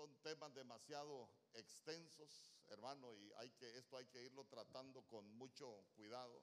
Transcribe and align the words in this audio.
son 0.00 0.16
temas 0.22 0.54
demasiado 0.54 1.28
extensos, 1.52 2.54
hermano, 2.68 3.14
y 3.14 3.30
hay 3.36 3.50
que, 3.50 3.76
esto 3.76 3.98
hay 3.98 4.06
que 4.06 4.22
irlo 4.22 4.46
tratando 4.46 5.02
con 5.02 5.30
mucho 5.32 5.84
cuidado. 5.94 6.42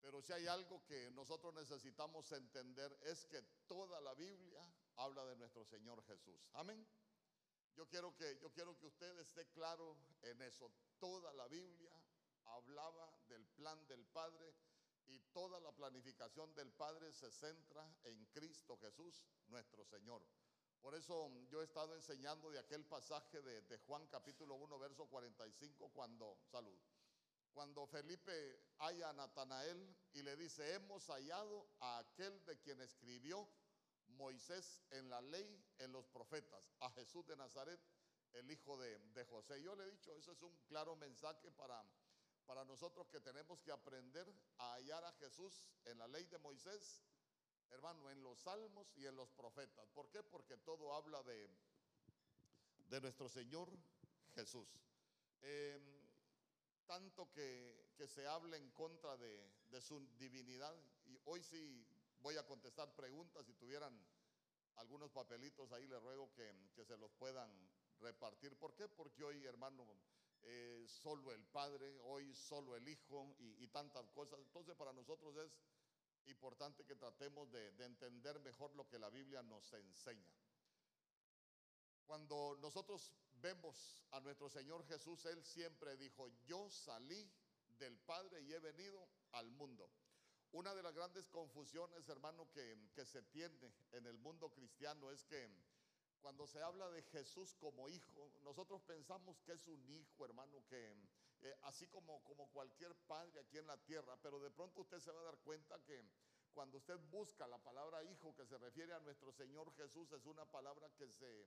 Pero 0.00 0.20
si 0.20 0.32
hay 0.32 0.48
algo 0.48 0.84
que 0.84 1.12
nosotros 1.12 1.54
necesitamos 1.54 2.32
entender 2.32 2.98
es 3.04 3.24
que 3.26 3.40
toda 3.68 4.00
la 4.00 4.14
Biblia 4.14 4.60
habla 4.96 5.24
de 5.26 5.36
nuestro 5.36 5.64
Señor 5.64 6.04
Jesús. 6.06 6.50
Amén. 6.54 6.84
Yo 7.76 7.88
quiero 7.88 8.16
que 8.16 8.36
yo 8.40 8.50
quiero 8.52 8.76
que 8.76 8.86
usted 8.86 9.16
esté 9.20 9.46
claro 9.52 9.96
en 10.22 10.42
eso. 10.42 10.72
Toda 10.98 11.32
la 11.34 11.46
Biblia 11.46 11.92
hablaba 12.46 13.16
del 13.28 13.46
plan 13.46 13.86
del 13.86 14.04
Padre 14.06 14.54
y 15.06 15.20
toda 15.32 15.60
la 15.60 15.70
planificación 15.70 16.52
del 16.54 16.72
Padre 16.72 17.12
se 17.12 17.30
centra 17.30 17.96
en 18.02 18.26
Cristo 18.26 18.76
Jesús, 18.78 19.24
nuestro 19.46 19.84
Señor. 19.84 20.20
Por 20.84 20.94
eso 20.94 21.32
yo 21.48 21.62
he 21.62 21.64
estado 21.64 21.94
enseñando 21.94 22.50
de 22.50 22.58
aquel 22.58 22.84
pasaje 22.84 23.40
de, 23.40 23.78
Juan 23.86 24.06
capítulo 24.08 24.56
1, 24.56 24.78
verso 24.78 25.06
45, 25.06 25.88
cuando, 25.94 26.36
salud, 26.44 26.78
cuando 27.54 27.86
Felipe 27.86 28.60
halla 28.80 29.08
a 29.08 29.12
Natanael 29.14 29.96
y 30.12 30.20
le 30.20 30.36
dice, 30.36 30.74
hemos 30.74 31.06
hallado 31.06 31.70
a 31.80 32.00
aquel 32.00 32.44
de 32.44 32.58
quien 32.58 32.82
escribió 32.82 33.48
Moisés 34.08 34.82
en 34.90 35.08
la 35.08 35.22
ley, 35.22 35.64
en 35.78 35.90
los 35.90 36.06
profetas, 36.08 36.70
a 36.80 36.90
Jesús 36.90 37.26
de 37.26 37.36
Nazaret, 37.36 37.80
el 38.34 38.50
hijo 38.50 38.76
de, 38.76 38.98
de 39.14 39.24
José. 39.24 39.62
Yo 39.62 39.74
le 39.74 39.84
he 39.84 39.90
dicho, 39.90 40.14
eso 40.14 40.32
es 40.32 40.42
un 40.42 40.54
claro 40.66 40.96
mensaje 40.96 41.50
para 41.52 41.82
para 42.44 42.62
nosotros 42.66 43.08
que 43.08 43.20
tenemos 43.20 43.58
que 43.62 43.72
aprender 43.72 44.30
a 44.58 44.74
hallar 44.74 45.02
a 45.02 45.12
Jesús 45.14 45.70
en 45.86 45.96
la 45.96 46.06
ley 46.06 46.26
de 46.26 46.36
Moisés, 46.36 47.02
hermano, 47.70 48.10
en 48.10 48.22
los 48.22 48.38
salmos 48.40 48.86
y 48.96 49.06
en 49.06 49.16
los 49.16 49.30
profetas. 49.30 49.88
¿Por 49.90 50.08
qué? 50.10 50.22
Porque 50.22 50.56
todo 50.58 50.94
habla 50.94 51.22
de, 51.22 51.48
de 52.88 53.00
nuestro 53.00 53.28
Señor 53.28 53.68
Jesús. 54.34 54.68
Em, 55.42 55.82
tanto 56.86 57.30
que, 57.32 57.92
que, 57.96 58.06
se 58.06 58.26
habla 58.26 58.56
en 58.56 58.70
contra 58.70 59.16
de, 59.16 59.50
de, 59.70 59.80
su 59.80 60.06
divinidad. 60.18 60.74
Y 61.06 61.18
hoy 61.24 61.42
sí 61.42 61.86
voy 62.20 62.36
a 62.36 62.46
contestar 62.46 62.94
preguntas. 62.94 63.46
Si 63.46 63.54
tuvieran 63.54 63.94
algunos 64.76 65.10
papelitos 65.10 65.72
ahí, 65.72 65.86
les 65.86 66.02
ruego 66.02 66.32
que, 66.32 66.52
que 66.74 66.84
se 66.84 66.96
los 66.96 67.10
puedan 67.12 67.50
repartir. 68.00 68.56
¿Por 68.56 68.74
qué? 68.74 68.88
Porque 68.88 69.24
hoy, 69.24 69.44
hermano, 69.44 69.86
eh, 70.46 70.84
solo 70.88 71.32
el 71.32 71.42
Padre, 71.46 71.98
hoy 72.04 72.34
solo 72.34 72.76
el 72.76 72.86
Hijo 72.86 73.34
y, 73.38 73.66
tantas 73.68 74.08
cosas. 74.10 74.38
Entonces 74.40 74.74
para 74.76 74.92
nosotros 74.92 75.36
es 75.36 75.50
importante 76.26 76.84
que 76.84 76.96
tratemos 76.96 77.50
de, 77.50 77.72
de 77.72 77.84
entender 77.84 78.38
mejor 78.40 78.74
lo 78.74 78.88
que 78.88 78.98
la 78.98 79.10
Biblia 79.10 79.42
nos 79.42 79.72
enseña. 79.72 80.32
Cuando 82.06 82.56
nosotros 82.60 83.12
vemos 83.40 84.04
a 84.10 84.20
nuestro 84.20 84.48
Señor 84.48 84.86
Jesús, 84.86 85.24
Él 85.26 85.42
siempre 85.42 85.96
dijo, 85.96 86.28
yo 86.46 86.70
salí 86.70 87.30
del 87.78 87.98
Padre 87.98 88.42
y 88.42 88.52
he 88.52 88.58
venido 88.58 89.08
al 89.32 89.50
mundo. 89.50 89.90
Una 90.52 90.74
de 90.74 90.82
las 90.82 90.94
grandes 90.94 91.26
confusiones, 91.28 92.08
hermano, 92.08 92.48
que 92.52 93.04
se 93.04 93.22
tiene 93.24 93.74
en 93.92 94.06
el 94.06 94.18
mundo 94.18 94.50
cristiano 94.52 95.10
es 95.10 95.24
que 95.24 95.50
cuando 96.20 96.46
se 96.46 96.62
habla 96.62 96.88
de 96.90 97.02
Jesús 97.02 97.54
como 97.56 97.88
hijo, 97.88 98.30
nosotros 98.42 98.80
pensamos 98.82 99.40
que 99.42 99.52
es 99.52 99.66
un 99.66 99.90
hijo, 99.90 100.24
hermano, 100.24 100.64
que 100.68 100.96
eh, 101.44 101.54
así 101.64 101.86
como, 101.88 102.24
como 102.24 102.48
cualquier 102.48 102.94
padre 103.06 103.40
aquí 103.40 103.58
en 103.58 103.66
la 103.66 103.76
tierra, 103.76 104.16
pero 104.22 104.40
de 104.40 104.50
pronto 104.50 104.80
usted 104.80 104.98
se 104.98 105.12
va 105.12 105.20
a 105.20 105.24
dar 105.24 105.38
cuenta 105.38 105.78
que 105.84 106.02
cuando 106.54 106.78
usted 106.78 106.98
busca 107.10 107.46
la 107.46 107.58
palabra 107.58 108.02
hijo 108.02 108.34
que 108.34 108.46
se 108.46 108.56
refiere 108.56 108.94
a 108.94 109.00
nuestro 109.00 109.30
Señor 109.30 109.70
Jesús, 109.74 110.10
es 110.12 110.24
una 110.24 110.46
palabra 110.46 110.88
que 110.96 111.10
se, 111.10 111.46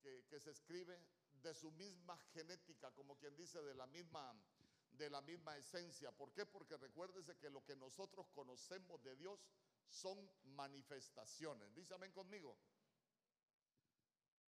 que, 0.00 0.38
se 0.38 0.50
escribe 0.50 0.96
de 1.42 1.54
su 1.54 1.72
misma 1.72 2.16
genética, 2.32 2.92
como 2.92 3.18
quien 3.18 3.34
dice, 3.34 3.60
de 3.62 3.74
la 3.74 3.86
misma 3.86 4.32
de 4.92 5.08
la 5.08 5.22
misma 5.22 5.56
esencia. 5.56 6.12
¿Por 6.12 6.32
qué? 6.34 6.44
Porque 6.44 6.76
recuérdese 6.76 7.36
que 7.38 7.48
lo 7.48 7.64
que 7.64 7.74
nosotros 7.74 8.28
conocemos 8.34 9.02
de 9.02 9.16
Dios 9.16 9.40
son 9.88 10.30
manifestaciones. 10.44 11.74
Dígame 11.74 12.12
conmigo 12.12 12.56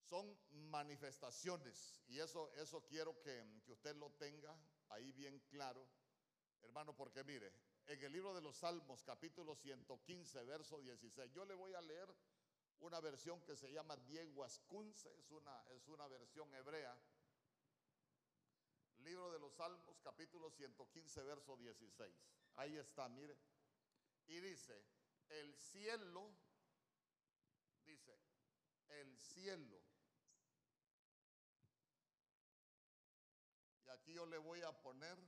son 0.04 0.38
manifestaciones 0.70 2.02
y 2.08 2.20
eso, 2.20 2.52
eso 2.54 2.84
quiero 2.86 3.18
que, 3.22 3.44
que 3.64 3.72
usted 3.72 3.96
lo 3.96 4.10
tenga 4.12 4.54
ahí 4.90 5.12
bien 5.12 5.38
claro, 5.48 5.88
hermano, 6.62 6.94
porque 6.96 7.24
mire, 7.24 7.52
en 7.86 8.02
el 8.02 8.12
libro 8.12 8.34
de 8.34 8.40
los 8.40 8.56
Salmos, 8.56 9.02
capítulo 9.02 9.54
115, 9.54 10.44
verso 10.44 10.80
16, 10.80 11.32
yo 11.32 11.44
le 11.44 11.54
voy 11.54 11.74
a 11.74 11.80
leer 11.82 12.08
una 12.80 13.00
versión 13.00 13.40
que 13.42 13.56
se 13.56 13.70
llama 13.72 13.96
Diego 13.96 14.44
Ascunce, 14.44 15.08
es 15.18 15.30
una, 15.30 15.62
es 15.70 15.86
una 15.88 16.06
versión 16.08 16.52
hebrea. 16.54 16.98
Libro 18.98 19.30
de 19.30 19.38
los 19.38 19.52
Salmos, 19.54 20.00
capítulo 20.00 20.50
115, 20.50 21.22
verso 21.24 21.56
16. 21.56 22.14
Ahí 22.56 22.76
está, 22.76 23.08
mire. 23.08 23.36
Y 24.26 24.40
dice, 24.40 24.82
el 25.28 25.54
cielo, 25.54 26.34
dice, 27.84 28.18
el 28.88 29.18
cielo 29.18 29.83
yo 34.14 34.24
le 34.26 34.38
voy 34.38 34.62
a 34.62 34.70
poner 34.72 35.18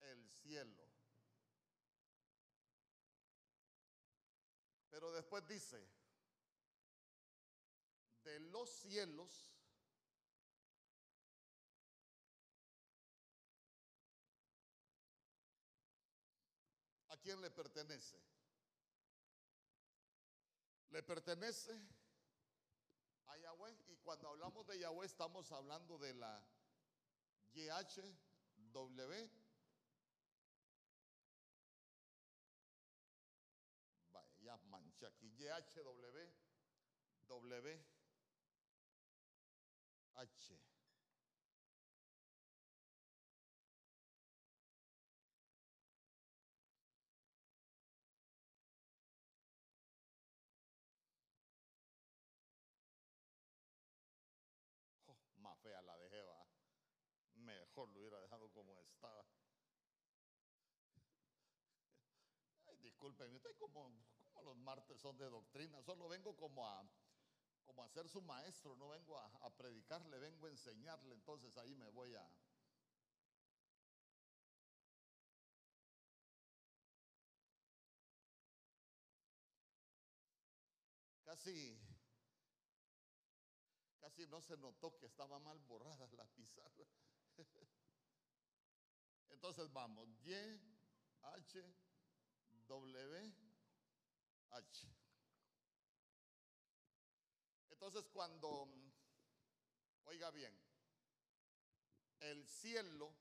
el 0.00 0.28
cielo. 0.28 0.86
Pero 4.90 5.10
después 5.12 5.46
dice, 5.48 5.82
de 8.24 8.40
los 8.40 8.68
cielos 8.68 9.50
¿a 17.08 17.16
quién 17.16 17.40
le 17.40 17.50
pertenece? 17.50 18.20
Le 20.90 21.02
pertenece 21.02 21.72
a 23.26 23.38
Yahweh 23.38 23.74
y 23.88 23.96
cuando 23.96 24.28
hablamos 24.28 24.66
de 24.66 24.78
Yahweh 24.80 25.06
estamos 25.06 25.50
hablando 25.52 25.96
de 25.96 26.12
la 26.12 26.44
YHW. 27.54 29.30
Vaya, 34.10 34.56
mancha 34.66 35.06
aquí. 35.08 35.28
YHW. 35.36 36.32
W. 37.28 37.97
lo 57.86 58.00
hubiera 58.00 58.20
dejado 58.20 58.50
como 58.50 58.80
estaba. 58.82 59.24
Ay, 62.66 62.76
discúlpenme, 62.78 63.36
estoy 63.36 63.54
como 63.54 63.90
los 64.44 64.56
martes 64.56 65.00
son 65.00 65.16
de 65.18 65.28
doctrina, 65.28 65.82
solo 65.82 66.08
vengo 66.08 66.36
como 66.36 66.68
a, 66.68 66.88
como 67.64 67.84
a 67.84 67.88
ser 67.88 68.08
su 68.08 68.22
maestro, 68.22 68.76
no 68.76 68.88
vengo 68.90 69.18
a, 69.18 69.26
a 69.42 69.50
predicarle, 69.56 70.18
vengo 70.18 70.46
a 70.46 70.50
enseñarle, 70.50 71.14
entonces 71.14 71.56
ahí 71.58 71.74
me 71.74 71.88
voy 71.90 72.14
a, 72.14 72.30
casi 81.24 81.78
casi 84.00 84.26
no 84.26 84.40
se 84.40 84.56
notó 84.56 84.96
que 84.96 85.06
estaba 85.06 85.38
mal 85.38 85.58
borrada 85.60 86.08
la 86.16 86.26
pizarra. 86.26 86.86
Entonces 89.30 89.72
vamos, 89.72 90.08
Y, 90.24 90.34
H, 91.22 91.74
W, 92.66 93.34
H. 94.50 94.88
Entonces 97.70 98.08
cuando, 98.12 98.68
oiga 100.04 100.30
bien, 100.30 100.52
el 102.20 102.46
cielo 102.46 103.14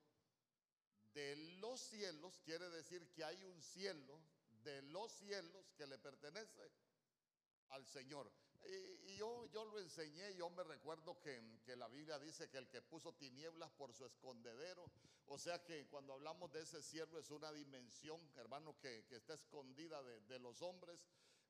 de 1.14 1.36
los 1.60 1.80
cielos 1.80 2.40
quiere 2.44 2.70
decir 2.70 3.08
que 3.12 3.24
hay 3.24 3.44
un 3.44 3.62
cielo 3.62 4.20
de 4.64 4.82
los 4.84 5.12
cielos 5.12 5.72
que 5.76 5.88
le 5.88 5.98
pertenece 6.00 6.72
al 7.70 7.86
Señor. 7.86 8.32
Y, 8.66 9.16
yo, 9.18 9.48
yo 9.48 9.66
lo 9.66 9.80
enseñé, 9.80 10.36
yo 10.36 10.50
me 10.52 10.64
recuerdo 10.64 11.20
que, 11.20 11.42
que, 11.66 11.76
la 11.76 11.88
Biblia 11.88 12.20
dice 12.20 12.50
que 12.50 12.58
el 12.58 12.68
que 12.68 12.82
puso 12.82 13.14
tinieblas 13.14 13.72
por 13.72 13.92
su 13.94 14.06
escondedero, 14.06 14.92
o 15.26 15.40
sea 15.40 15.64
que 15.64 15.88
cuando 15.88 16.14
hablamos 16.14 16.52
de 16.52 16.62
ese 16.62 16.82
cielo 16.84 17.18
es 17.18 17.32
una 17.32 17.52
dimensión, 17.52 18.20
hermano, 18.36 18.78
que, 18.80 19.06
que 19.06 19.16
está 19.16 19.34
escondida 19.34 20.04
de, 20.04 20.20
de, 20.22 20.40
los 20.40 20.62
hombres, 20.62 21.00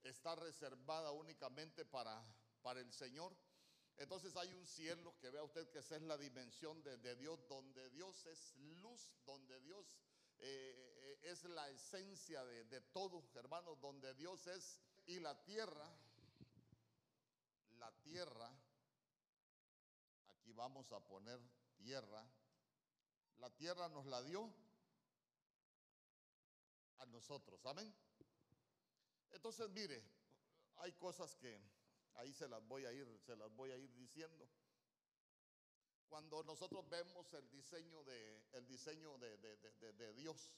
está 0.04 0.36
reservada 0.36 1.12
únicamente 1.12 1.84
para, 1.84 2.24
para 2.62 2.80
el 2.80 2.92
Señor. 2.94 3.36
Entonces 3.98 4.36
hay 4.38 4.54
un 4.54 4.66
cielo 4.66 5.18
que 5.20 5.30
vea 5.30 5.44
usted 5.44 5.70
que 5.70 5.80
esa 5.80 5.98
es 5.98 6.04
la 6.04 6.18
dimensión 6.18 6.82
de, 6.84 6.98
de 6.98 7.16
Dios, 7.16 7.40
donde 7.50 7.90
Dios 7.90 8.26
es 8.28 8.56
luz, 8.82 9.12
donde 9.26 9.60
Dios 9.60 9.98
eh, 10.40 10.98
eh, 11.02 11.20
es 11.24 11.44
la 11.46 11.70
esencia 11.70 12.46
de, 12.46 12.64
de 12.66 12.82
todo, 12.82 13.28
hermanos, 13.36 13.80
donde 13.82 14.14
Dios 14.14 14.46
es 14.48 14.80
y 15.08 15.20
la 15.20 15.42
tierra, 15.44 15.90
la 17.88 17.94
tierra, 18.02 18.52
aquí 20.28 20.52
vamos 20.52 20.92
a 20.92 21.00
poner 21.00 21.40
tierra, 21.78 22.22
la 23.38 23.50
tierra 23.52 23.88
nos 23.88 24.06
la 24.08 24.22
dio 24.24 24.54
a 26.98 27.06
nosotros, 27.06 27.66
amén. 27.66 27.96
Entonces, 29.30 29.70
mire, 29.70 30.04
hay 30.78 30.92
cosas 30.94 31.34
que 31.36 31.62
ahí 32.16 32.34
se 32.34 32.50
las 32.50 32.62
voy 32.68 32.84
a 32.84 32.92
ir, 32.92 33.08
se 33.26 33.38
las 33.38 33.50
voy 33.56 33.72
a 33.72 33.78
ir 33.78 33.94
diciendo. 33.96 34.50
Cuando 36.10 36.44
nosotros 36.44 36.90
vemos 36.90 37.32
el 37.36 37.50
diseño 37.50 38.04
de, 38.04 38.50
el 38.52 38.68
diseño 38.68 39.18
de, 39.18 39.38
de, 39.38 39.94
de 39.94 40.14
Dios, 40.14 40.52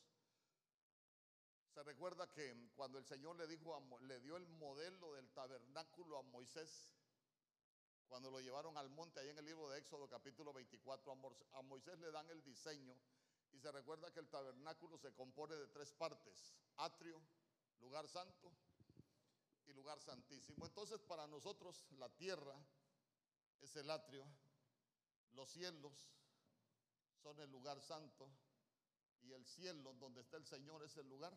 se 1.74 1.84
recuerda 1.84 2.28
que 2.32 2.72
cuando 2.76 2.98
el 2.98 3.06
Señor 3.06 3.36
le 3.36 3.46
dijo, 3.46 3.76
a, 3.76 4.02
le 4.02 4.20
dio 4.20 4.36
el 4.38 4.48
modelo 4.48 5.14
del 5.14 5.30
tabernáculo 5.30 6.18
a 6.18 6.24
Moisés, 6.24 6.90
cuando 8.10 8.32
lo 8.32 8.40
llevaron 8.42 8.76
al 8.76 8.90
monte, 8.90 9.20
ahí 9.20 9.30
en 9.30 9.38
el 9.38 9.46
libro 9.46 9.70
de 9.70 9.78
Éxodo 9.78 10.10
capítulo 10.10 10.52
24, 10.52 11.12
a 11.54 11.62
Moisés 11.62 12.00
le 12.00 12.12
dan 12.12 12.28
el 12.32 12.44
diseño 12.44 12.96
y 13.52 13.60
se 13.60 13.72
recuerda 13.72 14.12
que 14.12 14.20
el 14.20 14.28
tabernáculo 14.28 14.98
se 14.98 15.14
compone 15.14 15.56
de 15.56 15.68
tres 15.68 15.94
partes, 15.94 16.56
atrio, 16.78 17.22
lugar 17.80 18.08
santo 18.08 18.52
y 19.68 19.74
lugar 19.74 20.02
santísimo. 20.02 20.66
Entonces 20.66 21.00
para 21.02 21.28
nosotros 21.28 21.86
la 22.00 22.10
tierra 22.10 22.56
es 23.62 23.76
el 23.76 23.90
atrio, 23.92 24.26
los 25.34 25.48
cielos 25.50 26.12
son 27.22 27.40
el 27.40 27.52
lugar 27.52 27.80
santo 27.80 28.28
y 29.22 29.34
el 29.34 29.46
cielo 29.46 29.94
donde 29.94 30.22
está 30.22 30.38
el 30.38 30.46
Señor 30.46 30.84
es 30.84 30.98
el 30.98 31.08
lugar, 31.08 31.34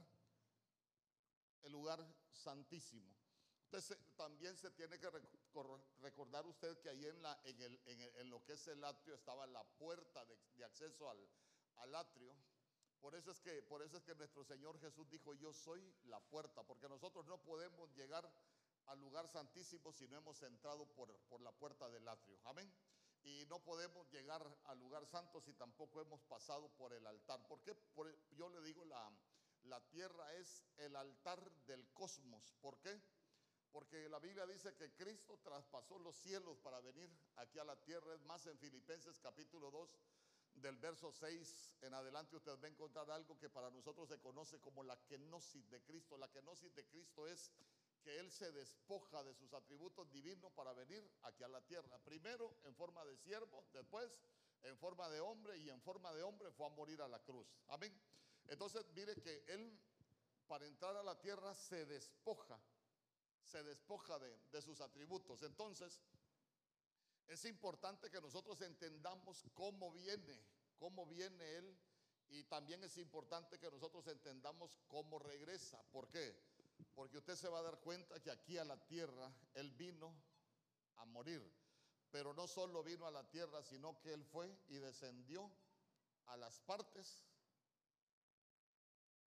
el 1.64 1.72
lugar 1.72 2.02
santísimo. 2.32 3.21
Entonces 3.72 3.96
también 4.16 4.54
se 4.54 4.70
tiene 4.72 4.98
que 4.98 5.08
recordar 6.02 6.46
usted 6.46 6.78
que 6.80 6.90
ahí 6.90 7.06
en, 7.06 8.28
lo 8.28 8.44
que 8.44 8.52
es 8.52 8.68
el 8.68 8.84
atrio 8.84 9.14
estaba 9.14 9.46
la 9.46 9.64
puerta 9.64 10.22
de, 10.26 10.62
acceso 10.62 11.08
al, 11.08 11.18
al 11.76 11.94
atrio. 11.94 12.36
Por 13.00 13.14
eso, 13.14 13.30
es 13.30 13.40
que, 13.40 13.62
por 13.62 13.80
nuestro 13.80 14.44
Señor 14.44 14.78
Jesús 14.78 15.08
dijo, 15.08 15.32
yo 15.32 15.54
soy 15.54 15.82
la 16.04 16.20
puerta, 16.20 16.62
porque 16.64 16.86
nosotros 16.86 17.24
no 17.24 17.42
podemos 17.42 17.90
llegar 17.94 18.30
al 18.88 19.00
lugar 19.00 19.26
santísimo 19.26 19.90
si 19.90 20.06
no 20.06 20.18
hemos 20.18 20.42
entrado 20.42 20.84
por, 20.92 21.10
por 21.30 21.40
la 21.40 21.52
puerta 21.52 21.88
del 21.88 22.06
atrio. 22.06 22.38
Amén. 22.44 22.70
Y 23.22 23.46
no 23.46 23.58
podemos 23.64 24.06
llegar 24.10 24.46
al 24.64 24.78
lugar 24.80 25.06
santo 25.06 25.40
si 25.40 25.54
tampoco 25.54 26.02
hemos 26.02 26.20
pasado 26.24 26.68
por 26.76 26.92
el 26.92 27.06
altar. 27.06 27.40
porque 27.48 27.74
yo 28.32 28.50
le 28.50 28.60
digo, 28.60 28.84
la, 28.84 29.10
la 29.62 29.80
tierra 29.88 30.30
es 30.34 30.62
el 30.76 30.94
altar 30.94 31.50
del 31.64 31.88
cosmos. 31.94 32.54
¿Por 32.60 32.78
qué? 32.80 33.00
Porque 33.72 34.08
la 34.08 34.18
Biblia 34.18 34.46
dice 34.46 34.74
que 34.74 34.92
Cristo 34.92 35.38
traspasó 35.42 35.98
los 35.98 36.14
cielos 36.16 36.58
para 36.58 36.80
venir 36.80 37.10
aquí 37.36 37.58
a 37.58 37.64
la 37.64 37.76
tierra. 37.76 38.14
Es 38.14 38.22
más, 38.24 38.46
en 38.46 38.58
Filipenses 38.58 39.18
capítulo 39.18 39.70
2, 39.70 39.98
del 40.56 40.76
verso 40.76 41.10
6 41.10 41.76
en 41.80 41.94
adelante, 41.94 42.36
usted 42.36 42.52
va 42.62 42.66
a 42.66 42.70
encontrar 42.70 43.10
algo 43.10 43.38
que 43.38 43.48
para 43.48 43.70
nosotros 43.70 44.08
se 44.08 44.20
conoce 44.20 44.60
como 44.60 44.82
la 44.82 44.96
kenosis 45.06 45.68
de 45.70 45.82
Cristo. 45.82 46.18
La 46.18 46.30
kenosis 46.30 46.74
de 46.74 46.84
Cristo 46.86 47.26
es 47.26 47.50
que 48.02 48.18
Él 48.18 48.30
se 48.30 48.52
despoja 48.52 49.22
de 49.22 49.34
sus 49.34 49.52
atributos 49.54 50.10
divinos 50.12 50.52
para 50.52 50.72
venir 50.74 51.08
aquí 51.22 51.42
a 51.42 51.48
la 51.48 51.62
tierra. 51.62 51.98
Primero 52.04 52.58
en 52.64 52.74
forma 52.74 53.04
de 53.04 53.16
siervo, 53.16 53.64
después 53.72 54.18
en 54.62 54.76
forma 54.76 55.08
de 55.08 55.20
hombre 55.20 55.56
y 55.58 55.70
en 55.70 55.80
forma 55.80 56.12
de 56.12 56.22
hombre 56.22 56.50
fue 56.52 56.66
a 56.66 56.70
morir 56.70 57.00
a 57.00 57.08
la 57.08 57.20
cruz. 57.20 57.46
Amén. 57.68 57.92
Entonces, 58.48 58.84
mire 58.94 59.14
que 59.22 59.44
Él 59.48 59.78
para 60.46 60.66
entrar 60.66 60.96
a 60.96 61.02
la 61.02 61.18
tierra 61.18 61.54
se 61.54 61.86
despoja, 61.86 62.60
se 63.52 63.62
despoja 63.62 64.18
de, 64.18 64.34
de 64.50 64.62
sus 64.62 64.80
atributos. 64.80 65.42
Entonces, 65.42 66.00
es 67.28 67.44
importante 67.44 68.10
que 68.10 68.20
nosotros 68.20 68.60
entendamos 68.62 69.44
cómo 69.54 69.92
viene, 69.92 70.38
cómo 70.78 71.06
viene 71.06 71.56
Él 71.56 71.78
y 72.30 72.44
también 72.44 72.82
es 72.82 72.96
importante 72.96 73.58
que 73.58 73.70
nosotros 73.70 74.06
entendamos 74.06 74.80
cómo 74.88 75.18
regresa. 75.18 75.82
¿Por 75.90 76.08
qué? 76.08 76.34
Porque 76.94 77.18
usted 77.18 77.36
se 77.36 77.48
va 77.48 77.58
a 77.58 77.62
dar 77.62 77.78
cuenta 77.80 78.20
que 78.20 78.30
aquí 78.30 78.56
a 78.56 78.64
la 78.64 78.78
tierra 78.86 79.30
Él 79.54 79.70
vino 79.72 80.14
a 80.96 81.04
morir. 81.04 81.42
Pero 82.10 82.32
no 82.32 82.46
solo 82.46 82.82
vino 82.82 83.06
a 83.06 83.10
la 83.10 83.28
tierra, 83.28 83.62
sino 83.62 84.00
que 84.00 84.12
Él 84.14 84.24
fue 84.24 84.54
y 84.68 84.78
descendió 84.78 85.50
a 86.26 86.36
las 86.36 86.60
partes, 86.60 87.24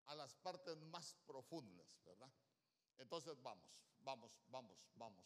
a 0.07 0.15
las 0.15 0.35
partes 0.35 0.77
más 0.77 1.15
profundas, 1.25 2.01
¿verdad? 2.05 2.31
Entonces 2.99 3.41
vamos, 3.41 3.69
vamos, 4.01 4.39
vamos, 4.49 4.87
vamos. 4.95 5.25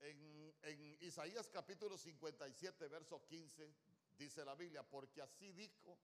En, 0.00 0.44
Isaías 1.00 1.48
capítulo 1.48 1.96
57, 1.96 2.88
verso 2.88 3.24
15, 3.24 3.74
dice 4.18 4.44
la 4.44 4.54
Biblia, 4.54 4.82
porque 4.82 5.22
así 5.22 5.52
dijo 5.52 5.98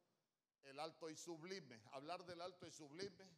el 0.62 0.78
alto 0.78 1.10
y 1.10 1.16
sublime. 1.16 1.80
Hablar 1.92 2.24
del 2.24 2.40
alto 2.40 2.66
y 2.66 2.70
sublime 2.70 3.28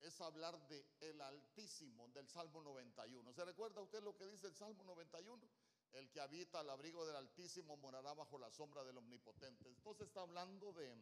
es 0.00 0.20
hablar 0.20 0.58
de 0.68 0.84
el 1.00 1.20
Altísimo, 1.20 2.08
del 2.08 2.28
Salmo 2.28 2.62
91. 2.62 3.32
¿Se 3.32 3.44
recuerda 3.44 3.80
usted 3.80 4.02
lo 4.02 4.16
que 4.16 4.26
dice 4.26 4.46
el 4.48 4.54
Salmo 4.54 4.82
91? 4.84 5.48
El 5.92 6.10
que 6.10 6.20
habita 6.20 6.60
al 6.60 6.70
abrigo 6.70 7.06
del 7.06 7.16
Altísimo 7.16 7.76
morará 7.76 8.14
bajo 8.14 8.38
la 8.38 8.50
sombra 8.50 8.82
del 8.84 8.98
Omnipotente. 8.98 9.68
Entonces 9.68 10.08
está 10.08 10.22
hablando 10.22 10.72
de, 10.72 10.96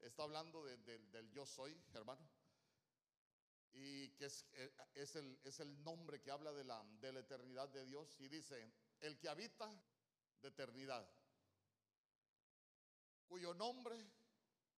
está 0.00 0.22
hablando 0.22 0.64
de, 0.64 0.76
de, 0.78 0.98
del 0.98 1.30
yo 1.30 1.44
soy, 1.46 1.80
hermano. 1.94 2.26
Y 3.72 4.10
que 4.10 4.26
es, 4.26 4.44
eh, 4.52 4.72
es, 4.94 5.16
el, 5.16 5.38
es 5.44 5.60
el 5.60 5.82
nombre 5.84 6.20
que 6.20 6.30
habla 6.30 6.52
de 6.52 6.64
la, 6.64 6.84
de 7.00 7.12
la 7.12 7.20
eternidad 7.20 7.68
de 7.68 7.84
Dios. 7.84 8.16
Y 8.18 8.28
dice, 8.28 8.72
el 9.00 9.18
que 9.18 9.28
habita 9.28 9.70
de 10.42 10.48
eternidad, 10.48 11.08
cuyo 13.28 13.54
nombre 13.54 13.96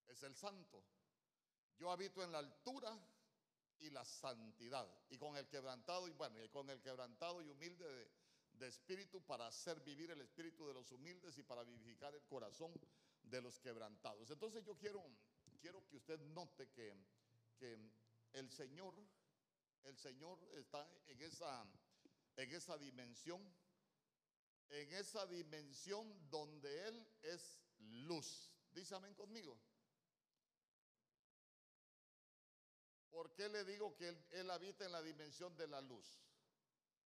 es 0.08 0.22
el 0.22 0.34
santo. 0.34 0.84
Yo 1.78 1.90
habito 1.90 2.22
en 2.22 2.32
la 2.32 2.38
altura 2.38 2.96
y 3.80 3.90
la 3.90 4.04
santidad. 4.04 4.88
Y 5.10 5.18
con 5.18 5.36
el 5.36 5.48
quebrantado, 5.48 6.06
y 6.08 6.12
bueno, 6.12 6.42
y 6.42 6.48
con 6.48 6.68
el 6.70 6.80
quebrantado 6.80 7.42
y 7.42 7.48
humilde 7.48 8.10
de, 8.52 8.68
espíritu 8.68 9.20
para 9.22 9.48
hacer 9.48 9.80
vivir 9.80 10.12
el 10.12 10.20
espíritu 10.20 10.68
de 10.68 10.74
los 10.74 10.92
humildes 10.92 11.36
y 11.36 11.42
para 11.42 11.64
vivificar 11.64 12.14
el 12.14 12.22
corazón 12.22 12.72
de 13.24 13.40
los 13.40 13.58
quebrantados. 13.58 14.30
Entonces 14.30 14.64
yo 14.64 14.76
quiero, 14.78 15.04
quiero 15.60 15.84
que 15.88 15.96
usted 15.96 16.20
note 16.20 16.68
que, 16.70 16.94
que 17.58 17.76
el 18.32 18.50
Señor, 18.50 18.94
el 19.84 19.96
Señor 19.96 20.38
está 20.54 20.88
en 21.06 21.22
esa, 21.22 21.66
en 22.36 22.52
esa 22.52 22.78
dimensión, 22.78 23.42
en 24.70 24.92
esa 24.92 25.26
dimensión 25.26 26.30
donde 26.30 26.88
Él 26.88 27.06
es 27.22 27.60
luz. 27.78 28.50
Dísame 28.72 29.14
conmigo. 29.14 29.58
¿Por 33.12 33.34
qué 33.34 33.48
le 33.50 33.62
digo 33.64 33.94
que 33.94 34.08
él, 34.30 34.50
habita 34.50 34.86
en 34.86 34.92
la 34.92 35.02
dimensión 35.02 35.54
de 35.54 35.68
la 35.68 35.82
luz? 35.82 36.24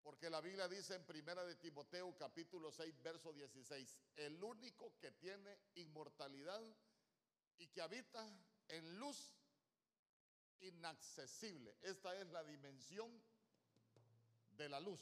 Porque 0.02 0.28
la 0.28 0.42
Biblia 0.42 0.68
dice 0.68 0.94
en 0.94 1.06
Primera 1.06 1.46
de 1.46 1.56
Timoteo 1.56 2.14
capítulo 2.18 2.70
6 2.70 3.02
verso 3.02 3.32
16, 3.32 4.02
el 4.16 4.44
único 4.44 4.98
que 5.00 5.12
tiene 5.12 5.58
inmortalidad 5.76 6.62
y 7.56 7.68
que 7.68 7.80
habita 7.80 8.22
en 8.68 8.98
luz 8.98 9.32
inaccesible. 10.60 11.76
Esta 11.82 12.18
es 12.20 12.26
la 12.28 12.44
dimensión 12.44 13.22
de 14.50 14.68
la 14.68 14.80
luz. 14.80 15.00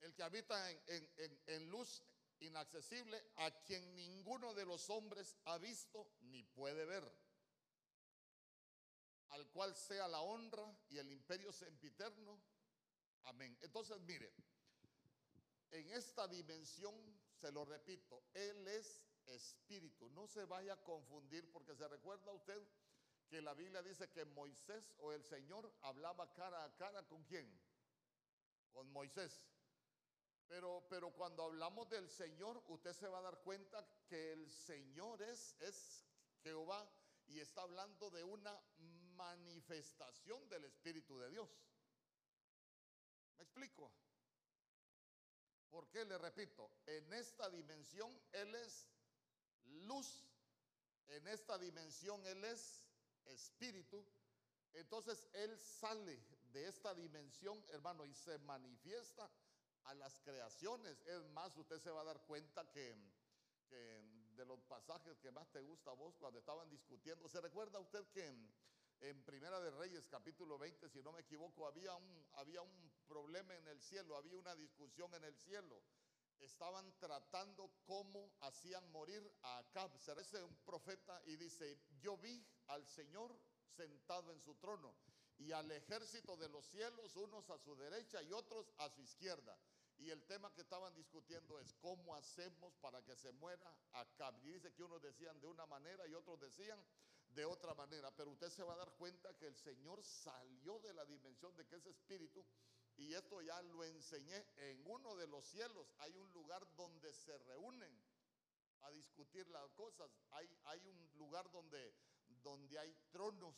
El 0.00 0.14
que 0.14 0.22
habita 0.22 0.70
en, 0.70 1.10
en, 1.16 1.42
en, 1.46 1.70
luz 1.70 2.02
inaccesible 2.40 3.22
a 3.36 3.50
quien 3.62 3.94
ninguno 3.94 4.54
de 4.54 4.64
los 4.64 4.88
hombres 4.88 5.36
ha 5.44 5.58
visto 5.58 6.14
ni 6.20 6.42
puede 6.42 6.86
ver 6.86 7.04
al 9.30 9.46
cual 9.50 9.74
sea 9.74 10.08
la 10.08 10.20
honra 10.20 10.76
y 10.88 10.98
el 10.98 11.10
imperio 11.10 11.52
sempiterno. 11.52 12.40
Amén. 13.24 13.56
Entonces, 13.60 14.00
mire, 14.00 14.32
en 15.70 15.90
esta 15.90 16.26
dimensión, 16.28 16.94
se 17.40 17.52
lo 17.52 17.64
repito, 17.64 18.24
Él 18.34 18.66
es 18.68 19.06
espíritu. 19.26 20.10
No 20.10 20.26
se 20.26 20.44
vaya 20.44 20.74
a 20.74 20.82
confundir 20.82 21.50
porque 21.52 21.74
se 21.74 21.86
recuerda 21.88 22.32
usted 22.32 22.60
que 23.30 23.40
la 23.40 23.54
Biblia 23.54 23.80
dice 23.80 24.10
que 24.10 24.24
Moisés 24.24 24.92
o 24.98 25.12
el 25.12 25.22
Señor 25.22 25.72
hablaba 25.82 26.34
cara 26.34 26.64
a 26.64 26.76
cara 26.76 27.06
con 27.06 27.22
quién? 27.22 27.48
Con 28.72 28.90
Moisés. 28.90 29.48
Pero, 30.48 30.84
pero 30.90 31.12
cuando 31.12 31.44
hablamos 31.44 31.88
del 31.88 32.10
Señor, 32.10 32.60
usted 32.66 32.92
se 32.92 33.06
va 33.06 33.20
a 33.20 33.22
dar 33.22 33.38
cuenta 33.38 33.86
que 34.08 34.32
el 34.32 34.50
Señor 34.50 35.22
es, 35.22 35.54
es 35.60 36.04
Jehová 36.42 36.90
y 37.28 37.38
está 37.38 37.62
hablando 37.62 38.10
de 38.10 38.24
una 38.24 38.60
manifestación 39.14 40.48
del 40.48 40.64
Espíritu 40.64 41.16
de 41.20 41.30
Dios. 41.30 41.48
¿Me 43.36 43.44
explico? 43.44 43.92
¿Por 45.70 45.88
qué? 45.88 46.04
Le 46.04 46.18
repito, 46.18 46.68
en 46.84 47.12
esta 47.12 47.48
dimensión 47.48 48.10
Él 48.32 48.52
es 48.56 48.88
luz, 49.66 50.28
en 51.06 51.28
esta 51.28 51.56
dimensión 51.58 52.26
Él 52.26 52.44
es 52.44 52.89
espíritu. 53.30 54.04
Entonces 54.74 55.28
Él 55.32 55.58
sale 55.58 56.22
de 56.52 56.68
esta 56.68 56.94
dimensión, 56.94 57.62
hermano, 57.70 58.06
y 58.06 58.14
se 58.14 58.38
manifiesta 58.38 59.30
a 59.84 59.94
las 59.94 60.20
creaciones. 60.20 61.00
Es 61.06 61.22
más, 61.30 61.56
usted 61.56 61.80
se 61.80 61.90
va 61.90 62.02
a 62.02 62.04
dar 62.04 62.20
cuenta 62.26 62.68
que, 62.70 62.94
de 63.70 64.44
los 64.46 64.60
pasajes 64.62 65.18
que 65.20 65.30
más 65.30 65.48
te 65.52 65.60
gusta 65.60 65.90
a 65.90 65.94
vos 65.94 66.16
cuando 66.16 66.38
estaban 66.40 66.68
discutiendo, 66.70 67.28
¿se 67.28 67.40
recuerda 67.40 67.78
usted 67.78 68.04
que 68.08 68.26
en, 68.26 69.24
Primera 69.24 69.60
de 69.60 69.70
Reyes 69.70 70.06
capítulo 70.08 70.58
20, 70.58 70.88
si 70.90 71.02
no 71.02 71.12
me 71.12 71.20
equivoco, 71.20 71.66
había 71.66 71.94
un, 71.94 72.26
había 72.34 72.60
un 72.62 72.92
problema 73.06 73.54
en 73.54 73.68
el 73.68 73.80
cielo, 73.80 74.16
había 74.16 74.36
una 74.36 74.54
discusión 74.56 75.14
en 75.14 75.24
el 75.24 75.36
cielo? 75.36 75.80
Estaban 76.40 76.92
tratando 76.98 77.70
cómo 77.86 78.32
hacían 78.40 78.90
morir 78.90 79.22
a 79.42 79.58
Acab. 79.58 79.96
Se 79.98 80.14
dice 80.14 80.42
un 80.42 80.56
profeta 80.64 81.20
y 81.26 81.36
dice, 81.36 81.78
yo 82.00 82.16
vi 82.16 82.44
al 82.68 82.86
Señor 82.86 83.36
sentado 83.76 84.32
en 84.32 84.40
su 84.40 84.54
trono 84.56 84.94
y 85.40 85.52
al 85.52 85.70
ejército 85.70 86.36
de 86.36 86.48
los 86.48 86.66
cielos, 86.66 87.16
unos 87.16 87.48
a 87.48 87.58
su 87.58 87.74
derecha 87.74 88.22
y 88.22 88.32
otros 88.32 88.70
a 88.78 88.90
su 88.90 89.00
izquierda. 89.00 89.58
Y 89.98 90.10
el 90.10 90.22
tema 90.24 90.52
que 90.54 90.62
estaban 90.62 90.94
discutiendo 90.94 91.58
es 91.58 91.74
cómo 91.74 92.14
hacemos 92.14 92.74
para 92.76 93.02
que 93.02 93.16
se 93.16 93.32
muera 93.32 93.74
acá. 93.92 94.34
Y 94.42 94.50
dice 94.50 94.72
que 94.72 94.82
unos 94.82 95.02
decían 95.02 95.38
de 95.40 95.46
una 95.46 95.66
manera 95.66 96.06
y 96.06 96.14
otros 96.14 96.40
decían 96.40 96.82
de 97.34 97.44
otra 97.44 97.74
manera. 97.74 98.10
Pero 98.14 98.30
usted 98.30 98.50
se 98.50 98.62
va 98.62 98.74
a 98.74 98.78
dar 98.78 98.92
cuenta 98.92 99.34
que 99.36 99.46
el 99.46 99.56
Señor 99.56 100.02
salió 100.02 100.78
de 100.80 100.94
la 100.94 101.04
dimensión 101.04 101.54
de 101.56 101.66
que 101.66 101.76
es 101.76 101.86
espíritu. 101.86 102.44
Y 103.00 103.14
esto 103.14 103.40
ya 103.42 103.60
lo 103.62 103.82
enseñé. 103.84 104.46
En 104.56 104.86
uno 104.86 105.16
de 105.16 105.26
los 105.26 105.44
cielos 105.44 105.92
hay 105.98 106.16
un 106.16 106.32
lugar 106.32 106.66
donde 106.76 107.12
se 107.12 107.36
reúnen 107.38 107.92
a 108.82 108.90
discutir 108.90 109.48
las 109.48 109.68
cosas. 109.72 110.10
Hay, 110.30 110.48
hay 110.64 110.86
un 110.86 111.10
lugar 111.18 111.50
donde, 111.50 111.94
donde 112.42 112.78
hay 112.78 112.94
tronos 113.10 113.56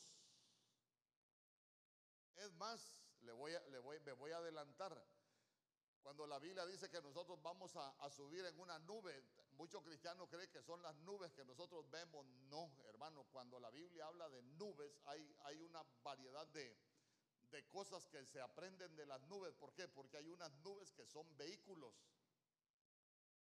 es 2.37 2.53
más, 2.55 3.01
le 3.21 3.33
voy 3.33 3.53
le 3.71 3.79
voy, 3.79 4.01
me 4.01 4.13
voy 4.13 4.33
a 4.33 4.39
adelantar. 4.39 5.01
Cuando 6.03 6.27
la 6.27 6.41
Biblia 6.41 6.67
dice 6.67 6.91
que 6.91 7.01
nosotros 7.01 7.41
vamos 7.41 7.77
a, 7.77 8.11
subir 8.11 8.45
en 8.45 8.59
una 8.59 8.77
nube, 8.81 9.25
muchos 9.53 9.85
cristianos 9.85 10.29
creen 10.29 10.51
que 10.51 10.61
son 10.61 10.83
las 10.83 10.97
nubes 10.97 11.33
que 11.33 11.45
nosotros 11.45 11.89
vemos. 11.91 12.27
No, 12.51 12.73
hermano, 12.87 13.25
cuando 13.31 13.61
la 13.61 13.71
Biblia 13.71 14.07
habla 14.07 14.29
de 14.29 14.43
nubes, 14.43 14.99
hay, 15.05 15.37
hay 15.45 15.61
una 15.61 15.85
variedad 16.03 16.45
de, 16.49 16.77
de 17.53 17.65
cosas 17.69 18.07
que 18.09 18.25
se 18.25 18.41
aprenden 18.41 18.97
de 18.97 19.07
las 19.07 19.21
nubes. 19.29 19.55
¿Por 19.55 19.73
qué? 19.75 19.87
Porque 19.87 20.17
hay 20.17 20.29
unas 20.29 20.53
nubes 20.61 20.91
que 20.91 21.07
son 21.07 21.37
vehículos. 21.37 21.95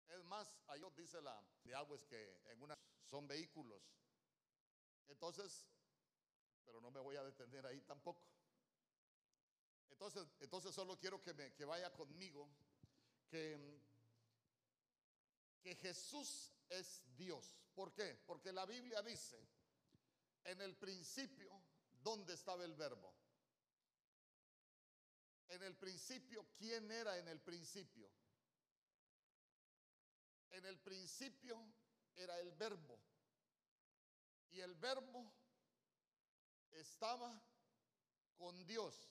Es 0.09 0.23
más, 0.25 0.53
ahí 0.67 0.83
dice 0.97 1.21
la 1.23 1.43
de 1.63 1.75
agua 1.75 1.97
es 1.97 2.05
que 2.05 2.43
en 2.47 2.61
una 2.61 2.77
son 3.05 3.27
vehículos. 3.27 3.83
Entonces, 5.09 5.67
pero 6.65 6.81
no 6.81 6.91
me 6.91 7.01
voy 7.01 7.17
a 7.17 7.25
detener 7.25 7.65
ahí 7.67 7.81
tampoco. 7.83 8.23
Entonces, 9.91 10.27
entonces 10.41 10.75
solo 10.75 10.99
quiero 10.99 11.23
que, 11.23 11.33
me, 11.33 11.55
que 11.55 11.65
vaya 11.65 11.93
conmigo, 11.93 12.49
que, 13.31 13.81
que 15.63 15.77
Jesús 15.77 16.53
es 16.69 17.03
Dios. 17.17 17.57
¿Por 17.75 17.93
qué? 17.93 18.21
Porque 18.27 18.53
la 18.53 18.67
Biblia 18.67 19.03
dice, 19.03 19.39
en 20.45 20.61
el 20.61 20.77
principio, 20.77 21.51
¿dónde 22.03 22.35
estaba 22.35 22.65
el 22.65 22.75
verbo? 22.75 23.15
En 25.49 25.63
el 25.63 25.77
principio, 25.77 26.47
¿quién 26.57 26.91
era 26.91 27.19
en 27.19 27.29
el 27.29 27.41
principio? 27.41 28.11
En 30.51 30.65
el 30.67 30.79
principio 30.79 31.59
era 32.17 32.39
el 32.41 32.53
verbo. 32.53 32.99
Y 34.51 34.61
el 34.61 34.75
verbo 34.77 35.33
estaba 36.71 37.43
con 38.37 38.67
Dios 38.67 39.11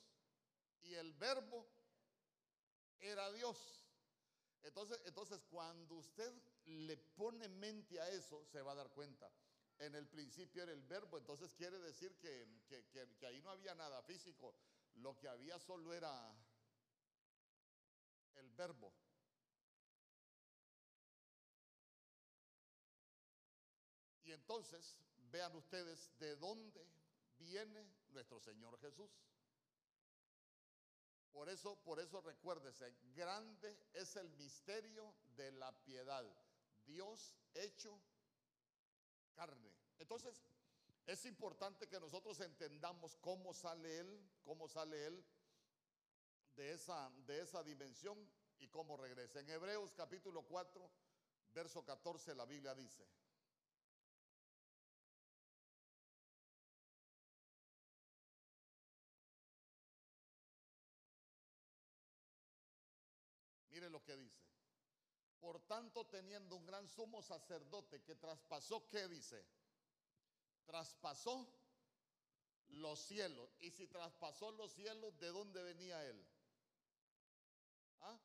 y 0.83 0.93
el 0.95 1.13
verbo 1.13 1.67
era 2.99 3.31
Dios. 3.31 3.81
Entonces, 4.63 4.99
entonces, 5.05 5.41
cuando 5.49 5.95
usted 5.95 6.33
le 6.65 6.95
pone 6.97 7.49
mente 7.49 7.99
a 7.99 8.09
eso, 8.09 8.45
se 8.45 8.61
va 8.61 8.71
a 8.71 8.75
dar 8.75 8.89
cuenta. 8.91 9.29
En 9.79 9.95
el 9.95 10.07
principio 10.07 10.63
era 10.63 10.71
el 10.71 10.83
verbo, 10.83 11.17
entonces 11.17 11.53
quiere 11.53 11.77
decir 11.79 12.15
que, 12.19 12.47
que 13.17 13.25
ahí 13.25 13.41
no 13.41 13.49
había 13.49 13.75
nada 13.75 14.01
físico, 14.03 14.55
lo 14.95 15.17
que 15.17 15.27
había 15.27 15.59
solo 15.59 15.93
era 15.93 16.33
el 18.35 18.49
verbo. 18.51 18.93
Y 24.23 24.31
entonces, 24.31 24.97
vean 25.31 25.55
ustedes 25.55 26.17
de 26.19 26.35
dónde 26.37 26.87
viene 27.37 27.85
nuestro 28.09 28.39
Señor 28.39 28.79
Jesús. 28.79 29.11
Por 31.31 31.49
eso, 31.49 31.75
por 31.83 31.99
eso 31.99 32.21
recuérdese, 32.21 32.95
grande 33.15 33.75
es 33.93 34.15
el 34.15 34.29
misterio 34.31 35.15
de 35.35 35.51
la 35.53 35.71
piedad. 35.83 36.23
Dios 36.85 37.35
hecho 37.55 37.99
carne. 39.33 39.73
Entonces, 39.97 40.43
es 41.05 41.25
importante 41.25 41.87
que 41.87 41.99
nosotros 41.99 42.39
entendamos 42.39 43.17
cómo 43.17 43.53
sale 43.53 43.99
Él, 43.99 44.31
cómo 44.43 44.67
sale 44.67 45.05
Él 45.05 45.25
de 46.55 46.73
esa, 46.73 47.11
de 47.25 47.41
esa 47.41 47.63
dimensión 47.63 48.17
y 48.59 48.67
cómo 48.69 48.95
regresa. 48.95 49.39
En 49.39 49.49
Hebreos 49.49 49.93
capítulo 49.93 50.43
4, 50.43 50.89
verso 51.53 51.83
14, 51.83 52.35
la 52.35 52.45
Biblia 52.45 52.73
dice, 52.73 53.05
Mire 63.71 63.89
lo 63.89 64.03
que 64.03 64.15
dice. 64.15 64.43
Por 65.39 65.59
tanto, 65.65 66.05
teniendo 66.05 66.55
un 66.55 66.65
gran 66.65 66.87
sumo 66.87 67.21
sacerdote 67.21 68.01
que 68.03 68.15
traspasó, 68.15 68.87
¿qué 68.87 69.09
dice? 69.09 69.43
Traspasó 70.65 71.47
los 72.69 72.99
cielos. 72.99 73.49
Y 73.59 73.71
si 73.71 73.87
traspasó 73.87 74.51
los 74.51 74.73
cielos, 74.73 75.17
¿de 75.19 75.27
dónde 75.27 75.61
venía 75.63 76.05
él? 76.05 76.25
¿Ah? 78.01 78.19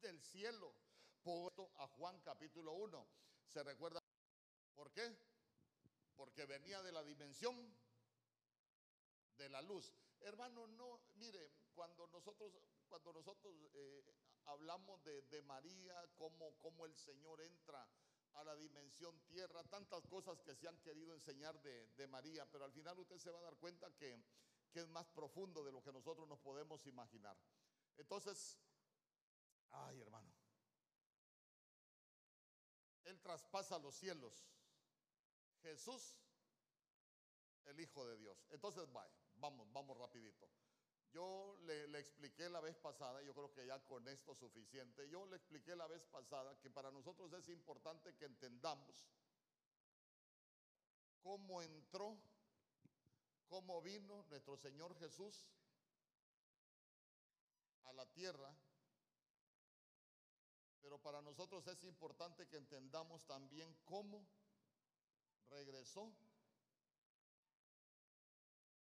Del 0.00 0.20
cielo. 0.20 0.74
Puesto 1.22 1.70
a 1.76 1.86
Juan 1.86 2.20
capítulo 2.20 2.72
1. 2.72 3.06
¿Se 3.46 3.62
recuerda? 3.62 4.02
¿Por 4.74 4.92
qué? 4.92 5.16
Porque 6.16 6.44
venía 6.44 6.82
de 6.82 6.92
la 6.92 7.02
dimensión 7.02 7.74
de 9.36 9.48
la 9.48 9.62
luz. 9.62 9.92
Hermano, 10.20 10.66
no, 10.66 11.00
mire, 11.14 11.50
cuando 11.74 12.06
nosotros 12.08 12.52
cuando 12.88 13.12
nosotros 13.12 13.52
eh, 13.74 14.04
hablamos 14.44 15.02
de, 15.02 15.42
María, 15.42 15.94
cómo, 16.16 16.54
cómo, 16.60 16.86
el 16.86 16.94
Señor 16.94 17.40
entra 17.40 17.84
a 18.34 18.44
la 18.44 18.56
dimensión 18.56 19.18
tierra, 19.26 19.62
tantas 19.64 20.06
cosas 20.06 20.40
que 20.42 20.54
se 20.54 20.68
han 20.68 20.78
querido 20.78 21.14
enseñar 21.14 21.60
de, 21.62 22.06
María, 22.08 22.46
pero 22.50 22.64
al 22.64 22.72
final 22.72 22.98
usted 22.98 23.18
se 23.18 23.30
va 23.30 23.38
a 23.38 23.42
dar 23.42 23.56
cuenta 23.56 23.90
que, 23.96 24.22
que 24.72 24.80
es 24.80 24.88
más 24.88 25.08
profundo 25.08 25.64
de 25.64 25.72
lo 25.72 25.82
que 25.82 25.92
nosotros 25.92 26.28
nos 26.28 26.40
podemos 26.40 26.86
imaginar. 26.86 27.36
Entonces, 27.96 28.58
ay 29.70 30.00
hermano, 30.00 30.32
Él 33.04 33.20
traspasa 33.20 33.78
los 33.78 33.94
cielos. 33.94 34.46
Jesús, 35.62 36.18
el 37.64 37.80
Hijo 37.80 38.06
de 38.06 38.18
Dios. 38.18 38.46
Entonces, 38.50 38.90
vaya, 38.92 39.14
vamos, 39.36 39.70
vamos 39.72 39.96
rapidito. 39.96 40.48
Yo 41.14 41.56
le, 41.60 41.96
expliqué 41.96 42.48
la 42.50 42.60
vez 42.60 42.74
pasada, 42.76 43.22
yo 43.22 43.32
creo 43.34 43.52
que 43.52 43.64
ya 43.64 43.78
con 43.84 44.06
esto 44.08 44.32
es 44.32 44.38
suficiente, 44.38 45.08
yo 45.08 45.24
le 45.26 45.36
expliqué 45.36 45.76
la 45.76 45.86
vez 45.86 46.04
pasada 46.06 46.58
que 46.58 46.68
para 46.70 46.90
nosotros 46.90 47.32
es 47.34 47.48
importante 47.50 48.16
que 48.16 48.24
entendamos 48.24 49.06
cómo 51.22 51.62
entró, 51.62 52.18
cómo 53.46 53.80
vino 53.80 54.24
nuestro 54.24 54.56
Señor 54.56 54.98
Jesús 54.98 55.46
a 57.84 57.92
la 57.92 58.06
tierra, 58.06 58.52
pero 60.82 60.98
para 60.98 61.22
nosotros 61.22 61.64
es 61.68 61.84
importante 61.84 62.48
que 62.48 62.56
entendamos 62.56 63.24
también 63.24 63.72
cómo 63.84 64.26
regresó 65.48 66.12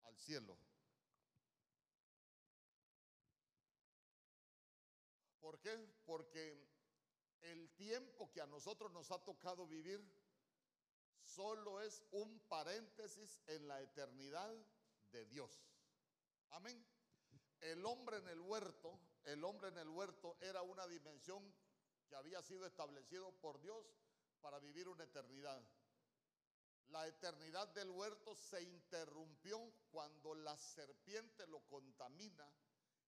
al 0.04 0.16
cielo. 0.16 0.71
Porque 6.12 6.62
el 7.40 7.70
tiempo 7.70 8.30
que 8.30 8.42
a 8.42 8.46
nosotros 8.46 8.92
nos 8.92 9.10
ha 9.10 9.24
tocado 9.24 9.66
vivir 9.66 9.98
solo 11.22 11.80
es 11.80 12.04
un 12.10 12.38
paréntesis 12.50 13.40
en 13.46 13.66
la 13.66 13.80
eternidad 13.80 14.54
de 15.10 15.24
Dios. 15.24 15.64
Amén. 16.50 16.86
El 17.62 17.86
hombre 17.86 18.18
en 18.18 18.28
el 18.28 18.40
huerto 18.42 19.00
el 19.24 19.42
hombre 19.42 19.68
en 19.68 19.78
el 19.78 19.88
huerto 19.88 20.36
era 20.42 20.60
una 20.60 20.86
dimensión 20.86 21.42
que 22.10 22.14
había 22.14 22.42
sido 22.42 22.66
establecido 22.66 23.32
por 23.40 23.58
Dios 23.62 23.86
para 24.42 24.58
vivir 24.58 24.88
una 24.88 25.04
eternidad. 25.04 25.62
La 26.88 27.06
eternidad 27.06 27.68
del 27.68 27.88
huerto 27.88 28.36
se 28.36 28.62
interrumpió 28.62 29.58
cuando 29.90 30.34
la 30.34 30.58
serpiente 30.58 31.46
lo 31.46 31.60
contamina 31.68 32.46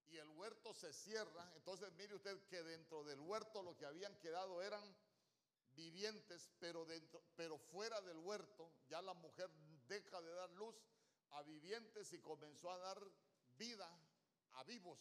y 0.09 0.17
el 0.17 0.29
huerto 0.31 0.75
se 0.75 0.93
cierra. 0.93 1.53
Entonces 1.57 1.93
mire 1.93 2.15
usted 2.15 2.47
que 2.47 2.63
dentro 2.63 3.05
del 3.05 3.21
huerto 3.21 3.63
lo 3.63 3.77
que 3.77 3.87
habían 3.87 4.15
quedado 4.19 4.63
eran 4.63 4.97
vivientes, 5.75 6.51
pero, 6.59 6.85
dentro, 6.85 7.23
pero 7.37 7.59
fuera 7.59 8.01
del 8.03 8.19
huerto 8.19 8.71
ya 8.89 9.03
la 9.03 9.15
mujer 9.15 9.51
deja 9.89 10.21
de 10.21 10.33
dar 10.33 10.51
luz 10.51 10.77
a 11.31 11.43
vivientes 11.43 12.13
y 12.13 12.21
comenzó 12.21 12.71
a 12.71 12.79
dar 12.79 12.99
vida 13.57 13.91
a 14.53 14.65
vivos. 14.65 15.01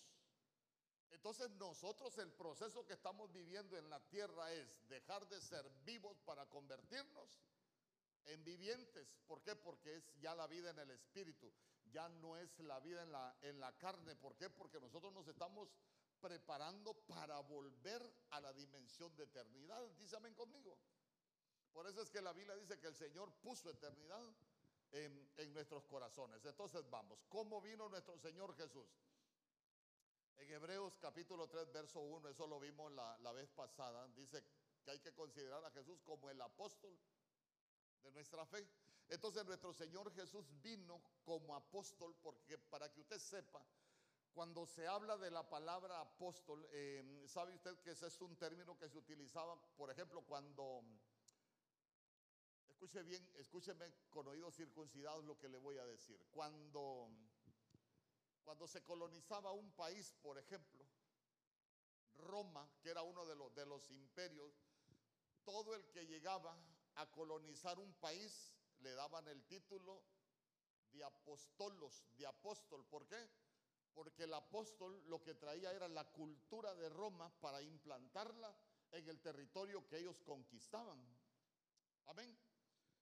Entonces 1.12 1.50
nosotros 1.52 2.18
el 2.18 2.32
proceso 2.32 2.86
que 2.86 2.94
estamos 2.94 3.32
viviendo 3.32 3.78
en 3.78 3.90
la 3.90 4.00
tierra 4.10 4.52
es 4.52 4.68
dejar 4.90 5.28
de 5.28 5.40
ser 5.40 5.70
vivos 5.86 6.20
para 6.26 6.48
convertirnos 6.48 7.30
en 8.26 8.44
vivientes. 8.44 9.08
¿Por 9.28 9.42
qué? 9.44 9.56
Porque 9.56 9.96
es 9.96 10.12
ya 10.20 10.34
la 10.34 10.48
vida 10.48 10.72
en 10.72 10.80
el 10.80 10.90
espíritu, 10.92 11.54
ya 11.94 12.10
no 12.10 12.36
es 12.36 12.60
la 12.60 12.80
vida 12.80 13.04
en 13.04 13.12
la, 13.12 13.38
en 13.42 13.60
la 13.60 13.72
carne. 13.78 14.16
¿Por 14.16 14.36
qué? 14.36 14.50
Porque 14.50 14.80
nosotros 14.80 15.14
nos 15.14 15.28
estamos 15.28 15.70
preparando 16.20 16.94
para 17.06 17.40
volver 17.40 18.02
a 18.32 18.42
la 18.42 18.52
dimensión 18.54 19.16
de 19.16 19.24
eternidad. 19.24 19.82
Dísame 19.98 20.34
conmigo. 20.34 20.78
Por 21.72 21.88
eso 21.88 22.02
es 22.02 22.10
que 22.10 22.22
la 22.22 22.34
Biblia 22.34 22.56
dice 22.56 22.80
que 22.80 22.88
el 22.88 22.96
Señor 22.96 23.32
puso 23.42 23.70
eternidad 23.70 24.22
en, 24.92 25.32
en 25.38 25.54
nuestros 25.54 25.86
corazones. 25.86 26.44
Entonces 26.46 26.90
vamos, 26.90 27.24
¿cómo 27.30 27.62
vino 27.62 27.90
nuestro 27.90 28.18
Señor 28.18 28.56
Jesús? 28.56 28.88
En 30.38 30.52
Hebreos 30.52 30.98
capítulo 31.00 31.48
3, 31.48 31.72
verso 31.72 32.00
1, 32.00 32.30
eso 32.30 32.48
lo 32.48 32.60
vimos 32.60 32.92
la, 32.92 33.18
la 33.20 33.32
vez 33.32 33.50
pasada, 33.52 34.08
dice 34.10 34.44
que 34.84 34.92
hay 34.92 35.00
que 35.00 35.14
considerar 35.14 35.64
a 35.64 35.72
Jesús 35.72 36.02
como 36.04 36.30
el 36.30 36.42
apóstol 36.42 36.98
de 38.02 38.12
nuestra 38.12 38.46
fe. 38.46 38.68
Entonces 39.10 39.46
nuestro 39.46 39.74
Señor 39.74 40.14
Jesús 40.14 40.46
vino 40.62 41.02
como 41.24 41.56
apóstol 41.56 42.16
porque 42.22 42.58
para 42.58 42.92
que 42.92 43.02
usted 43.02 43.20
sepa, 43.20 43.64
cuando 44.34 44.66
se 44.66 44.88
habla 44.88 45.18
de 45.18 45.30
la 45.30 45.48
palabra 45.48 46.02
apóstol, 46.02 46.68
eh, 46.72 47.24
sabe 47.28 47.54
usted 47.54 47.78
que 47.82 47.92
ese 47.92 48.08
es 48.08 48.20
un 48.22 48.36
término 48.36 48.78
que 48.78 48.90
se 48.90 48.98
utilizaba, 48.98 49.56
por 49.76 49.92
ejemplo, 49.92 50.22
cuando, 50.24 50.84
escuche 52.68 53.04
bien, 53.04 53.30
escúcheme 53.36 53.94
con 54.10 54.28
oídos 54.28 54.56
circuncidados 54.56 55.24
lo 55.26 55.38
que 55.38 55.50
le 55.50 55.58
voy 55.58 55.78
a 55.78 55.86
decir, 55.86 56.20
cuando 56.32 57.10
cuando 58.44 58.68
se 58.68 58.84
colonizaba 58.84 59.52
un 59.52 59.72
país, 59.72 60.14
por 60.22 60.38
ejemplo, 60.38 60.86
Roma, 62.16 62.70
que 62.82 62.90
era 62.90 63.02
uno 63.02 63.26
de 63.26 63.36
los, 63.36 63.54
de 63.56 63.66
los 63.66 63.90
imperios, 63.90 64.54
todo 65.44 65.76
el 65.76 65.86
que 65.90 66.06
llegaba 66.06 66.58
a 66.96 67.10
colonizar 67.10 67.80
un 67.80 67.94
país 67.96 68.53
le 68.84 68.94
daban 68.94 69.28
el 69.28 69.44
título 69.46 70.04
de 70.92 71.04
apostolos, 71.04 72.06
de 72.18 72.28
apóstol. 72.28 72.86
¿Por 72.86 73.08
qué? 73.08 73.30
Porque 73.94 74.24
el 74.24 74.34
apóstol 74.34 75.02
lo 75.08 75.22
que 75.24 75.36
traía 75.36 75.72
era 75.72 75.88
la 75.88 76.04
cultura 76.12 76.76
de 76.76 76.90
Roma 76.90 77.32
para 77.40 77.62
implantarla 77.62 78.56
en 78.92 79.08
el 79.08 79.20
territorio 79.22 79.88
que 79.88 79.98
ellos 79.98 80.22
conquistaban. 80.22 81.00
Amén. 82.06 82.38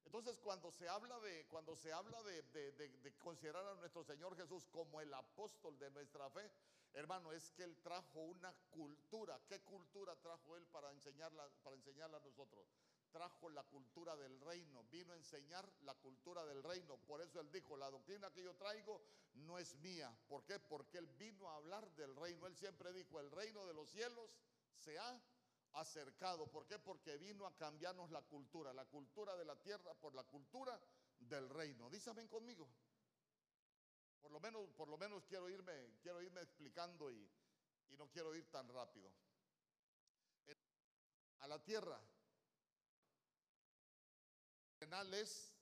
Entonces, 0.05 0.39
cuando 0.39 0.71
se 0.71 0.87
habla 0.89 1.19
de, 1.19 1.45
cuando 1.47 1.75
se 1.75 1.93
habla 1.93 2.21
de, 2.23 2.41
de, 2.43 2.71
de, 2.73 3.17
considerar 3.17 3.65
a 3.65 3.75
nuestro 3.75 4.03
Señor 4.03 4.35
Jesús 4.35 4.67
como 4.67 4.99
el 4.99 5.13
apóstol 5.13 5.77
de 5.79 5.89
nuestra 5.91 6.29
fe, 6.29 6.51
hermano, 6.93 7.31
es 7.31 7.51
que 7.51 7.63
Él 7.63 7.77
trajo 7.81 8.19
una 8.19 8.53
cultura. 8.69 9.39
¿Qué 9.47 9.61
cultura 9.61 10.15
trajo 10.17 10.57
Él 10.57 10.65
para 10.67 10.91
enseñarla, 10.91 11.47
para 11.63 11.75
enseñarla 11.75 12.17
a 12.17 12.21
nosotros? 12.21 12.67
Trajo 13.11 13.49
la 13.49 13.63
cultura 13.63 14.15
del 14.15 14.39
reino, 14.39 14.85
vino 14.85 15.13
a 15.13 15.17
enseñar 15.17 15.69
la 15.81 15.93
cultura 15.95 16.45
del 16.45 16.63
reino. 16.63 16.97
Por 16.97 17.21
eso 17.21 17.41
Él 17.41 17.51
dijo, 17.51 17.75
la 17.75 17.91
doctrina 17.91 18.31
que 18.31 18.43
yo 18.43 18.55
traigo 18.55 19.01
no 19.33 19.59
es 19.59 19.75
mía. 19.77 20.15
¿Por 20.27 20.45
qué? 20.45 20.59
Porque 20.59 20.97
Él 20.97 21.07
vino 21.19 21.49
a 21.49 21.57
hablar 21.57 21.89
del 21.95 22.15
reino. 22.15 22.47
Él 22.47 22.55
siempre 22.55 22.93
dijo, 22.93 23.19
el 23.19 23.29
reino 23.31 23.65
de 23.65 23.73
los 23.73 23.89
cielos 23.89 24.29
se 24.77 24.97
ha 24.97 25.21
acercado. 25.73 26.47
¿Por 26.47 26.65
qué? 26.67 26.79
Porque 26.79 27.17
vino 27.17 27.45
a 27.45 27.55
cambiarnos 27.57 28.11
la 28.11 28.21
cultura, 28.21 28.73
la 28.73 28.85
cultura 28.85 29.35
de 29.35 29.45
la 29.45 29.55
tierra 29.57 29.93
por 29.95 30.15
la 30.15 30.23
cultura 30.23 30.79
del 31.19 31.49
reino. 31.49 31.89
Dísame 31.89 32.27
conmigo. 32.27 32.67
Por 34.21 34.31
lo 34.31 34.39
menos, 34.39 34.69
por 34.71 34.87
lo 34.87 34.97
menos 34.97 35.25
quiero 35.25 35.49
irme, 35.49 35.97
quiero 36.01 36.21
irme 36.21 36.41
explicando 36.41 37.11
y, 37.11 37.29
y 37.89 37.97
no 37.97 38.09
quiero 38.09 38.33
ir 38.35 38.49
tan 38.49 38.69
rápido. 38.69 39.11
A 41.39 41.47
la 41.47 41.57
tierra 41.63 41.99
penal 44.81 45.13
es 45.13 45.53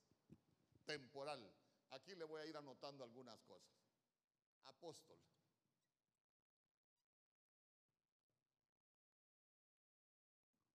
temporal. 0.86 1.54
Aquí 1.90 2.16
le 2.16 2.24
voy 2.24 2.42
a 2.42 2.46
ir 2.46 2.56
anotando 2.56 3.04
algunas 3.04 3.44
cosas. 3.44 3.76
Apóstol. 4.64 5.20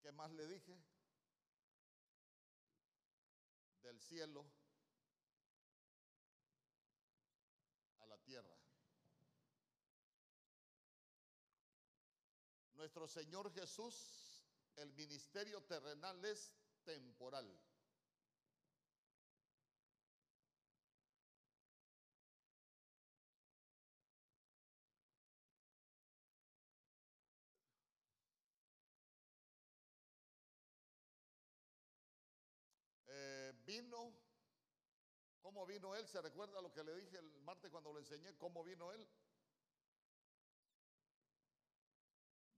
¿Qué 0.02 0.12
más 0.12 0.30
le 0.32 0.46
dije? 0.46 0.78
Del 3.80 3.98
cielo 3.98 4.44
a 8.00 8.06
la 8.06 8.18
tierra. 8.18 8.54
Nuestro 12.74 13.08
Señor 13.08 13.50
Jesús, 13.54 14.44
el 14.76 14.92
ministerio 14.92 15.62
terrenal 15.62 16.22
es 16.26 16.52
temporal. 16.84 17.58
¿Cómo 35.54 35.66
vino 35.66 35.94
él? 35.94 36.04
¿Se 36.08 36.20
recuerda 36.20 36.60
lo 36.60 36.72
que 36.72 36.82
le 36.82 36.96
dije 36.96 37.16
el 37.16 37.30
martes 37.42 37.70
cuando 37.70 37.92
lo 37.92 38.00
enseñé? 38.00 38.36
¿Cómo 38.38 38.64
vino 38.64 38.90
él? 38.90 39.08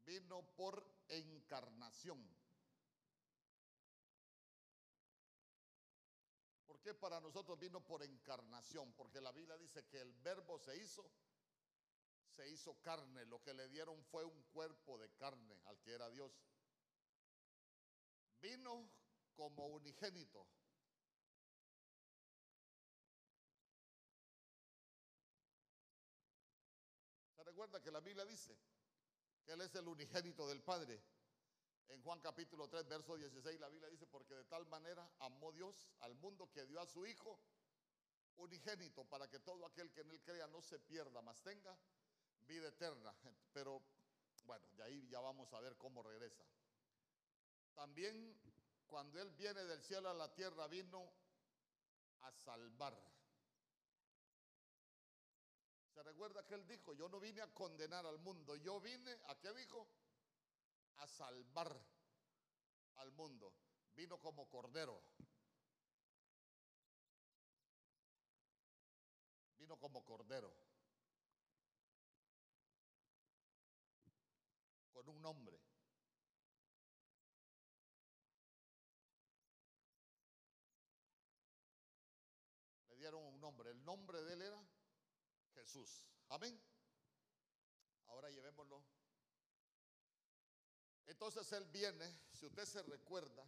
Vino 0.06 0.42
por 0.56 0.82
encarnación. 1.09 2.26
¿Por 6.66 6.80
qué 6.80 6.94
para 6.94 7.20
nosotros 7.20 7.59
vino 7.59 7.85
por 7.85 8.02
encarnación? 8.02 8.94
Porque 8.94 9.20
la 9.20 9.30
Biblia 9.30 9.59
dice 9.59 9.87
que 9.88 10.00
el 10.00 10.14
verbo 10.14 10.59
se 10.59 10.74
hizo, 10.78 11.04
se 12.35 12.48
hizo 12.48 12.80
carne. 12.80 13.26
Lo 13.26 13.42
que 13.42 13.52
le 13.52 13.68
dieron 13.68 14.02
fue 14.04 14.24
un 14.24 14.42
cuerpo 14.44 14.96
de 14.96 15.11
carne 15.16 15.61
al 15.66 15.78
que 15.82 15.92
era 15.92 16.09
Dios. 16.09 16.32
Vino 18.40 18.88
como 19.35 19.66
unigénito. 19.66 20.46
Recuerda 27.56 27.82
que 27.82 27.90
la 27.90 28.00
Biblia 28.00 28.26
dice 28.26 28.54
que 29.42 29.52
Él 29.52 29.62
es 29.62 29.74
el 29.76 29.88
unigénito 29.88 30.46
del 30.46 30.62
Padre. 30.62 31.02
En 31.88 32.02
Juan 32.02 32.20
capítulo 32.20 32.68
3, 32.68 32.86
verso 32.86 33.16
16, 33.16 33.58
la 33.58 33.70
Biblia 33.70 33.88
dice, 33.88 34.06
porque 34.06 34.34
de 34.34 34.44
tal 34.44 34.66
manera 34.66 35.10
amó 35.20 35.52
Dios 35.52 35.88
al 36.00 36.14
mundo 36.16 36.52
que 36.52 36.66
dio 36.66 36.78
a 36.82 36.86
su 36.86 37.06
Hijo 37.06 37.40
unigénito 38.36 39.06
para 39.06 39.26
que 39.30 39.38
todo 39.38 39.64
aquel 39.64 39.90
que 39.90 40.02
en 40.02 40.10
Él 40.10 40.20
crea 40.20 40.46
no 40.48 40.60
se 40.60 40.78
pierda, 40.80 41.22
mas 41.22 41.40
tenga 41.40 41.74
vida 42.46 42.68
eterna. 42.68 43.16
Pero 43.54 43.82
bueno, 44.44 44.68
de 44.72 44.82
ahí 44.82 45.08
ya 45.08 45.20
vamos 45.20 45.50
a 45.54 45.60
ver 45.60 45.78
cómo 45.78 46.02
regresa. 46.02 46.44
También 47.74 48.38
cuando 48.86 49.18
Él 49.18 49.30
viene 49.30 49.64
del 49.64 49.82
cielo 49.82 50.10
a 50.10 50.14
la 50.14 50.30
tierra, 50.34 50.66
vino 50.66 51.10
a 52.20 52.32
salvar. 52.32 53.15
¿Se 56.16 56.22
recuerda 56.22 56.46
que 56.46 56.55
él 56.55 56.66
dijo, 56.66 56.94
yo 56.94 57.11
no 57.11 57.20
vine 57.20 57.42
a 57.42 57.52
condenar 57.52 58.07
al 58.07 58.18
mundo, 58.18 58.57
yo 58.57 58.81
vine, 58.81 59.18
¿a 59.26 59.38
qué 59.38 59.52
dijo? 59.52 59.87
A 60.96 61.07
salvar 61.07 61.79
al 62.94 63.12
mundo. 63.12 63.52
Vino 63.94 64.18
como 64.18 64.48
cordero. 64.48 64.98
Vino 69.59 69.79
como 69.79 70.02
cordero. 70.07 70.57
Con 74.94 75.07
un 75.11 75.20
nombre. 75.20 75.61
Le 82.88 82.96
dieron 82.96 83.22
un 83.22 83.38
nombre. 83.38 83.70
El 83.70 83.85
nombre 83.85 84.22
de 84.22 84.33
él 84.33 84.40
era 84.40 84.75
Jesús. 85.66 86.00
Amén. 86.29 86.62
Ahora 88.07 88.31
llevémoslo 88.31 88.85
Entonces 91.07 91.50
él 91.52 91.64
viene, 91.66 92.20
si 92.33 92.46
usted 92.46 92.64
se 92.64 92.83
recuerda, 92.85 93.44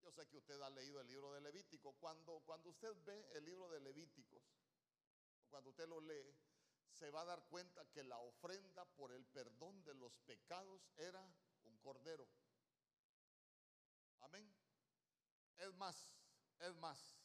yo 0.00 0.12
sé 0.12 0.28
que 0.28 0.36
usted 0.38 0.60
ha 0.60 0.70
leído 0.70 1.00
el 1.00 1.08
libro 1.08 1.32
de 1.32 1.40
Levítico, 1.40 1.92
cuando, 1.94 2.40
cuando 2.46 2.70
usted 2.70 2.94
ve 3.04 3.28
el 3.32 3.44
libro 3.44 3.68
de 3.68 3.80
Levíticos, 3.80 4.42
cuando 5.48 5.70
usted 5.70 5.88
lo 5.88 6.00
lee, 6.00 6.36
se 6.92 7.10
va 7.10 7.22
a 7.22 7.24
dar 7.24 7.42
cuenta 7.48 7.84
que 7.90 8.04
la 8.04 8.18
ofrenda 8.18 8.84
por 8.96 9.12
el 9.12 9.24
perdón 9.26 9.84
de 9.84 9.94
los 9.94 10.16
pecados 10.20 10.88
era 10.96 11.24
un 11.64 11.76
cordero. 11.78 12.28
Amén. 14.20 14.52
Es 15.58 15.72
más, 15.74 16.12
es 16.60 16.74
más. 16.76 17.19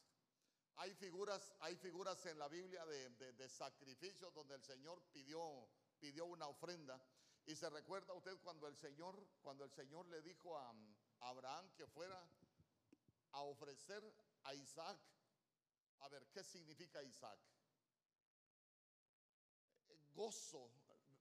Hay 0.76 0.94
figuras, 0.94 1.54
hay 1.60 1.74
figuras 1.76 2.24
en 2.26 2.38
la 2.38 2.48
Biblia 2.48 2.84
de, 2.84 3.32
de, 3.32 3.48
sacrificios 3.48 4.32
donde 4.34 4.54
el 4.56 4.62
Señor 4.62 5.02
pidió, 5.12 5.68
pidió 5.98 6.26
una 6.26 6.48
ofrenda. 6.48 7.00
Y 7.46 7.56
se 7.56 7.70
recuerda 7.70 8.12
usted 8.12 8.36
cuando 8.42 8.66
el 8.66 8.76
Señor, 8.76 9.16
cuando 9.40 9.64
el 9.64 9.70
Señor 9.70 10.06
le 10.08 10.20
dijo 10.20 10.58
a, 10.58 10.74
Abraham 11.20 11.70
que 11.76 11.86
fuera 11.86 12.22
a 13.32 13.40
ofrecer 13.40 14.02
a 14.44 14.54
Isaac. 14.54 14.98
A 16.00 16.08
ver, 16.08 16.26
¿qué 16.26 16.44
significa 16.44 17.02
Isaac? 17.02 17.38
Gozo, 20.14 20.70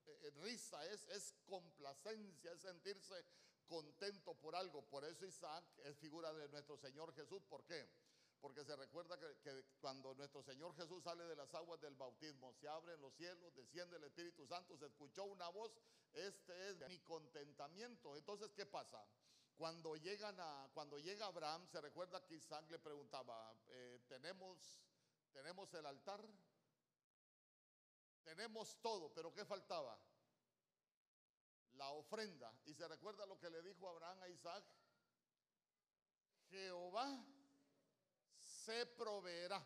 eh, 0.06 0.32
risa, 0.42 0.86
es, 0.88 1.08
es 1.08 1.34
complacencia, 1.46 2.52
es 2.52 2.60
sentirse 2.60 3.26
contento 3.68 4.36
por 4.36 4.56
algo. 4.56 4.82
Por 4.84 5.06
eso 5.06 5.26
Isaac 5.26 5.64
es 5.86 5.98
figura 5.98 6.34
de 6.34 6.50
nuestro 6.50 6.78
Señor 6.78 7.14
Jesús. 7.14 7.42
¿Por 7.46 7.64
qué? 7.66 7.88
Porque 8.46 8.64
se 8.64 8.76
recuerda 8.76 9.18
que, 9.18 9.66
cuando 9.82 10.14
nuestro 10.14 10.44
Señor 10.44 10.76
Jesús 10.76 11.04
sale 11.04 11.24
de 11.24 11.36
las 11.36 11.52
aguas 11.56 11.82
del 11.82 11.96
bautismo, 11.96 12.54
se 12.54 12.68
abren 12.68 13.02
los 13.02 13.12
cielos, 13.16 13.56
desciende 13.56 13.98
el 13.98 14.04
Espíritu 14.04 14.46
Santo, 14.46 14.78
se 14.78 14.86
escuchó 14.86 15.24
una 15.24 15.50
voz, 15.50 15.72
este 16.14 16.70
es 16.70 16.88
mi 16.88 17.00
contentamiento. 17.00 18.16
Entonces, 18.16 18.54
¿qué 18.54 18.68
pasa? 18.68 19.04
Cuando, 19.58 19.96
llegan 19.96 20.40
a, 20.40 20.70
cuando 20.76 21.00
llega 21.00 21.26
Abraham, 21.26 21.66
se 21.66 21.82
recuerda 21.82 22.24
que 22.24 22.36
Isaac 22.36 22.70
le 22.70 22.78
preguntaba, 22.78 23.52
eh, 23.66 24.00
¿tenemos, 24.08 24.80
¿tenemos 25.34 25.74
el 25.74 25.88
altar? 25.88 26.24
Tenemos 28.24 28.80
todo, 28.80 29.12
pero 29.12 29.34
¿qué 29.34 29.44
faltaba? 29.44 30.00
La 31.72 31.90
ofrenda. 31.90 32.54
Y 32.66 32.76
se 32.76 32.88
recuerda 32.88 33.26
lo 33.26 33.40
que 33.40 33.50
le 33.50 33.64
dijo 33.64 33.90
Abraham 33.90 34.22
a 34.22 34.30
Isaac. 34.30 34.64
Jehová 36.52 37.26
se 38.66 38.86
proveerá. 38.86 39.64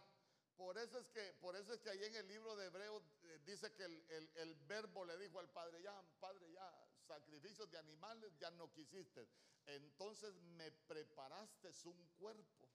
Por 0.58 0.78
eso 0.78 1.00
es 1.00 1.08
que, 1.08 1.34
por 1.40 1.56
eso 1.56 1.74
es 1.74 1.80
que 1.80 1.90
ahí 1.90 2.04
en 2.04 2.16
el 2.16 2.28
libro 2.28 2.56
de 2.58 2.66
Hebreos 2.66 3.02
eh, 3.24 3.40
dice 3.46 3.72
que 3.74 3.86
el, 3.86 4.30
el, 4.36 4.56
verbo 4.68 5.06
le 5.06 5.18
dijo 5.18 5.40
al 5.40 5.50
padre, 5.50 5.82
ya, 5.82 6.04
padre, 6.20 6.52
ya, 6.52 6.88
sacrificios 7.08 7.72
de 7.72 7.78
animales 7.78 8.38
ya 8.40 8.52
no 8.52 8.70
quisiste. 8.74 9.26
Entonces 9.66 10.36
me 10.58 10.70
preparaste 10.72 11.70
un 11.86 12.08
cuerpo. 12.18 12.68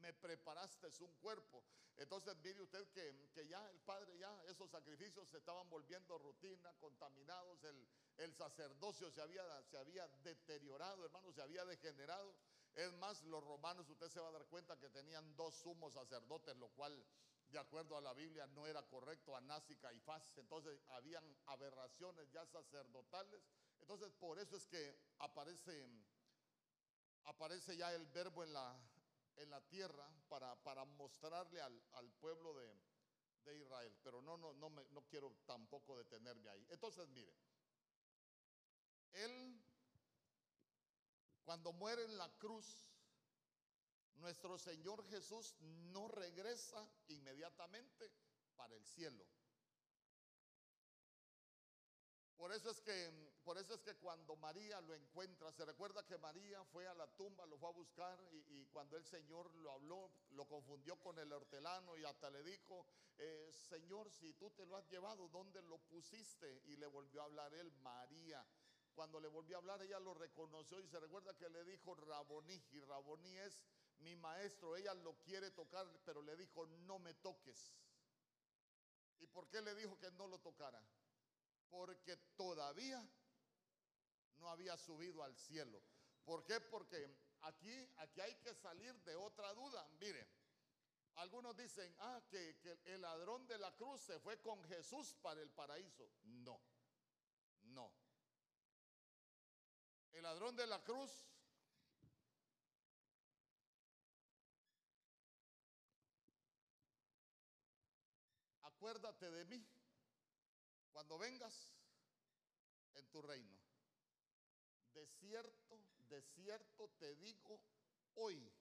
Me 0.00 0.12
preparaste 0.12 0.88
un 1.00 1.14
cuerpo. 1.14 1.64
Entonces 1.96 2.36
mire 2.42 2.62
usted 2.62 2.86
que, 2.88 3.30
que, 3.34 3.46
ya 3.46 3.66
el 3.70 3.80
Padre, 3.80 4.16
ya 4.18 4.32
esos 4.48 4.70
sacrificios 4.70 5.28
se 5.28 5.36
estaban 5.36 5.68
volviendo 5.68 6.16
rutina, 6.16 6.72
contaminados, 6.80 7.62
el, 7.64 7.86
el 8.16 8.34
sacerdocio 8.34 9.10
se 9.10 9.20
había, 9.20 9.42
se 9.64 9.76
había 9.76 10.08
deteriorado, 10.22 11.04
hermano, 11.04 11.30
se 11.32 11.42
había 11.42 11.64
degenerado. 11.66 12.34
Es 12.74 12.92
más, 12.94 13.22
los 13.24 13.42
romanos, 13.44 13.88
usted 13.88 14.08
se 14.08 14.20
va 14.20 14.28
a 14.28 14.32
dar 14.32 14.46
cuenta 14.46 14.78
que 14.78 14.88
tenían 14.88 15.34
dos 15.36 15.54
sumos 15.54 15.94
sacerdotes, 15.94 16.56
lo 16.56 16.68
cual, 16.68 17.04
de 17.48 17.58
acuerdo 17.58 17.96
a 17.96 18.00
la 18.00 18.14
Biblia, 18.14 18.46
no 18.48 18.66
era 18.66 18.82
correcto, 18.82 19.36
Anás 19.36 19.68
y 19.70 19.76
Caifás. 19.76 20.36
Entonces, 20.36 20.80
habían 20.90 21.24
aberraciones 21.46 22.30
ya 22.30 22.46
sacerdotales. 22.46 23.42
Entonces, 23.80 24.12
por 24.12 24.38
eso 24.38 24.56
es 24.56 24.66
que 24.66 24.96
aparece, 25.18 25.88
aparece 27.24 27.76
ya 27.76 27.92
el 27.92 28.06
verbo 28.06 28.44
en 28.44 28.52
la, 28.52 28.78
en 29.36 29.50
la 29.50 29.60
tierra 29.62 30.08
para, 30.28 30.54
para 30.62 30.84
mostrarle 30.84 31.60
al, 31.60 31.82
al 31.92 32.10
pueblo 32.12 32.54
de, 32.54 32.72
de, 33.44 33.58
Israel. 33.58 33.96
Pero 34.02 34.22
no, 34.22 34.36
no, 34.36 34.52
no, 34.54 34.70
me, 34.70 34.84
no 34.90 35.02
quiero 35.02 35.34
tampoco 35.44 35.96
detenerme 35.96 36.50
ahí. 36.50 36.66
Entonces, 36.70 37.08
mire, 37.08 37.34
él 39.12 39.59
cuando 41.50 41.72
muere 41.72 42.04
en 42.04 42.16
la 42.16 42.30
cruz, 42.38 42.94
nuestro 44.18 44.56
Señor 44.56 45.04
Jesús 45.10 45.56
no 45.58 46.06
regresa 46.06 46.88
inmediatamente 47.08 48.08
para 48.54 48.76
el 48.76 48.84
cielo. 48.86 49.26
Por 52.36 52.52
eso 52.52 52.70
es 52.70 52.80
que, 52.80 53.34
por 53.42 53.58
eso 53.58 53.74
es 53.74 53.82
que 53.82 53.96
cuando 53.96 54.36
María 54.36 54.80
lo 54.80 54.94
encuentra, 54.94 55.50
se 55.50 55.64
recuerda 55.64 56.06
que 56.06 56.18
María 56.18 56.62
fue 56.66 56.86
a 56.86 56.94
la 56.94 57.08
tumba, 57.16 57.44
lo 57.46 57.58
fue 57.58 57.68
a 57.68 57.72
buscar 57.72 58.16
y, 58.30 58.64
cuando 58.66 58.96
el 58.96 59.04
Señor 59.04 59.52
lo 59.56 59.72
habló, 59.72 60.08
lo 60.30 60.46
confundió 60.46 61.00
con 61.00 61.18
el 61.18 61.32
hortelano 61.32 61.98
y 61.98 62.04
hasta 62.04 62.30
le 62.30 62.44
dijo, 62.44 62.86
eh, 63.18 63.50
Señor, 63.52 64.08
si 64.12 64.34
tú 64.34 64.50
te 64.50 64.64
lo 64.66 64.76
has 64.76 64.88
llevado, 64.88 65.28
¿dónde 65.30 65.60
lo 65.62 65.78
pusiste? 65.78 66.62
Y 66.66 66.76
le 66.76 66.86
volvió 66.86 67.22
a 67.22 67.24
hablar 67.24 67.52
él, 67.54 67.72
María. 67.82 68.46
Cuando 69.00 69.18
le 69.18 69.28
volvió 69.28 69.56
a 69.56 69.60
hablar, 69.60 69.80
ella 69.80 69.98
lo 69.98 70.12
reconoció 70.12 70.78
y 70.78 70.86
se 70.86 71.00
recuerda 71.00 71.34
que 71.34 71.48
le 71.48 71.64
dijo 71.64 71.94
Raboní, 71.94 72.62
y 72.72 72.80
Raboní 72.80 73.34
es 73.38 73.58
mi 74.00 74.14
maestro. 74.14 74.76
Ella 74.76 74.92
lo 74.92 75.14
quiere 75.20 75.50
tocar, 75.52 75.90
pero 76.04 76.20
le 76.20 76.36
dijo, 76.36 76.66
no 76.66 76.98
me 76.98 77.14
toques. 77.14 77.72
¿Y 79.18 79.26
por 79.26 79.48
qué 79.48 79.62
le 79.62 79.74
dijo 79.74 79.98
que 79.98 80.10
no 80.10 80.28
lo 80.28 80.38
tocara? 80.40 80.84
Porque 81.70 82.14
todavía 82.36 83.02
no 84.36 84.50
había 84.50 84.76
subido 84.76 85.22
al 85.22 85.34
cielo. 85.34 85.80
¿Por 86.26 86.44
qué? 86.44 86.60
Porque 86.60 87.10
aquí, 87.40 87.88
aquí 88.00 88.20
hay 88.20 88.34
que 88.34 88.52
salir 88.52 88.94
de 89.04 89.16
otra 89.16 89.54
duda. 89.54 89.88
Mire, 89.98 90.28
algunos 91.14 91.56
dicen, 91.56 91.96
ah, 92.00 92.20
que 92.28 92.54
el 92.84 93.00
ladrón 93.00 93.46
de 93.46 93.56
la 93.56 93.74
cruz 93.76 94.02
se 94.02 94.20
fue 94.20 94.38
con 94.42 94.62
Jesús 94.64 95.14
para 95.22 95.40
el 95.40 95.48
paraíso. 95.48 96.06
No, 96.22 96.60
no. 97.62 97.99
El 100.20 100.24
ladrón 100.24 100.54
de 100.54 100.66
la 100.66 100.84
cruz 100.84 101.10
acuérdate 108.60 109.30
de 109.30 109.46
mí 109.46 109.66
cuando 110.92 111.16
vengas 111.16 111.72
en 112.96 113.08
tu 113.08 113.22
reino. 113.22 113.56
De 114.92 115.06
cierto, 115.06 115.80
de 116.10 116.20
cierto 116.20 116.90
te 116.98 117.16
digo 117.16 117.58
hoy 118.16 118.52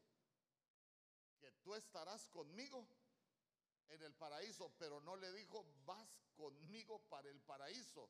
que 1.42 1.52
tú 1.62 1.76
estarás 1.76 2.30
conmigo 2.30 2.88
en 3.90 4.02
el 4.02 4.14
paraíso, 4.14 4.72
pero 4.78 5.02
no 5.02 5.18
le 5.18 5.30
dijo, 5.34 5.66
vas 5.84 6.24
conmigo 6.38 7.00
para 7.10 7.28
el 7.28 7.42
paraíso, 7.42 8.10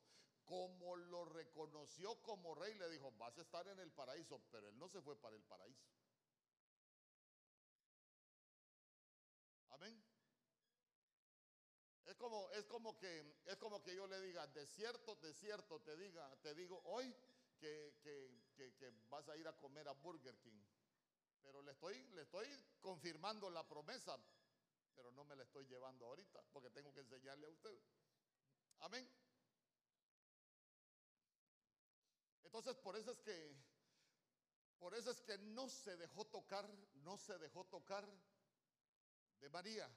como 0.50 0.96
lo 0.96 1.26
reconoció 1.26 2.20
como 2.22 2.56
rey, 2.56 2.74
le 2.74 2.90
dijo, 2.90 3.12
vas 3.12 3.38
a 3.38 3.42
estar 3.42 3.68
en 3.68 3.78
el 3.78 3.92
paraíso, 3.92 4.42
pero 4.50 4.68
él 4.68 4.76
no 4.80 4.88
se 4.88 5.00
fue 5.00 5.14
para 5.14 5.36
el 5.36 5.42
paraíso. 5.44 5.86
Amén. 9.68 10.02
Es 12.04 12.16
como, 12.16 12.50
es 12.50 12.64
como 12.66 12.98
que, 12.98 13.32
es 13.46 13.56
como 13.58 13.80
que 13.80 13.94
yo 13.94 14.08
le 14.08 14.20
diga, 14.22 14.44
de 14.48 14.66
cierto, 14.66 15.14
de 15.22 15.32
cierto, 15.34 15.80
te 15.82 15.96
diga, 15.96 16.28
te 16.42 16.52
digo 16.56 16.82
hoy 16.86 17.14
que, 17.60 17.94
que, 18.02 18.74
que, 18.74 18.92
vas 19.08 19.28
a 19.28 19.36
ir 19.36 19.46
a 19.46 19.56
comer 19.56 19.86
a 19.86 19.92
Burger 19.92 20.36
King. 20.40 20.64
Pero 21.42 21.62
le 21.62 21.70
estoy, 21.70 22.02
le 22.08 22.22
estoy 22.22 22.48
confirmando 22.80 23.48
la 23.50 23.68
promesa, 23.68 24.18
pero 24.96 25.12
no 25.12 25.22
me 25.22 25.36
la 25.36 25.44
estoy 25.44 25.64
llevando 25.66 26.06
ahorita, 26.06 26.42
porque 26.52 26.70
tengo 26.70 26.92
que 26.92 27.00
enseñarle 27.00 27.46
a 27.46 27.50
usted. 27.50 27.78
Amén. 28.80 29.08
Entonces, 32.52 32.74
por 32.82 32.96
eso 32.96 33.12
es 33.12 33.20
que, 33.20 33.56
por 34.80 34.92
eso 34.96 35.12
es 35.12 35.20
que 35.20 35.38
no 35.38 35.68
se 35.68 35.96
dejó 35.96 36.26
tocar, 36.26 36.68
no 36.94 37.16
se 37.16 37.38
dejó 37.38 37.64
tocar 37.66 38.04
de 39.38 39.48
María. 39.50 39.88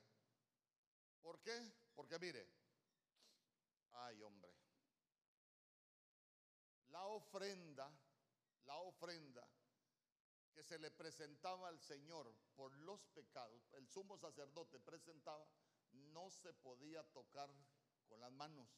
¿Por 1.23 1.41
qué? 1.41 1.73
Porque 1.95 2.19
mire, 2.19 2.47
ay 3.93 4.21
hombre, 4.21 4.53
la 6.89 7.07
ofrenda, 7.07 7.91
la 8.65 8.77
ofrenda 8.77 9.49
que 10.53 10.63
se 10.63 10.77
le 10.77 10.91
presentaba 10.91 11.69
al 11.69 11.79
Señor 11.79 12.31
por 12.55 12.71
los 12.71 13.03
pecados, 13.07 13.67
el 13.73 13.87
sumo 13.87 14.15
sacerdote 14.19 14.79
presentaba, 14.79 15.47
no 15.91 16.29
se 16.29 16.53
podía 16.53 17.01
tocar 17.13 17.49
con 18.07 18.21
las 18.21 18.31
manos 18.31 18.69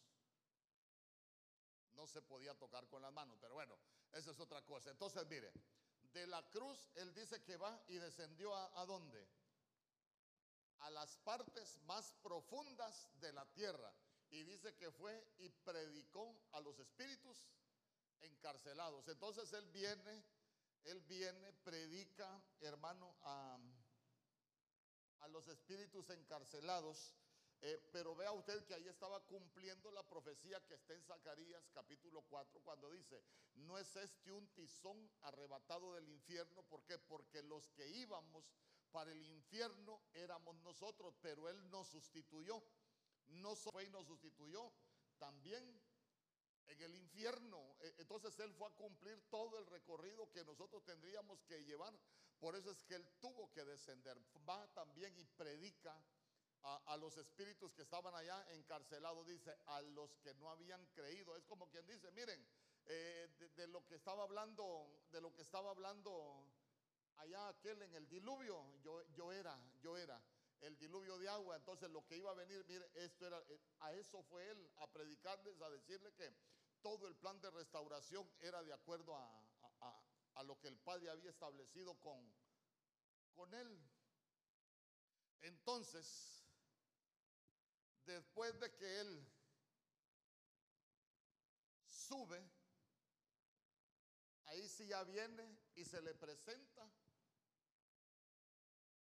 no 1.96 2.08
se 2.08 2.22
podía 2.22 2.54
tocar 2.56 2.88
con 2.88 3.02
las 3.02 3.12
manos, 3.12 3.38
pero 3.42 3.56
bueno, 3.56 3.78
esa 4.12 4.32
es 4.32 4.40
otra 4.40 4.62
cosa. 4.64 4.92
Entonces, 4.92 5.26
mire, 5.28 5.52
de 6.14 6.28
la 6.28 6.42
cruz 6.50 6.90
él 6.96 7.14
dice 7.14 7.44
que 7.44 7.58
va 7.58 7.82
y 7.88 7.96
descendió 7.96 8.56
a, 8.56 8.86
dónde? 8.86 9.28
A 10.80 10.90
las 10.90 11.18
partes 11.20 11.80
más 11.84 12.14
profundas 12.22 13.10
de 13.20 13.34
la 13.34 13.46
tierra. 13.54 13.94
y 14.32 14.44
dice 14.44 14.76
que 14.76 14.92
fue 14.92 15.24
y 15.38 15.50
predicó 15.50 16.36
a 16.52 16.60
los 16.60 16.78
espíritus 16.80 17.38
encarcelados. 18.22 19.08
Entonces 19.08 19.54
él 19.54 19.66
viene, 19.68 20.24
él 20.84 21.00
viene, 21.02 21.54
predica, 21.64 22.44
hermano, 22.60 23.16
a 23.22 23.58
los 25.30 25.48
espíritus 25.48 26.10
encarcelados. 26.10 27.14
Eh, 27.68 27.82
pero 27.92 28.16
vea 28.16 28.32
usted 28.32 28.64
que 28.66 28.76
ahí 28.76 28.88
estaba 28.88 29.20
cumpliendo 29.22 29.90
la 29.90 30.08
profecía 30.08 30.64
que 30.68 30.76
está 30.76 30.94
en 30.94 31.02
Zacarías 31.02 31.68
capítulo 31.74 32.22
4 32.30 32.62
cuando 32.62 32.92
dice, 32.92 33.24
no 33.56 33.80
es 33.80 33.96
este 33.96 34.32
un 34.32 34.48
tizón 34.50 35.10
arrebatado 35.24 35.96
del 35.96 36.08
infierno, 36.08 36.62
¿por 36.62 36.86
qué? 36.86 37.00
Porque 37.00 37.42
los 37.42 37.68
que 37.72 37.88
íbamos 37.88 38.46
para 38.92 39.12
el 39.12 39.24
infierno 39.24 40.00
éramos 40.14 40.56
nosotros, 40.58 41.16
pero 41.24 41.50
Él 41.50 41.72
nos 41.72 41.88
sustituyó. 41.88 42.64
No 43.30 43.56
fue 43.56 43.86
y 43.86 43.90
nos 43.90 44.06
sustituyó 44.06 44.72
también 45.18 45.82
en 46.68 46.82
el 46.84 46.94
infierno. 46.94 47.78
E, 47.80 47.96
entonces 47.98 48.38
Él 48.42 48.54
fue 48.54 48.68
a 48.68 48.76
cumplir 48.76 49.20
todo 49.32 49.58
el 49.58 49.66
recorrido 49.66 50.32
que 50.32 50.46
nosotros 50.46 50.86
tendríamos 50.86 51.42
que 51.46 51.66
llevar. 51.66 51.98
Por 52.40 52.56
eso 52.56 52.70
es 52.70 52.84
que 52.84 52.94
Él 52.94 53.10
tuvo 53.20 53.52
que 53.52 53.66
descender. 53.66 54.22
Va 54.48 54.72
también 54.76 55.18
y 55.18 55.26
predica 55.26 56.00
a, 56.66 56.98
los 56.98 57.16
espíritus 57.18 57.74
que 57.74 57.84
estaban 57.84 58.14
allá 58.16 58.44
encarcelados. 58.52 59.26
Dice, 59.28 59.56
a 59.68 59.82
los 59.82 60.18
que 60.18 60.34
no 60.36 60.50
habían 60.50 60.86
creído. 60.88 61.36
Es 61.36 61.46
como 61.46 61.70
quien 61.70 61.86
dice, 61.86 62.12
miren, 62.12 62.46
eh, 62.86 63.30
de, 63.56 63.68
lo 63.68 63.86
que 63.86 63.96
estaba 63.96 64.24
hablando, 64.24 65.04
de 65.12 65.22
lo 65.22 65.34
que 65.34 65.42
estaba 65.42 65.70
hablando 65.70 66.48
allá 67.18 67.48
aquel 67.50 67.82
en 67.82 67.96
el 67.96 68.08
diluvio, 68.10 68.78
yo, 68.84 69.04
yo 69.14 69.32
era, 69.32 69.58
yo 69.82 69.98
era 69.98 70.22
el 70.62 70.78
diluvio 70.78 71.18
de 71.18 71.30
agua. 71.30 71.56
Entonces 71.56 71.90
lo 71.90 72.06
que 72.06 72.18
iba 72.18 72.32
a 72.32 72.36
venir, 72.36 72.64
mire, 72.68 72.90
esto 72.96 73.28
era, 73.28 73.40
eh, 73.50 73.60
a 73.80 73.94
eso 73.94 74.24
fue 74.24 74.50
él, 74.50 74.72
a 74.78 74.88
predicarles, 74.88 75.62
a 75.62 75.70
decirle 75.70 76.14
que 76.14 76.34
todo 76.82 77.08
el 77.08 77.16
plan 77.16 77.40
de 77.42 77.50
restauración 77.52 78.30
era 78.40 78.64
de 78.64 78.74
acuerdo 78.74 79.16
a, 79.16 79.42
lo 80.44 80.60
que 80.60 80.68
el 80.68 80.78
Padre 80.78 81.10
había 81.10 81.30
establecido 81.30 81.96
con, 82.02 82.32
con 83.34 83.52
él. 83.54 83.82
Entonces, 85.42 86.35
después 88.06 88.60
de 88.60 88.74
que 88.76 89.00
él 89.02 89.28
sube, 91.86 92.50
ahí 94.46 94.68
sí 94.70 94.88
ya 94.88 95.04
viene 95.04 95.58
y 95.76 95.86
se 95.86 96.02
le 96.02 96.14
presenta 96.14 96.90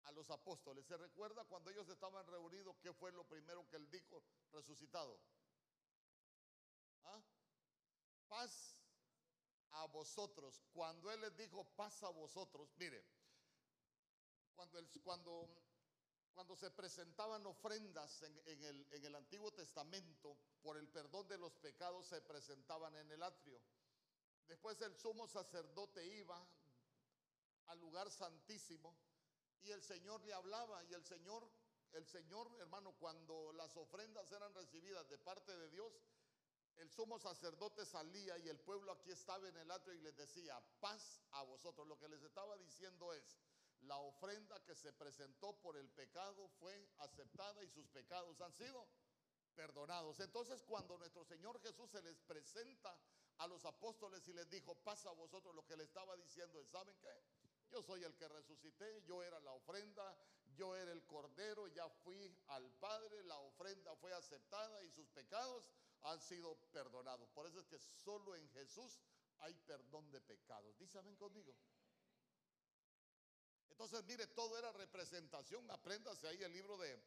a 0.04 0.12
los 0.12 0.30
apóstoles. 0.30 0.86
¿Se 0.86 0.98
recuerda 0.98 1.44
cuando 1.46 1.70
ellos 1.70 1.88
estaban 1.90 2.26
reunidos 2.28 2.78
qué 2.82 2.94
fue 2.94 3.12
lo 3.12 3.28
primero 3.28 3.68
que 3.70 3.78
él 3.78 3.90
dijo 3.90 4.24
resucitado? 4.52 5.20
¿Ah? 7.04 7.22
Paz 8.28 8.78
a 9.72 9.86
vosotros. 9.86 10.62
Cuando 10.72 11.12
él 11.12 11.22
les 11.22 11.36
dijo 11.36 11.64
paz 11.76 12.04
a 12.04 12.10
vosotros, 12.10 12.74
mire, 12.78 13.06
cuando, 14.56 14.80
cuando, 15.04 15.50
cuando 16.34 16.56
se 16.56 16.72
presentaban 16.72 17.46
ofrendas 17.46 18.24
en, 18.24 18.64
el, 18.64 18.88
el 18.92 19.16
Antiguo 19.16 19.52
Testamento 19.52 20.38
por 20.62 20.78
el 20.78 20.88
perdón 20.88 21.28
de 21.28 21.38
los 21.38 21.56
pecados, 21.56 22.08
se 22.08 22.22
presentaban 22.22 22.96
en 22.96 23.12
el 23.12 23.22
atrio. 23.22 23.62
Después 24.48 24.80
el 24.82 24.96
sumo 24.96 25.28
sacerdote 25.28 26.06
iba 26.06 26.46
al 27.68 27.80
lugar 27.80 28.10
santísimo 28.12 28.96
y 29.62 29.72
el 29.72 29.82
Señor 29.82 30.24
le 30.26 30.34
hablaba 30.34 30.84
y 30.86 30.94
el 30.94 31.06
Señor, 31.06 31.50
el 31.94 32.06
Señor, 32.06 32.52
hermano, 32.60 32.94
cuando 33.00 33.54
las 33.54 33.76
ofrendas 33.78 34.32
eran 34.32 34.54
recibidas 34.54 35.08
de 35.10 35.18
parte 35.18 35.56
de 35.56 35.70
Dios, 35.70 35.94
el 36.78 36.90
sumo 36.90 37.20
sacerdote 37.20 37.86
salía 37.86 38.38
y 38.40 38.50
el 38.50 38.60
pueblo 38.60 38.92
aquí 38.92 39.12
estaba 39.12 39.48
en 39.48 39.58
el 39.58 39.70
atrio 39.72 39.94
y 39.94 40.02
les 40.02 40.16
decía, 40.16 40.60
paz 40.80 41.22
a 41.32 41.44
vosotros. 41.44 41.88
Lo 41.88 42.00
que 42.00 42.10
les 42.10 42.24
estaba 42.24 42.58
diciendo 42.58 43.14
es, 43.14 43.38
la 43.86 43.98
ofrenda 43.98 44.64
que 44.64 44.76
se 44.76 44.94
presentó 44.94 45.54
por 45.62 45.78
el 45.78 45.90
pecado 45.90 46.48
fue 46.60 46.90
aceptada 47.00 47.64
y 47.64 47.70
sus 47.70 47.88
pecados 47.88 48.40
han 48.42 48.54
sido 48.54 48.88
perdonados. 49.56 50.20
Entonces 50.20 50.62
cuando 50.64 50.98
nuestro 50.98 51.24
Señor 51.26 51.60
Jesús 51.62 51.90
se 51.92 52.02
les 52.02 52.20
presenta 52.22 52.98
a 53.38 53.48
los 53.48 53.66
apóstoles 53.66 54.28
y 54.28 54.34
les 54.34 54.50
dijo, 54.50 54.76
paz 54.76 55.06
a 55.06 55.12
vosotros, 55.12 55.56
lo 55.56 55.66
que 55.66 55.78
le 55.78 55.84
estaba 55.84 56.16
diciendo 56.18 56.60
es, 56.60 56.70
¿saben 56.70 56.96
qué? 57.00 57.24
Yo 57.72 57.82
soy 57.82 58.04
el 58.04 58.16
que 58.16 58.28
resucité, 58.28 59.04
yo 59.04 59.24
era 59.24 59.40
la 59.40 59.52
ofrenda, 59.52 60.16
yo 60.56 60.76
era 60.76 60.92
el 60.92 61.04
cordero, 61.06 61.68
ya 61.70 61.90
fui 61.90 62.36
al 62.48 62.70
Padre, 62.74 63.24
la 63.24 63.38
ofrenda 63.40 63.96
fue 63.96 64.14
aceptada 64.14 64.84
y 64.84 64.92
sus 64.92 65.10
pecados 65.10 65.72
han 66.04 66.20
sido 66.22 66.56
perdonados. 66.72 67.30
Por 67.32 67.48
eso 67.48 67.60
es 67.60 67.66
que 67.66 67.80
solo 67.80 68.36
en 68.36 68.48
Jesús 68.50 69.00
hay 69.40 69.54
perdón 69.66 70.12
de 70.12 70.22
pecados. 70.22 70.78
Dice 70.78 71.00
amén 71.00 71.16
conmigo. 71.16 71.56
Entonces, 73.74 74.04
mire, 74.06 74.28
todo 74.28 74.58
era 74.58 74.72
representación. 74.72 75.70
Apréndase 75.72 76.28
ahí 76.28 76.42
el 76.44 76.54
libro 76.54 76.78
de, 76.78 77.02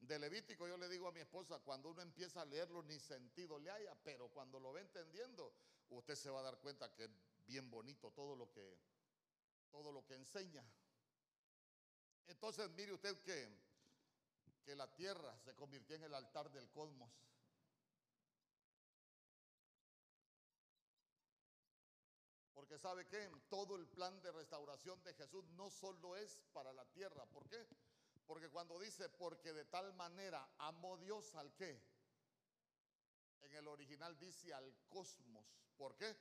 de 0.00 0.18
Levítico. 0.18 0.68
Yo 0.68 0.76
le 0.76 0.88
digo 0.88 1.08
a 1.08 1.12
mi 1.12 1.20
esposa, 1.20 1.58
cuando 1.60 1.88
uno 1.88 2.02
empieza 2.02 2.42
a 2.42 2.44
leerlo, 2.44 2.82
ni 2.82 2.98
sentido 3.00 3.58
le 3.58 3.70
haya, 3.70 3.94
pero 4.04 4.28
cuando 4.28 4.60
lo 4.60 4.72
ve 4.72 4.82
entendiendo, 4.82 5.52
usted 5.88 6.14
se 6.14 6.28
va 6.28 6.40
a 6.40 6.42
dar 6.42 6.58
cuenta 6.58 6.94
que 6.94 7.04
es 7.04 7.10
bien 7.46 7.70
bonito 7.70 8.10
todo 8.12 8.36
lo 8.36 8.50
que 8.52 8.78
todo 9.70 9.92
lo 9.92 10.04
que 10.04 10.14
enseña. 10.14 10.62
Entonces, 12.26 12.68
mire 12.70 12.92
usted 12.92 13.16
que, 13.22 13.48
que 14.64 14.74
la 14.76 14.92
tierra 14.94 15.38
se 15.38 15.54
convirtió 15.54 15.96
en 15.96 16.04
el 16.04 16.14
altar 16.14 16.50
del 16.50 16.68
cosmos. 16.70 17.10
Sabe 22.80 23.06
que 23.06 23.30
todo 23.48 23.76
el 23.76 23.86
plan 23.86 24.20
de 24.22 24.32
restauración 24.32 25.02
de 25.04 25.14
Jesús 25.14 25.44
no 25.50 25.70
solo 25.70 26.16
es 26.16 26.40
para 26.52 26.72
la 26.72 26.84
tierra. 26.86 27.24
¿Por 27.26 27.48
qué? 27.48 27.66
Porque 28.26 28.48
cuando 28.48 28.78
dice, 28.78 29.08
porque 29.08 29.52
de 29.52 29.64
tal 29.66 29.92
manera 29.94 30.48
amó 30.58 30.96
Dios 30.98 31.34
al 31.34 31.54
qué? 31.54 31.80
En 33.42 33.54
el 33.54 33.68
original 33.68 34.18
dice 34.18 34.52
al 34.54 34.74
cosmos. 34.88 35.46
¿Por 35.76 35.96
qué? 35.96 36.16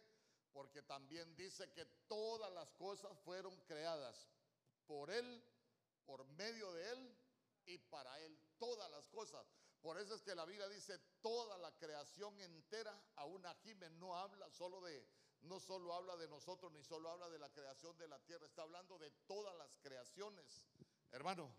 porque 0.54 0.82
también 0.84 1.36
dice 1.36 1.72
que 1.72 1.86
todas 2.08 2.52
las 2.54 2.72
cosas 2.74 3.17
fueron 3.19 3.56
creadas 3.62 4.28
por 4.88 5.10
Él, 5.12 5.43
por 6.06 6.26
medio 6.26 6.74
de 6.74 6.91
Él 6.91 7.17
y 7.65 7.78
para 7.78 8.19
Él. 8.19 8.38
Todas 8.58 8.89
las 8.91 9.08
cosas. 9.08 9.45
Por 9.82 9.98
eso 9.98 10.15
es 10.15 10.22
que 10.22 10.36
la 10.36 10.45
Biblia 10.45 10.67
dice 10.67 10.98
toda 11.22 11.58
la 11.58 11.72
creación 11.78 12.38
entera, 12.41 13.00
aún 13.15 13.43
Jiménez 13.63 13.98
no 14.00 14.15
habla 14.17 14.50
solo 14.50 14.82
de, 14.82 15.08
no 15.41 15.60
solo 15.60 15.93
habla 15.93 16.17
de 16.17 16.28
nosotros, 16.28 16.71
ni 16.71 16.84
solo 16.84 17.10
habla 17.10 17.30
de 17.30 17.39
la 17.39 17.49
creación 17.49 17.97
de 17.97 18.08
la 18.08 18.19
tierra, 18.19 18.45
está 18.45 18.63
hablando 18.63 18.97
de 18.97 19.12
todas 19.28 19.56
las 19.58 19.78
creaciones. 19.78 20.67
Hermano, 21.12 21.54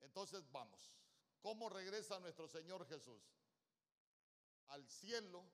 entonces 0.00 0.50
vamos. 0.50 0.92
¿Cómo 1.40 1.68
regresa 1.68 2.20
nuestro 2.20 2.48
Señor 2.48 2.86
Jesús? 2.86 3.22
Al 4.68 4.86
cielo 4.88 5.44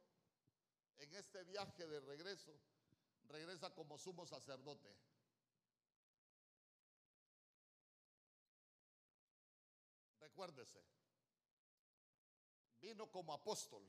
en 0.99 1.14
este 1.14 1.44
viaje 1.44 1.87
de 1.87 2.01
regreso, 2.01 2.59
regresa 3.25 3.75
como 3.75 3.99
sumo 3.99 4.27
sacerdote. 4.27 4.94
Recuérdese, 10.18 10.83
vino 12.81 13.11
como 13.11 13.33
apóstol 13.33 13.83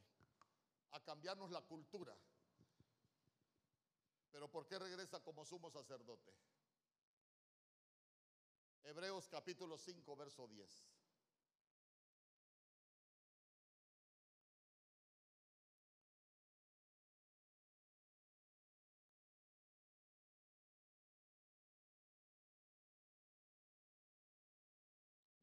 a 0.91 0.99
cambiarnos 0.99 1.51
la 1.51 1.61
cultura. 1.61 2.15
Pero 4.31 4.49
¿por 4.49 4.67
qué 4.67 4.79
regresa 4.79 5.21
como 5.21 5.45
sumo 5.45 5.69
sacerdote? 5.69 6.33
Hebreos 8.83 9.27
capítulo 9.27 9.77
5, 9.77 10.15
verso 10.15 10.47
10. 10.47 10.89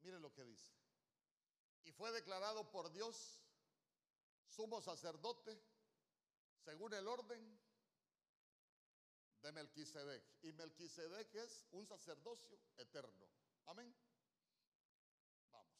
Mire 0.01 0.19
lo 0.19 0.33
que 0.33 0.43
dice. 0.43 0.73
Y 1.83 1.91
fue 1.91 2.11
declarado 2.11 2.69
por 2.71 2.91
Dios 2.91 3.46
sumo 4.57 4.81
sacerdote 4.81 5.61
según 6.65 6.91
el 6.95 7.07
orden 7.07 7.59
de 9.43 9.51
Melquisedec. 9.51 10.23
Y 10.41 10.51
Melquisedec 10.51 11.35
es 11.35 11.67
un 11.71 11.85
sacerdocio 11.85 12.59
eterno. 12.75 13.29
Amén. 13.67 13.95
Vamos. 15.51 15.77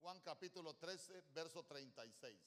Juan 0.00 0.20
capítulo 0.20 0.74
13, 0.76 1.22
verso 1.32 1.64
36. 1.64 2.38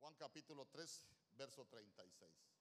Juan 0.00 0.14
capítulo 0.16 0.66
3, 0.66 1.06
verso 1.36 1.64
36. 1.66 2.59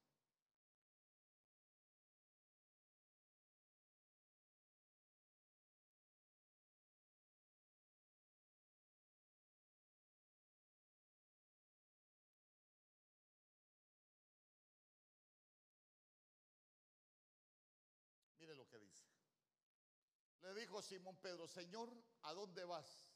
Dijo 20.60 20.82
Simón 20.82 21.17
Pedro, 21.17 21.48
Señor, 21.48 21.89
¿a 22.24 22.34
dónde 22.34 22.63
vas? 22.65 23.10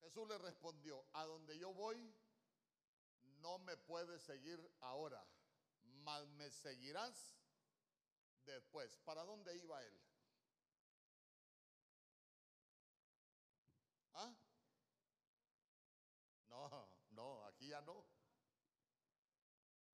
Jesús 0.00 0.26
le 0.28 0.38
respondió, 0.38 1.04
a 1.12 1.24
donde 1.24 1.58
yo 1.58 1.72
voy, 1.74 2.14
no 3.40 3.58
me 3.58 3.76
puedes 3.76 4.22
seguir 4.22 4.58
ahora, 4.80 5.24
mas 5.82 6.26
me 6.28 6.50
seguirás 6.50 7.36
después. 8.44 8.96
¿Para 8.98 9.24
dónde 9.24 9.56
iba 9.56 9.82
él? 9.82 10.00
¿Ah? 14.14 14.34
No, 16.48 16.88
no, 17.10 17.44
aquí 17.44 17.68
ya 17.68 17.80
no. 17.82 18.06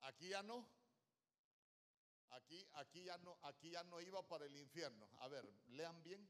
Aquí 0.01 0.29
ya 0.29 0.43
no. 0.43 0.65
Aquí, 2.29 2.67
aquí 2.73 3.03
ya 3.03 3.17
no, 3.17 3.37
aquí 3.43 3.69
ya 3.69 3.83
no 3.83 3.99
iba 4.01 4.25
para 4.27 4.45
el 4.45 4.55
infierno. 4.55 5.09
A 5.19 5.27
ver, 5.27 5.45
lean 5.67 6.01
bien. 6.03 6.27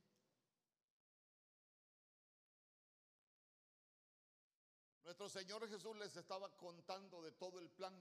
Nuestro 5.13 5.29
Señor 5.41 5.69
Jesús 5.69 5.95
les 5.97 6.15
estaba 6.17 6.49
contando 6.57 7.21
de 7.21 7.31
todo 7.33 7.59
el 7.59 7.69
plan 7.69 7.93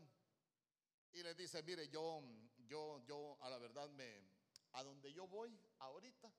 y 1.13 1.23
les 1.23 1.37
dice, 1.37 1.63
mire, 1.63 1.87
yo, 1.91 2.23
yo, 2.67 3.05
yo, 3.05 3.37
a 3.43 3.51
la 3.51 3.59
verdad 3.59 3.91
me, 3.91 4.25
a 4.73 4.83
donde 4.83 5.13
yo 5.13 5.27
voy 5.27 5.55
ahorita, 5.81 6.33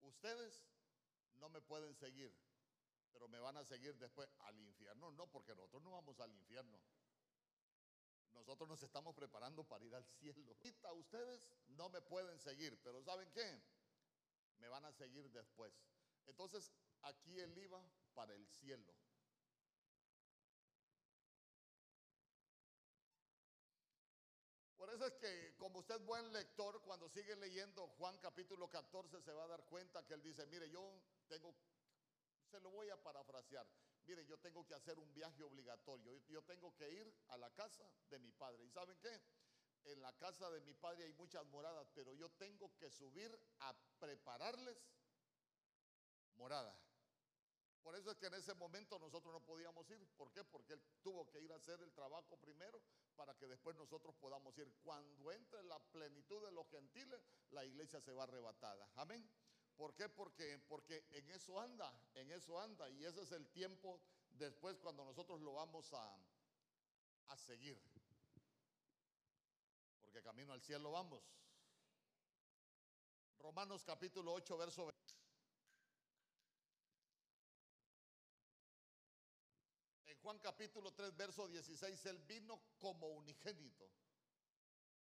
ustedes 0.00 0.66
no 1.36 1.48
me 1.48 1.60
pueden 1.60 1.94
seguir, 1.94 2.34
pero 3.12 3.28
me 3.28 3.38
van 3.38 3.56
a 3.56 3.64
seguir 3.64 3.96
después 3.98 4.28
al 4.40 4.58
infierno. 4.58 5.12
No, 5.12 5.30
porque 5.30 5.54
nosotros 5.54 5.80
no 5.84 5.92
vamos 5.92 6.18
al 6.18 6.32
infierno. 6.32 6.80
Nosotros 8.32 8.68
nos 8.68 8.82
estamos 8.82 9.14
preparando 9.14 9.62
para 9.62 9.84
ir 9.84 9.94
al 9.94 10.04
cielo. 10.04 10.56
Ahorita 10.56 10.92
ustedes 10.92 11.48
no 11.68 11.88
me 11.88 12.02
pueden 12.02 12.36
seguir, 12.40 12.76
pero 12.82 13.00
¿saben 13.04 13.30
qué? 13.30 13.62
Me 14.58 14.66
van 14.66 14.84
a 14.86 14.92
seguir 14.92 15.30
después. 15.30 15.72
Entonces, 16.26 16.72
aquí 17.02 17.38
él 17.38 17.56
iba 17.58 17.80
para 18.12 18.34
el 18.34 18.44
cielo. 18.48 18.92
Es 25.06 25.14
que 25.14 25.54
como 25.56 25.80
usted 25.80 25.96
es 25.96 26.04
buen 26.04 26.32
lector, 26.32 26.80
cuando 26.82 27.08
sigue 27.08 27.34
leyendo 27.36 27.86
Juan 27.98 28.18
capítulo 28.18 28.68
14 28.68 29.20
se 29.22 29.32
va 29.32 29.44
a 29.44 29.48
dar 29.48 29.64
cuenta 29.64 30.04
que 30.06 30.14
él 30.14 30.22
dice, 30.22 30.46
mire, 30.46 30.68
yo 30.70 31.02
tengo, 31.28 31.54
se 32.50 32.60
lo 32.60 32.70
voy 32.70 32.88
a 32.90 33.02
parafrasear, 33.02 33.66
mire, 34.04 34.26
yo 34.26 34.38
tengo 34.38 34.66
que 34.66 34.74
hacer 34.74 34.98
un 34.98 35.12
viaje 35.14 35.42
obligatorio, 35.42 36.20
yo 36.28 36.42
tengo 36.42 36.74
que 36.76 36.90
ir 36.90 37.14
a 37.28 37.36
la 37.36 37.50
casa 37.50 37.84
de 38.08 38.18
mi 38.18 38.32
padre. 38.32 38.64
¿Y 38.64 38.70
saben 38.70 38.98
qué? 39.00 39.20
En 39.84 40.02
la 40.02 40.12
casa 40.18 40.50
de 40.50 40.60
mi 40.60 40.74
padre 40.74 41.04
hay 41.04 41.12
muchas 41.14 41.46
moradas, 41.46 41.88
pero 41.94 42.12
yo 42.14 42.28
tengo 42.32 42.76
que 42.76 42.90
subir 42.90 43.38
a 43.60 43.74
prepararles 43.98 44.76
morada. 46.34 46.76
Por 47.82 47.96
eso 47.96 48.10
es 48.10 48.18
que 48.18 48.26
en 48.26 48.34
ese 48.34 48.54
momento 48.54 48.98
nosotros 48.98 49.32
no 49.32 49.40
podíamos 49.40 49.88
ir. 49.90 50.06
¿Por 50.16 50.30
qué? 50.32 50.44
Porque 50.44 50.74
él 50.74 50.82
tuvo 51.02 51.28
que 51.30 51.40
ir 51.40 51.50
a 51.52 51.56
hacer 51.56 51.80
el 51.80 51.92
trabajo 51.92 52.36
primero 52.36 52.80
para 53.16 53.34
que 53.34 53.46
después 53.46 53.76
nosotros 53.76 54.14
podamos 54.16 54.56
ir. 54.58 54.70
Cuando 54.82 55.32
entre 55.32 55.62
la 55.64 55.78
plenitud 55.78 56.44
de 56.44 56.52
los 56.52 56.68
gentiles, 56.68 57.20
la 57.50 57.64
iglesia 57.64 58.00
se 58.00 58.12
va 58.12 58.24
arrebatada. 58.24 58.90
Amén. 58.96 59.28
¿Por 59.76 59.94
qué? 59.94 60.08
Porque, 60.10 60.58
porque 60.68 61.06
en 61.12 61.30
eso 61.30 61.58
anda, 61.58 61.90
en 62.14 62.30
eso 62.32 62.60
anda. 62.60 62.88
Y 62.90 63.04
ese 63.04 63.22
es 63.22 63.32
el 63.32 63.48
tiempo 63.48 64.00
después 64.30 64.78
cuando 64.78 65.04
nosotros 65.04 65.40
lo 65.40 65.54
vamos 65.54 65.92
a, 65.94 66.18
a 67.28 67.36
seguir. 67.38 67.80
Porque 70.02 70.22
camino 70.22 70.52
al 70.52 70.60
cielo 70.60 70.90
vamos. 70.90 71.22
Romanos 73.38 73.84
capítulo 73.84 74.34
8, 74.34 74.58
verso 74.58 74.86
20. 74.86 75.19
Juan 80.22 80.38
capítulo 80.38 80.92
3, 80.92 81.16
verso 81.16 81.48
16, 81.48 82.06
Él 82.06 82.18
vino 82.18 82.60
como 82.78 83.08
unigénito. 83.08 83.90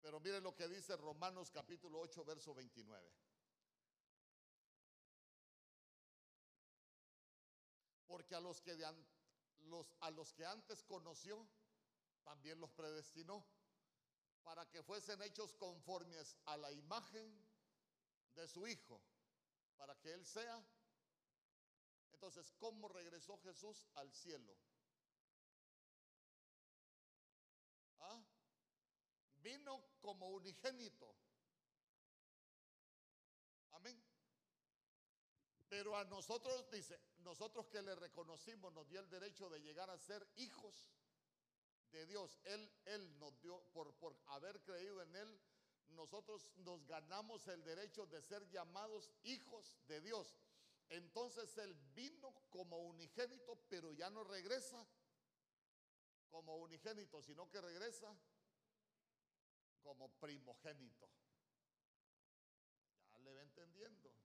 Pero 0.02 0.20
mire 0.20 0.40
lo 0.40 0.56
que 0.56 0.68
dice 0.68 0.96
Romanos 0.96 1.52
capítulo 1.52 2.00
8, 2.00 2.26
verso 2.26 2.54
29. 2.54 3.12
Porque 8.08 8.36
a 8.36 8.40
los 8.40 8.62
que, 8.62 8.78
los, 9.60 9.94
a 10.02 10.12
los 10.12 10.34
que 10.34 10.46
antes 10.46 10.84
conoció, 10.84 11.48
también 12.24 12.60
los 12.60 12.72
predestinó 12.72 13.46
para 14.44 14.70
que 14.70 14.84
fuesen 14.84 15.22
hechos 15.22 15.56
conformes 15.56 16.38
a 16.46 16.58
la 16.58 16.72
imagen 16.72 17.42
de 18.36 18.48
su 18.48 18.68
Hijo, 18.68 19.02
para 19.78 19.96
que 20.00 20.14
Él 20.14 20.26
sea. 20.26 20.62
Entonces, 22.12 22.52
¿cómo 22.58 22.88
regresó 22.88 23.38
Jesús 23.40 23.88
al 23.96 24.14
cielo? 24.14 24.56
Vino 29.44 29.84
como 30.02 30.30
unigénito. 30.30 31.14
Amén. 33.72 34.02
Pero 35.68 35.96
a 35.96 36.04
nosotros, 36.06 36.70
dice, 36.72 37.00
nosotros 37.20 37.68
que 37.68 37.82
le 37.82 37.96
reconocimos, 37.96 38.74
nos 38.74 38.88
dio 38.88 39.00
el 39.00 39.10
derecho 39.10 39.50
de 39.50 39.62
llegar 39.62 39.90
a 39.90 39.98
ser 39.98 40.28
hijos 40.38 40.92
de 41.92 42.06
Dios. 42.06 42.40
Él, 42.46 42.72
él 42.86 43.20
nos 43.20 43.40
dio, 43.42 43.62
por, 43.74 43.94
por 43.96 44.18
haber 44.28 44.62
creído 44.64 45.02
en 45.02 45.16
Él, 45.16 45.42
nosotros 45.90 46.52
nos 46.58 46.86
ganamos 46.88 47.48
el 47.48 47.64
derecho 47.64 48.06
de 48.08 48.22
ser 48.22 48.50
llamados 48.50 49.12
hijos 49.24 49.76
de 49.88 50.02
Dios. 50.02 50.36
Entonces 50.90 51.58
Él 51.58 51.74
vino 51.94 52.34
como 52.50 52.80
unigénito, 52.80 53.58
pero 53.70 53.92
ya 53.92 54.10
no 54.10 54.24
regresa 54.24 54.86
como 56.30 56.58
unigénito, 56.58 57.22
sino 57.22 57.50
que 57.50 57.62
regresa 57.62 58.16
como 59.84 60.10
primogénito. 60.20 61.10
Ya 63.10 63.20
le 63.20 63.34
va 63.34 63.42
entendiendo. 63.44 64.16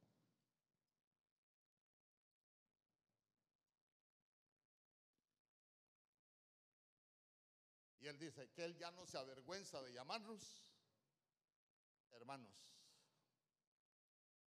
Y 8.01 8.07
él 8.07 8.19
dice 8.19 8.49
que 8.53 8.65
él 8.65 8.77
ya 8.79 8.91
no 8.93 9.05
se 9.07 9.19
avergüenza 9.19 9.83
de 9.83 9.93
llamarnos 9.93 10.65
hermanos. 12.13 12.57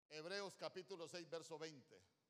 Hebreos 0.09 0.55
capítulo 0.55 1.07
6, 1.07 1.29
verso 1.29 1.57
20. 1.57 2.20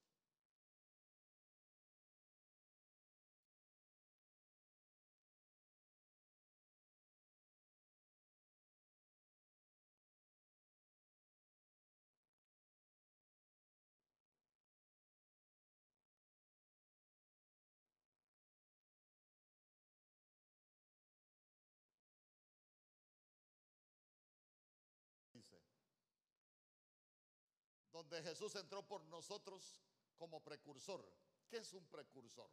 Donde 28.01 28.23
Jesús 28.23 28.55
entró 28.55 28.81
por 28.87 29.03
nosotros 29.05 29.79
como 30.17 30.43
precursor. 30.43 31.05
¿Qué 31.47 31.57
es 31.57 31.71
un 31.73 31.85
precursor? 31.85 32.49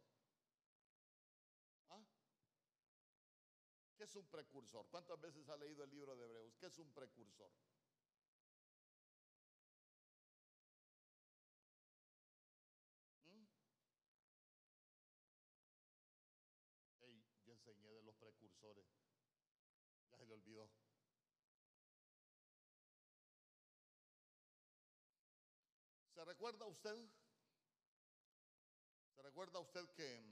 ¿Ah? 1.89 2.05
¿Qué 3.97 4.03
es 4.03 4.15
un 4.15 4.27
precursor? 4.27 4.85
¿Cuántas 4.89 5.19
veces 5.19 5.49
ha 5.49 5.57
leído 5.57 5.83
el 5.83 5.89
libro 5.89 6.15
de 6.15 6.25
Hebreos? 6.25 6.55
¿Qué 6.59 6.67
es 6.67 6.77
un 6.77 6.91
precursor? 6.91 7.51
¿Mm? 13.25 13.45
yo 17.45 17.53
enseñé 17.53 17.89
de 17.89 18.03
los 18.03 18.15
precursores. 18.17 18.85
Ya 20.11 20.17
se 20.17 20.25
le 20.27 20.33
olvidó. 20.33 20.69
Recuerda 26.29 26.67
usted? 26.67 26.95
¿Se 29.15 29.21
recuerda 29.23 29.57
usted 29.57 29.89
que, 29.95 30.23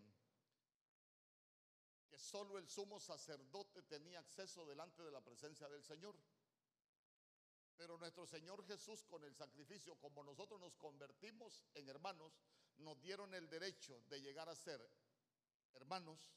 que 2.07 2.19
solo 2.19 2.59
el 2.59 2.67
sumo 2.69 2.99
sacerdote 2.99 3.81
tenía 3.81 4.19
acceso 4.19 4.63
delante 4.67 5.01
de 5.01 5.11
la 5.11 5.21
presencia 5.21 5.67
del 5.67 5.83
Señor. 5.83 6.15
Pero 7.75 7.97
nuestro 7.97 8.27
Señor 8.27 8.63
Jesús 8.67 9.03
con 9.05 9.23
el 9.23 9.33
sacrificio, 9.35 9.95
como 9.95 10.23
nosotros 10.23 10.59
nos 10.59 10.75
convertimos 10.75 11.65
en 11.73 11.89
hermanos, 11.89 12.39
nos 12.77 13.01
dieron 13.01 13.33
el 13.33 13.49
derecho 13.49 13.99
de 14.07 14.21
llegar 14.21 14.49
a 14.49 14.55
ser 14.55 14.79
hermanos. 15.73 16.31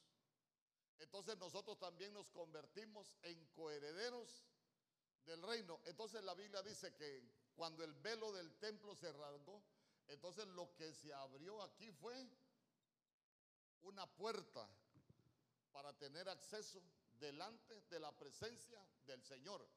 Entonces 0.99 1.37
nosotros 1.37 1.79
también 1.79 2.15
nos 2.15 2.31
convertimos 2.31 3.15
en 3.23 3.47
coherederos 3.49 4.43
del 5.27 5.43
reino. 5.43 5.81
Entonces 5.85 6.25
la 6.25 6.35
Biblia 6.35 6.63
dice 6.63 6.95
que 6.95 7.40
cuando 7.61 7.85
el 7.85 7.93
velo 7.93 8.33
del 8.33 8.55
templo 8.55 8.95
se 8.95 9.13
rasgó, 9.13 9.63
entonces 10.09 10.47
lo 10.47 10.75
que 10.77 10.95
se 10.95 11.13
abrió 11.13 11.63
aquí 11.63 11.93
fue 11.93 12.27
una 13.83 14.07
puerta 14.07 14.67
para 15.71 15.93
tener 15.99 16.27
acceso 16.31 16.83
delante 17.19 17.79
de 17.91 18.01
la 18.01 18.17
presencia 18.17 18.83
del 19.05 19.23
Señor. 19.23 19.69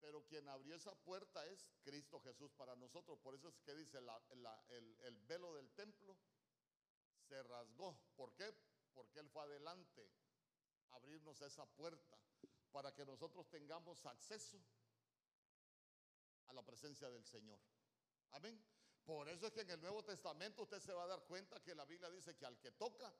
Pero 0.00 0.26
quien 0.26 0.48
abrió 0.48 0.74
esa 0.74 0.92
puerta 0.96 1.46
es 1.46 1.70
Cristo 1.84 2.20
Jesús 2.22 2.50
para 2.54 2.74
nosotros. 2.74 3.20
Por 3.20 3.36
eso 3.36 3.46
es 3.46 3.60
que 3.60 3.76
dice 3.76 3.98
el, 3.98 4.96
el 5.02 5.20
velo 5.28 5.54
del 5.54 5.70
templo 5.70 6.16
se 7.28 7.40
rasgó. 7.44 7.96
¿Por 8.16 8.34
qué? 8.34 8.52
Porque 8.94 9.20
Él 9.20 9.28
fue 9.28 9.44
adelante 9.44 10.10
a 10.90 10.96
abrirnos 10.96 11.40
esa 11.40 11.66
puerta 11.66 12.18
para 12.72 12.92
que 12.92 13.06
nosotros 13.06 13.48
tengamos 13.48 14.04
acceso 14.06 14.60
a 16.48 16.52
la 16.52 16.62
presencia 16.62 17.08
del 17.10 17.24
Señor. 17.24 17.58
Amén. 18.32 18.62
Por 19.04 19.28
eso 19.28 19.46
es 19.46 19.52
que 19.52 19.62
en 19.62 19.70
el 19.70 19.80
Nuevo 19.80 20.04
Testamento 20.04 20.62
usted 20.62 20.80
se 20.80 20.92
va 20.92 21.04
a 21.04 21.08
dar 21.08 21.22
cuenta 21.24 21.60
que 21.62 21.74
la 21.74 21.84
Biblia 21.84 22.10
dice 22.10 22.36
que 22.36 22.46
al 22.46 22.58
que 22.58 22.70
toca, 22.72 23.12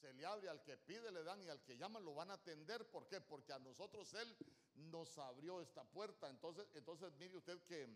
se 0.00 0.12
le 0.12 0.24
abre, 0.24 0.48
al 0.48 0.62
que 0.62 0.76
pide 0.76 1.10
le 1.10 1.22
dan 1.22 1.42
y 1.42 1.48
al 1.48 1.62
que 1.62 1.76
llama 1.76 1.98
lo 2.00 2.14
van 2.14 2.30
a 2.30 2.34
atender. 2.34 2.88
¿Por 2.90 3.08
qué? 3.08 3.20
Porque 3.20 3.52
a 3.52 3.58
nosotros 3.58 4.12
Él 4.14 4.36
nos 4.74 5.18
abrió 5.18 5.60
esta 5.60 5.84
puerta. 5.84 6.28
Entonces, 6.28 6.66
entonces 6.74 7.12
mire 7.14 7.36
usted 7.36 7.60
que, 7.62 7.88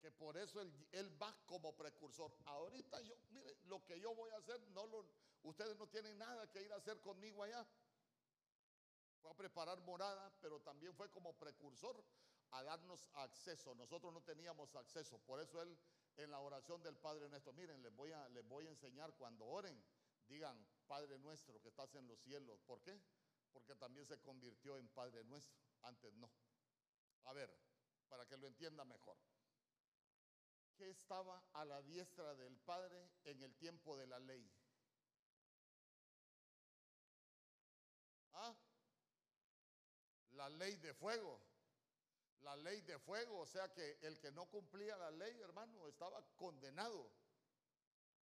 que 0.00 0.10
por 0.10 0.36
eso 0.36 0.60
él, 0.60 0.72
él, 0.92 1.22
va 1.22 1.34
como 1.46 1.76
precursor. 1.76 2.34
Ahorita 2.46 3.00
yo, 3.02 3.14
mire, 3.30 3.56
lo 3.64 3.84
que 3.84 3.98
yo 4.00 4.14
voy 4.14 4.30
a 4.30 4.36
hacer, 4.36 4.60
no 4.70 4.86
lo, 4.86 5.06
ustedes 5.42 5.76
no 5.76 5.88
tienen 5.88 6.18
nada 6.18 6.50
que 6.50 6.62
ir 6.62 6.72
a 6.72 6.76
hacer 6.76 7.00
conmigo 7.00 7.42
allá. 7.42 7.66
Fue 9.20 9.30
a 9.30 9.34
preparar 9.34 9.80
morada, 9.82 10.32
pero 10.40 10.60
también 10.60 10.94
fue 10.94 11.08
como 11.10 11.32
precursor 11.38 12.02
a 12.52 12.62
darnos 12.62 13.08
acceso. 13.14 13.74
Nosotros 13.74 14.12
no 14.12 14.22
teníamos 14.22 14.74
acceso. 14.76 15.18
Por 15.18 15.40
eso 15.40 15.60
él 15.62 15.78
en 16.16 16.30
la 16.30 16.40
oración 16.40 16.82
del 16.82 16.96
Padre 16.96 17.28
nuestro, 17.28 17.52
miren, 17.52 17.82
les 17.82 17.94
voy 17.94 18.12
a, 18.12 18.28
les 18.28 18.46
voy 18.46 18.66
a 18.66 18.70
enseñar 18.70 19.14
cuando 19.14 19.46
oren, 19.46 19.82
digan, 20.28 20.66
Padre 20.86 21.18
nuestro 21.18 21.60
que 21.60 21.68
estás 21.68 21.94
en 21.94 22.06
los 22.06 22.20
cielos. 22.20 22.60
¿Por 22.66 22.82
qué? 22.82 23.00
Porque 23.52 23.74
también 23.74 24.06
se 24.06 24.20
convirtió 24.20 24.76
en 24.76 24.88
Padre 24.88 25.24
nuestro. 25.24 25.58
Antes 25.82 26.12
no. 26.14 26.30
A 27.24 27.32
ver, 27.32 27.54
para 28.08 28.26
que 28.26 28.36
lo 28.36 28.46
entienda 28.46 28.84
mejor. 28.84 29.16
¿Qué 30.76 30.90
estaba 30.90 31.42
a 31.52 31.64
la 31.64 31.80
diestra 31.82 32.34
del 32.34 32.58
Padre 32.58 33.10
en 33.24 33.42
el 33.42 33.54
tiempo 33.56 33.96
de 33.96 34.06
la 34.06 34.18
ley? 34.18 34.50
¿Ah? 38.32 38.54
La 40.32 40.48
ley 40.48 40.76
de 40.76 40.92
fuego 40.94 41.51
la 42.42 42.56
ley 42.56 42.80
de 42.82 42.98
fuego, 42.98 43.40
o 43.40 43.46
sea 43.46 43.72
que 43.72 43.98
el 44.02 44.18
que 44.18 44.30
no 44.32 44.46
cumplía 44.46 44.96
la 44.96 45.10
ley, 45.10 45.40
hermano, 45.40 45.88
estaba 45.88 46.22
condenado. 46.36 47.10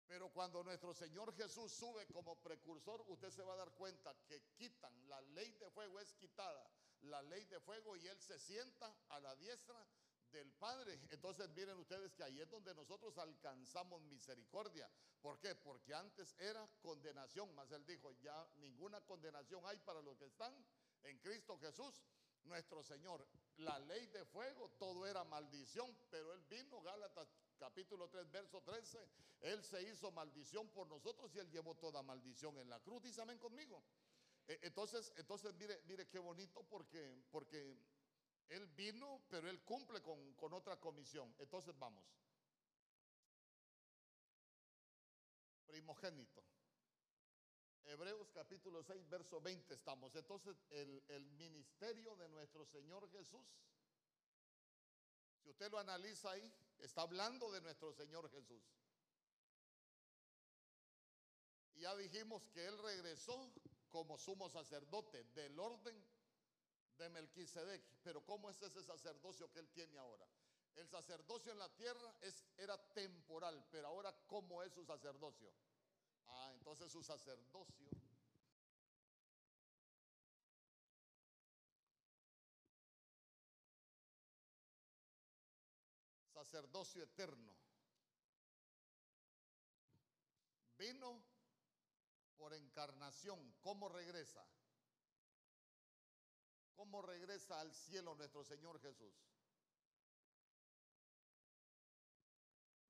Pero 0.08 0.30
cuando 0.30 0.64
nuestro 0.64 0.94
Señor 0.94 1.36
Jesús 1.36 1.72
sube 1.72 2.06
como 2.08 2.36
precursor, 2.42 3.04
usted 3.08 3.32
se 3.32 3.44
va 3.44 3.54
a 3.54 3.58
dar 3.58 3.72
cuenta 3.72 4.16
que 4.28 4.42
quitan, 4.56 4.94
la 5.08 5.20
ley 5.22 5.52
de 5.54 5.70
fuego 5.72 6.00
es 6.00 6.14
quitada, 6.14 6.70
la 7.02 7.22
ley 7.24 7.46
de 7.46 7.60
fuego 7.60 7.96
y 7.96 8.08
Él 8.08 8.20
se 8.20 8.40
sienta 8.40 8.96
a 9.10 9.20
la 9.20 9.36
diestra 9.36 9.84
del 10.32 10.52
Padre. 10.54 11.00
Entonces 11.10 11.50
miren 11.50 11.78
ustedes 11.80 12.14
que 12.14 12.24
ahí 12.24 12.40
es 12.40 12.50
donde 12.50 12.74
nosotros 12.76 13.18
alcanzamos 13.18 14.02
misericordia. 14.04 14.90
¿Por 15.22 15.40
qué? 15.40 15.56
Porque 15.56 15.94
antes 15.94 16.36
era 16.38 16.70
condenación, 16.82 17.54
más 17.56 17.72
Él 17.72 17.86
dijo, 17.86 18.12
ya 18.22 18.48
ninguna 18.58 19.02
condenación 19.02 19.66
hay 19.66 19.80
para 19.80 20.02
los 20.02 20.18
que 20.18 20.26
están 20.26 20.54
en 21.04 21.18
Cristo 21.20 21.58
Jesús 21.58 22.04
nuestro 22.46 22.84
Señor. 22.84 23.28
La 23.58 23.80
ley 23.80 24.08
de 24.08 24.26
fuego, 24.26 24.70
todo 24.78 25.06
era 25.08 25.24
maldición, 25.24 25.98
pero 26.10 26.34
Él 26.34 26.42
vino, 26.50 26.82
Gálatas 26.82 27.28
capítulo 27.58 28.10
3, 28.10 28.32
verso 28.32 28.62
13, 28.62 29.00
Él 29.42 29.64
se 29.64 29.82
hizo 29.84 30.12
maldición 30.12 30.70
por 30.70 30.88
nosotros 30.88 31.34
y 31.36 31.40
Él 31.40 31.50
llevó 31.50 31.76
toda 31.76 32.02
maldición 32.04 32.58
en 32.58 32.70
la 32.70 32.80
cruz. 32.80 33.02
Dice 33.02 33.22
amén 33.22 33.40
conmigo. 33.40 33.84
E, 34.48 34.60
entonces, 34.64 35.12
entonces 35.16 35.54
mire, 35.56 35.82
mire 35.86 36.08
qué 36.08 36.20
bonito 36.20 36.64
porque, 36.64 37.24
porque 37.32 37.78
Él 38.50 38.68
vino, 38.68 39.24
pero 39.30 39.50
Él 39.50 39.62
cumple 39.64 40.02
con, 40.02 40.34
con 40.36 40.54
otra 40.54 40.80
comisión. 40.80 41.34
Entonces 41.40 41.78
vamos. 41.78 42.06
Primogénito. 45.66 46.44
Hebreos 47.86 48.30
capítulo 48.32 48.84
6, 48.84 49.10
verso 49.10 49.40
20 49.40 49.74
estamos. 49.74 50.16
Entonces, 50.16 50.58
el, 50.72 51.04
el, 51.08 51.32
ministerio 51.32 52.16
de 52.16 52.28
nuestro 52.30 52.66
Señor 52.66 53.10
Jesús, 53.12 53.46
si 55.44 55.50
usted 55.50 55.72
lo 55.72 55.78
analiza 55.78 56.32
ahí, 56.32 56.54
está 56.80 57.02
hablando 57.02 57.52
de 57.52 57.62
nuestro 57.62 57.94
Señor 57.94 58.30
Jesús. 58.32 58.64
Y 61.76 61.82
ya 61.82 61.96
dijimos 61.96 62.48
que 62.50 62.66
Él 62.66 62.78
regresó 62.80 63.54
como 63.90 64.18
sumo 64.18 64.50
sacerdote 64.50 65.24
del 65.36 65.60
orden 65.60 66.04
de 66.98 67.10
Melquisedec. 67.10 67.84
Pero 68.04 68.26
¿cómo 68.26 68.50
es 68.50 68.62
ese 68.62 68.82
sacerdocio 68.84 69.52
que 69.52 69.60
Él 69.60 69.70
tiene 69.70 69.98
ahora? 69.98 70.26
El 70.76 70.90
sacerdocio 70.90 71.52
en 71.52 71.60
la 71.60 71.70
tierra 71.76 72.14
es, 72.22 72.44
era 72.58 72.78
temporal, 72.94 73.66
pero 73.72 73.88
ahora 73.88 74.14
¿cómo 74.28 74.62
es 74.64 74.74
su 74.74 74.84
sacerdocio? 74.84 75.54
Entonces 76.66 76.92
su 76.92 77.04
sacerdocio 77.04 77.92
sacerdocio 86.46 87.04
eterno. 87.04 87.54
Vino 90.78 91.24
por 92.38 92.54
encarnación. 92.54 93.54
¿Cómo 93.62 93.90
regresa? 93.90 94.46
¿Cómo 96.76 97.02
regresa 97.02 97.60
al 97.60 97.74
cielo 97.74 98.16
nuestro 98.16 98.44
Señor 98.44 98.80
Jesús? 98.80 99.14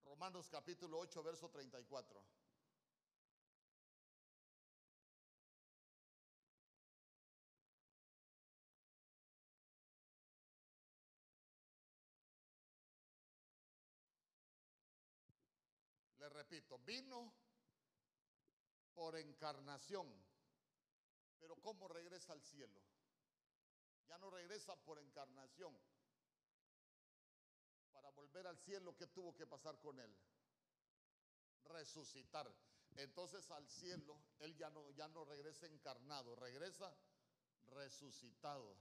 Romanos 0.04 0.50
capítulo 0.50 1.00
8, 1.00 1.24
verso 1.24 1.50
34. 1.50 2.45
Repito, 16.46 16.78
vino 16.80 17.34
por 18.94 19.18
encarnación. 19.18 20.08
Pero 21.40 21.56
¿cómo 21.62 21.88
regresa 21.88 22.34
al 22.34 22.42
cielo? 22.42 22.80
Ya 24.08 24.18
no 24.20 24.30
regresa 24.30 24.76
por 24.76 25.00
encarnación. 25.00 25.76
Para 27.92 28.10
volver 28.12 28.46
al 28.48 28.58
cielo, 28.60 28.96
¿qué 28.96 29.08
tuvo 29.08 29.36
que 29.36 29.48
pasar 29.48 29.80
con 29.80 30.00
él? 30.00 30.16
Resucitar. 31.66 32.52
Entonces 32.98 33.50
al 33.52 33.68
cielo, 33.68 34.22
él 34.40 34.56
ya 34.56 34.70
no, 34.70 34.90
ya 34.92 35.08
no 35.08 35.26
regresa 35.26 35.66
encarnado, 35.66 36.36
regresa 36.36 36.96
resucitado. 37.72 38.78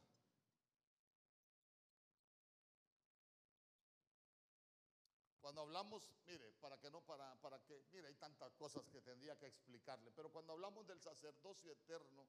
Cuando 5.54 5.70
hablamos, 5.70 6.02
mire, 6.26 6.52
para 6.54 6.76
que 6.78 6.90
no, 6.90 7.00
para, 7.02 7.32
para 7.36 7.60
que, 7.60 7.84
mire, 7.92 8.08
hay 8.08 8.16
tantas 8.16 8.52
cosas 8.54 8.88
que 8.88 9.00
tendría 9.00 9.38
que 9.38 9.46
explicarle, 9.46 10.10
pero 10.10 10.28
cuando 10.32 10.52
hablamos 10.52 10.84
del 10.84 11.00
sacerdocio 11.00 11.70
eterno, 11.70 12.26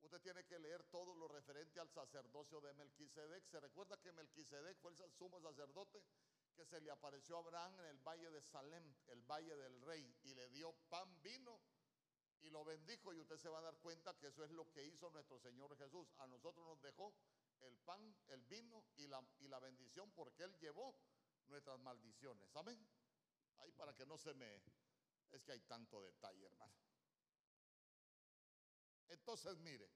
usted 0.00 0.20
tiene 0.20 0.44
que 0.44 0.60
leer 0.60 0.84
todo 0.84 1.16
lo 1.16 1.26
referente 1.26 1.80
al 1.80 1.90
sacerdocio 1.90 2.60
de 2.60 2.72
Melquisedec. 2.74 3.44
Se 3.48 3.58
recuerda 3.58 4.00
que 4.00 4.12
Melquisedec 4.12 4.78
fue 4.78 4.92
el 4.92 5.12
sumo 5.18 5.40
sacerdote 5.40 6.00
que 6.54 6.64
se 6.64 6.80
le 6.80 6.92
apareció 6.92 7.38
a 7.38 7.40
Abraham 7.40 7.80
en 7.80 7.86
el 7.86 7.98
valle 7.98 8.30
de 8.30 8.40
Salem, 8.40 8.94
el 9.08 9.22
valle 9.22 9.56
del 9.56 9.80
rey, 9.80 10.16
y 10.22 10.34
le 10.36 10.48
dio 10.50 10.72
pan, 10.88 11.20
vino 11.22 11.60
y 12.42 12.50
lo 12.50 12.64
bendijo. 12.64 13.12
Y 13.12 13.18
usted 13.18 13.36
se 13.36 13.48
va 13.48 13.58
a 13.58 13.62
dar 13.62 13.78
cuenta 13.78 14.16
que 14.16 14.28
eso 14.28 14.44
es 14.44 14.52
lo 14.52 14.70
que 14.70 14.84
hizo 14.84 15.10
nuestro 15.10 15.40
Señor 15.40 15.76
Jesús. 15.76 16.06
A 16.18 16.28
nosotros 16.28 16.64
nos 16.64 16.80
dejó 16.80 17.16
el 17.62 17.76
pan, 17.78 18.14
el 18.28 18.44
vino 18.44 18.84
y 18.94 19.08
la, 19.08 19.26
y 19.40 19.48
la 19.48 19.58
bendición 19.58 20.12
porque 20.12 20.44
Él 20.44 20.56
llevó 20.60 20.94
nuestras 21.48 21.78
maldiciones. 21.80 22.54
Amén. 22.56 22.78
Ahí 23.58 23.72
para 23.72 23.94
que 23.94 24.06
no 24.06 24.18
se 24.18 24.34
me... 24.34 24.62
Es 25.30 25.42
que 25.42 25.52
hay 25.52 25.60
tanto 25.60 26.00
detalle, 26.00 26.44
hermano. 26.44 26.74
Entonces, 29.08 29.58
mire, 29.58 29.90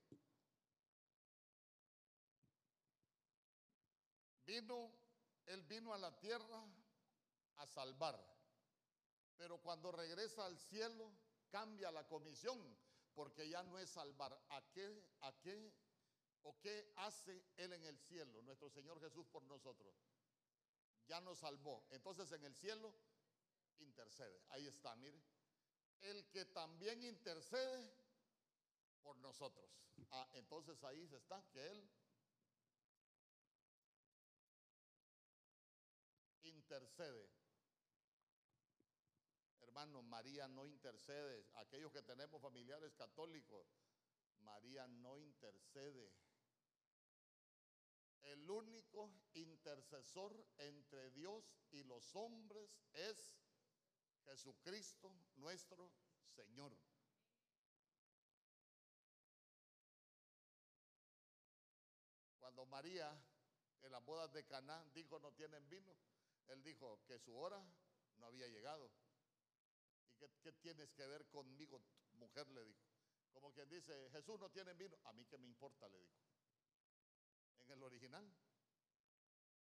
vino, 4.45 4.93
él 5.47 5.63
vino 5.63 5.93
a 5.95 5.99
la 5.99 6.19
tierra 6.19 6.65
a 7.57 7.67
salvar, 7.67 8.19
pero 9.37 9.59
cuando 9.59 9.93
regresa 9.93 10.45
al 10.47 10.59
cielo 10.59 11.13
cambia 11.51 11.91
la 11.91 12.07
comisión, 12.07 12.59
porque 13.15 13.49
ya 13.49 13.63
no 13.63 13.79
es 13.79 13.91
salvar. 13.91 14.33
¿A 14.51 14.63
qué, 14.73 15.05
a 15.21 15.33
qué 15.41 15.73
o 16.43 16.59
qué 16.61 16.93
hace 16.97 17.45
él 17.57 17.73
en 17.73 17.85
el 17.85 17.99
cielo, 17.99 18.43
nuestro 18.43 18.71
Señor 18.71 19.01
Jesús 19.01 19.27
por 19.27 19.43
nosotros? 19.45 19.95
Ya 21.09 21.21
nos 21.21 21.39
salvó. 21.39 21.87
Entonces 21.91 22.31
en 22.33 22.45
el 22.45 22.55
cielo 22.55 22.95
intercede. 23.79 24.43
Ahí 24.51 24.67
está, 24.67 24.95
mire. 24.97 25.21
El 26.01 26.29
que 26.31 26.45
también 26.45 27.03
intercede 27.03 27.93
por 29.03 29.17
nosotros. 29.19 29.69
Ah, 30.11 30.29
entonces 30.35 30.83
ahí 30.85 31.09
está, 31.13 31.45
que 31.51 31.67
Él 31.67 31.91
intercede. 36.43 37.31
Hermano, 39.61 40.03
María 40.03 40.47
no 40.49 40.67
intercede. 40.67 41.47
Aquellos 41.55 41.93
que 41.93 42.03
tenemos 42.03 42.41
familiares 42.41 42.95
católicos, 42.95 43.67
María 44.41 44.87
no 44.87 45.19
intercede. 45.19 46.13
El 48.29 48.51
único 48.51 49.11
intercesor 49.33 50.47
entre 50.59 51.11
Dios 51.13 51.51
y 51.71 51.83
los 51.85 52.15
hombres 52.15 52.79
es 52.93 53.35
Jesucristo 54.27 55.11
nuestro 55.37 55.91
Señor. 56.37 56.77
Cuando 62.39 62.67
María 62.67 63.19
en 63.81 63.93
las 63.93 64.05
bodas 64.05 64.31
de 64.35 64.45
Caná 64.45 64.85
dijo 64.93 65.19
no 65.21 65.33
tienen 65.33 65.67
vino, 65.71 65.97
él 66.49 66.63
dijo 66.63 67.01
que 67.07 67.19
su 67.19 67.35
hora 67.35 67.65
no 68.19 68.27
había 68.27 68.47
llegado. 68.47 68.93
¿Y 70.05 70.13
qué, 70.19 70.31
qué 70.43 70.53
tienes 70.53 70.93
que 70.93 71.07
ver 71.07 71.27
conmigo, 71.31 71.83
mujer? 72.13 72.47
Le 72.49 72.63
dijo. 72.63 72.85
Como 73.33 73.55
quien 73.55 73.71
dice, 73.71 74.11
Jesús 74.11 74.39
no 74.39 74.51
tiene 74.51 74.75
vino, 74.75 74.99
a 75.05 75.15
mí 75.15 75.25
qué 75.25 75.39
me 75.39 75.47
importa, 75.47 75.89
le 75.89 75.99
dijo. 75.99 76.28
En 77.69 77.75
el 77.75 77.83
original. 77.83 78.27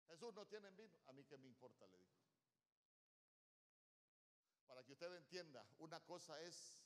Jesús 0.08 0.34
no 0.34 0.46
tiene 0.46 0.70
vino, 0.72 1.02
a 1.08 1.14
mí 1.14 1.24
qué 1.26 1.38
me 1.38 1.48
importa, 1.48 1.86
le 1.88 1.98
dijo. 1.98 2.16
Para 4.68 4.84
que 4.84 4.94
usted 4.94 5.14
entienda, 5.16 5.68
una 5.80 6.00
cosa 6.02 6.40
es 6.44 6.80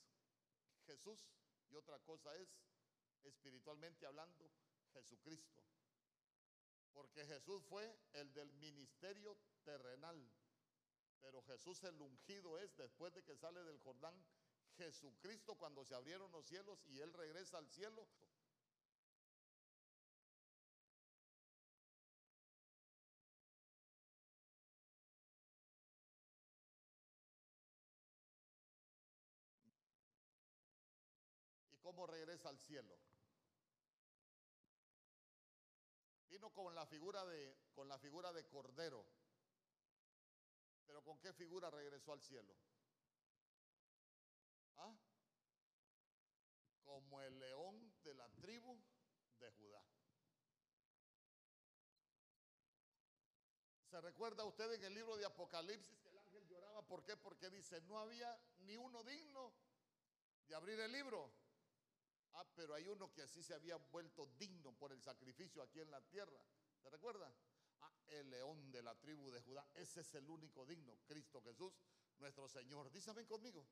Jesús 0.86 1.20
y 1.70 1.76
otra 1.76 1.98
cosa 2.00 2.34
es, 2.36 2.48
espiritualmente 3.24 4.06
hablando, 4.06 4.50
Jesucristo. 4.94 5.62
Porque 6.92 7.24
Jesús 7.26 7.62
fue 7.64 7.94
el 8.14 8.32
del 8.32 8.50
ministerio 8.54 9.36
terrenal. 9.64 10.30
Pero 11.20 11.42
Jesús 11.42 11.82
el 11.84 12.00
ungido 12.00 12.58
es 12.58 12.74
después 12.76 13.14
de 13.14 13.22
que 13.22 13.36
sale 13.36 13.62
del 13.64 13.78
Jordán. 13.78 14.14
Jesucristo 14.76 15.54
cuando 15.56 15.84
se 15.84 15.94
abrieron 15.94 16.32
los 16.32 16.46
cielos 16.46 16.82
y 16.86 17.00
Él 17.00 17.12
regresa 17.12 17.58
al 17.58 17.68
cielo. 17.68 18.08
Regresa 32.06 32.48
al 32.48 32.58
cielo? 32.58 32.98
Vino 36.28 36.50
con 36.50 36.74
la 36.74 36.86
figura 36.86 37.24
de, 37.26 37.56
con 37.74 37.88
la 37.88 37.98
figura 37.98 38.32
de 38.32 38.46
cordero. 38.46 39.04
Pero 40.86 41.02
¿con 41.02 41.18
qué 41.20 41.32
figura 41.32 41.70
regresó 41.70 42.12
al 42.12 42.22
cielo? 42.22 42.54
¿Ah? 44.76 44.94
Como 46.84 47.20
el 47.20 47.38
león 47.38 47.92
de 48.02 48.14
la 48.14 48.28
tribu 48.30 48.78
de 49.38 49.50
Judá. 49.50 49.82
¿Se 53.92 54.00
recuerda 54.00 54.44
usted 54.44 54.72
en 54.72 54.84
el 54.84 54.94
libro 54.94 55.18
de 55.18 55.26
Apocalipsis 55.26 55.98
que 56.00 56.08
el 56.08 56.16
ángel 56.16 56.48
lloraba? 56.48 56.80
¿Por 56.80 57.04
qué? 57.04 57.14
Porque 57.14 57.50
dice, 57.50 57.78
no 57.82 57.98
había 57.98 58.34
ni 58.60 58.74
uno 58.78 59.04
digno 59.04 59.52
de 60.48 60.54
abrir 60.54 60.80
el 60.80 60.90
libro. 60.90 61.30
Ah, 62.34 62.46
pero 62.54 62.74
hay 62.74 62.86
uno 62.88 63.12
que 63.12 63.22
así 63.22 63.42
se 63.42 63.54
había 63.54 63.76
vuelto 63.76 64.26
digno 64.38 64.72
por 64.72 64.92
el 64.92 65.02
sacrificio 65.02 65.62
aquí 65.62 65.80
en 65.80 65.90
la 65.90 66.00
tierra. 66.00 66.42
¿Se 66.80 66.88
recuerda? 66.88 67.32
Ah, 67.80 67.92
el 68.08 68.30
león 68.30 68.70
de 68.70 68.82
la 68.82 68.94
tribu 68.98 69.30
de 69.30 69.40
Judá. 69.40 69.68
Ese 69.74 70.00
es 70.00 70.14
el 70.14 70.28
único 70.28 70.64
digno, 70.64 70.98
Cristo 71.06 71.42
Jesús, 71.42 71.72
nuestro 72.18 72.48
Señor. 72.48 72.90
Dísame 72.90 73.26
conmigo. 73.26 73.66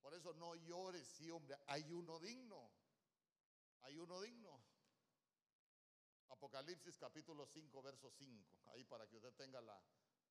Por 0.00 0.14
eso 0.14 0.32
no 0.34 0.54
llores, 0.54 1.08
sí, 1.08 1.30
hombre. 1.30 1.58
Hay 1.66 1.90
uno 1.92 2.20
digno. 2.20 2.70
Hay 3.82 3.96
uno 3.96 4.20
digno. 4.20 4.62
Apocalipsis 6.28 6.96
capítulo 6.98 7.46
5, 7.46 7.82
verso 7.82 8.10
5. 8.10 8.58
Ahí 8.66 8.84
para 8.84 9.08
que 9.08 9.16
usted 9.16 9.32
tenga 9.34 9.60
la, 9.60 9.80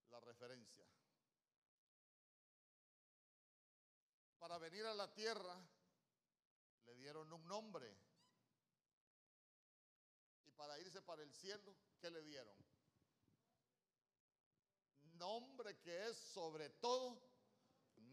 la 0.10 0.20
referencia. 0.22 0.86
Para 4.38 4.58
venir 4.58 4.86
a 4.86 4.94
la 4.94 5.14
tierra 5.14 5.60
le 6.88 6.96
dieron 6.96 7.32
un 7.32 7.46
nombre. 7.48 7.96
Y 10.46 10.52
para 10.52 10.80
irse 10.80 11.02
para 11.02 11.22
el 11.22 11.34
cielo, 11.34 11.76
¿qué 12.00 12.10
le 12.10 12.22
dieron? 12.24 12.56
Nombre 15.18 15.78
que 15.80 16.08
es 16.08 16.18
sobre 16.18 16.70
todo 16.70 17.22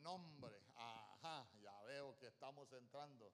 nombre. 0.03 0.61
Ajá, 0.75 1.49
ya 1.61 1.81
veo 1.83 2.16
que 2.18 2.27
estamos 2.27 2.72
entrando. 2.72 3.33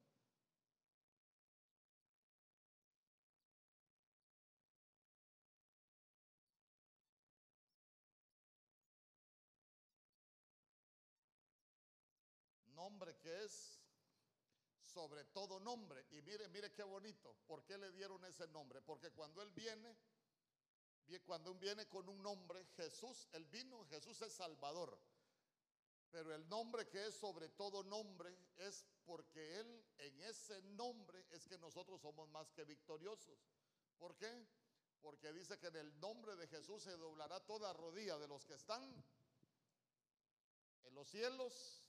Nombre 12.74 13.16
que 13.18 13.44
es 13.44 13.79
sobre 14.90 15.24
todo 15.26 15.60
nombre. 15.60 16.04
Y 16.10 16.22
mire, 16.22 16.48
mire 16.48 16.72
qué 16.72 16.82
bonito. 16.82 17.34
¿Por 17.46 17.64
qué 17.64 17.78
le 17.78 17.90
dieron 17.92 18.24
ese 18.24 18.46
nombre? 18.48 18.80
Porque 18.82 19.10
cuando 19.12 19.42
Él 19.42 19.50
viene, 19.50 19.96
cuando 21.24 21.50
Él 21.50 21.58
viene 21.58 21.86
con 21.88 22.08
un 22.08 22.22
nombre, 22.22 22.64
Jesús, 22.76 23.28
Él 23.32 23.44
vino, 23.46 23.84
Jesús 23.86 24.20
es 24.22 24.32
Salvador. 24.32 24.98
Pero 26.10 26.34
el 26.34 26.48
nombre 26.48 26.88
que 26.88 27.06
es 27.06 27.14
sobre 27.14 27.48
todo 27.50 27.84
nombre 27.84 28.36
es 28.58 28.84
porque 29.04 29.60
Él, 29.60 29.84
en 29.98 30.20
ese 30.22 30.60
nombre, 30.62 31.24
es 31.30 31.46
que 31.46 31.56
nosotros 31.58 32.00
somos 32.00 32.28
más 32.30 32.50
que 32.52 32.64
victoriosos. 32.64 33.38
¿Por 33.98 34.16
qué? 34.16 34.46
Porque 35.00 35.32
dice 35.32 35.58
que 35.58 35.68
en 35.68 35.76
el 35.76 36.00
nombre 36.00 36.36
de 36.36 36.48
Jesús 36.48 36.82
se 36.82 36.96
doblará 36.96 37.40
toda 37.40 37.72
rodilla 37.72 38.18
de 38.18 38.28
los 38.28 38.44
que 38.44 38.54
están 38.54 38.82
en 40.84 40.94
los 40.94 41.08
cielos, 41.08 41.80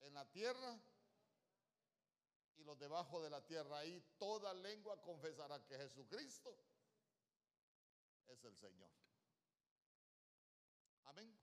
en 0.00 0.14
la 0.14 0.28
tierra 0.30 0.78
y 2.58 2.64
los 2.64 2.78
debajo 2.78 3.22
de 3.22 3.30
la 3.30 3.44
tierra. 3.44 3.84
Y 3.84 4.00
toda 4.18 4.52
lengua 4.54 5.00
confesará 5.02 5.64
que 5.64 5.76
Jesucristo 5.76 6.56
es 8.26 8.44
el 8.44 8.56
Señor. 8.56 8.90
Amén. 11.04 11.38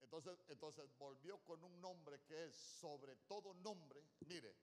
Entonces, 0.00 0.44
entonces 0.48 0.84
volvió 0.98 1.38
con 1.44 1.62
un 1.64 1.80
nombre 1.80 2.20
que 2.22 2.44
es 2.44 2.54
sobre 2.54 3.16
todo 3.16 3.54
nombre. 3.54 4.04
Mire, 4.26 4.54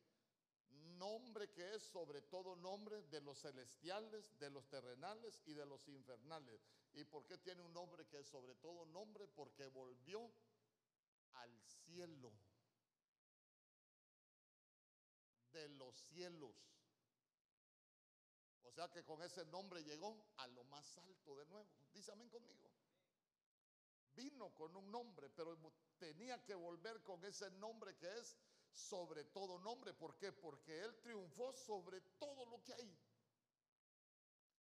nombre 0.97 1.51
que 1.51 1.75
es 1.75 1.83
sobre 1.83 2.21
todo 2.21 2.55
nombre 2.55 3.01
de 3.03 3.21
los 3.21 3.39
celestiales, 3.41 4.37
de 4.37 4.49
los 4.49 4.67
terrenales 4.69 5.41
y 5.45 5.53
de 5.53 5.65
los 5.65 5.87
infernales. 5.87 6.67
¿Y 6.93 7.03
por 7.05 7.25
qué 7.25 7.37
tiene 7.37 7.61
un 7.61 7.73
nombre 7.73 8.05
que 8.07 8.19
es 8.19 8.27
sobre 8.27 8.55
todo 8.55 8.85
nombre? 8.85 9.27
Porque 9.27 9.67
volvió 9.67 10.31
al 11.33 11.59
cielo 11.61 12.31
los 15.89 15.99
cielos. 16.09 16.55
O 18.63 18.71
sea 18.71 18.89
que 18.89 19.03
con 19.03 19.21
ese 19.23 19.43
nombre 19.45 19.83
llegó 19.83 20.15
a 20.37 20.47
lo 20.47 20.63
más 20.65 20.97
alto 20.99 21.35
de 21.35 21.45
nuevo. 21.47 21.67
Dice 21.93 22.11
amén 22.11 22.29
conmigo. 22.29 22.69
Vino 24.13 24.53
con 24.53 24.75
un 24.75 24.91
nombre, 24.91 25.29
pero 25.29 25.57
tenía 25.97 26.43
que 26.43 26.53
volver 26.53 27.01
con 27.03 27.23
ese 27.25 27.49
nombre 27.51 27.95
que 27.97 28.19
es 28.19 28.37
sobre 28.71 29.23
todo 29.25 29.57
nombre. 29.59 29.93
¿Por 29.93 30.15
qué? 30.17 30.31
Porque 30.31 30.79
Él 30.79 30.95
triunfó 31.01 31.51
sobre 31.53 32.01
todo 32.19 32.45
lo 32.45 32.63
que 32.63 32.73
hay. 32.73 32.97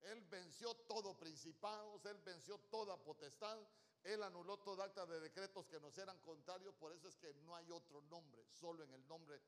Él 0.01 0.21
venció 0.29 0.73
todo 0.87 1.17
principados, 1.19 2.05
Él 2.05 2.17
venció 2.19 2.57
toda 2.71 2.95
potestad, 3.03 3.59
Él 4.03 4.23
anuló 4.23 4.57
todo 4.59 4.81
acta 4.81 5.05
de 5.05 5.19
decretos 5.19 5.65
que 5.65 5.79
nos 5.81 5.97
eran 5.97 6.17
contrarios. 6.19 6.73
Por 6.75 6.93
eso 6.93 7.09
es 7.09 7.17
que 7.17 7.33
no 7.33 7.55
hay 7.55 7.69
otro 7.69 8.01
nombre, 8.03 8.45
solo 8.53 8.83
en 8.83 8.93
el 8.93 9.05
nombre 9.07 9.41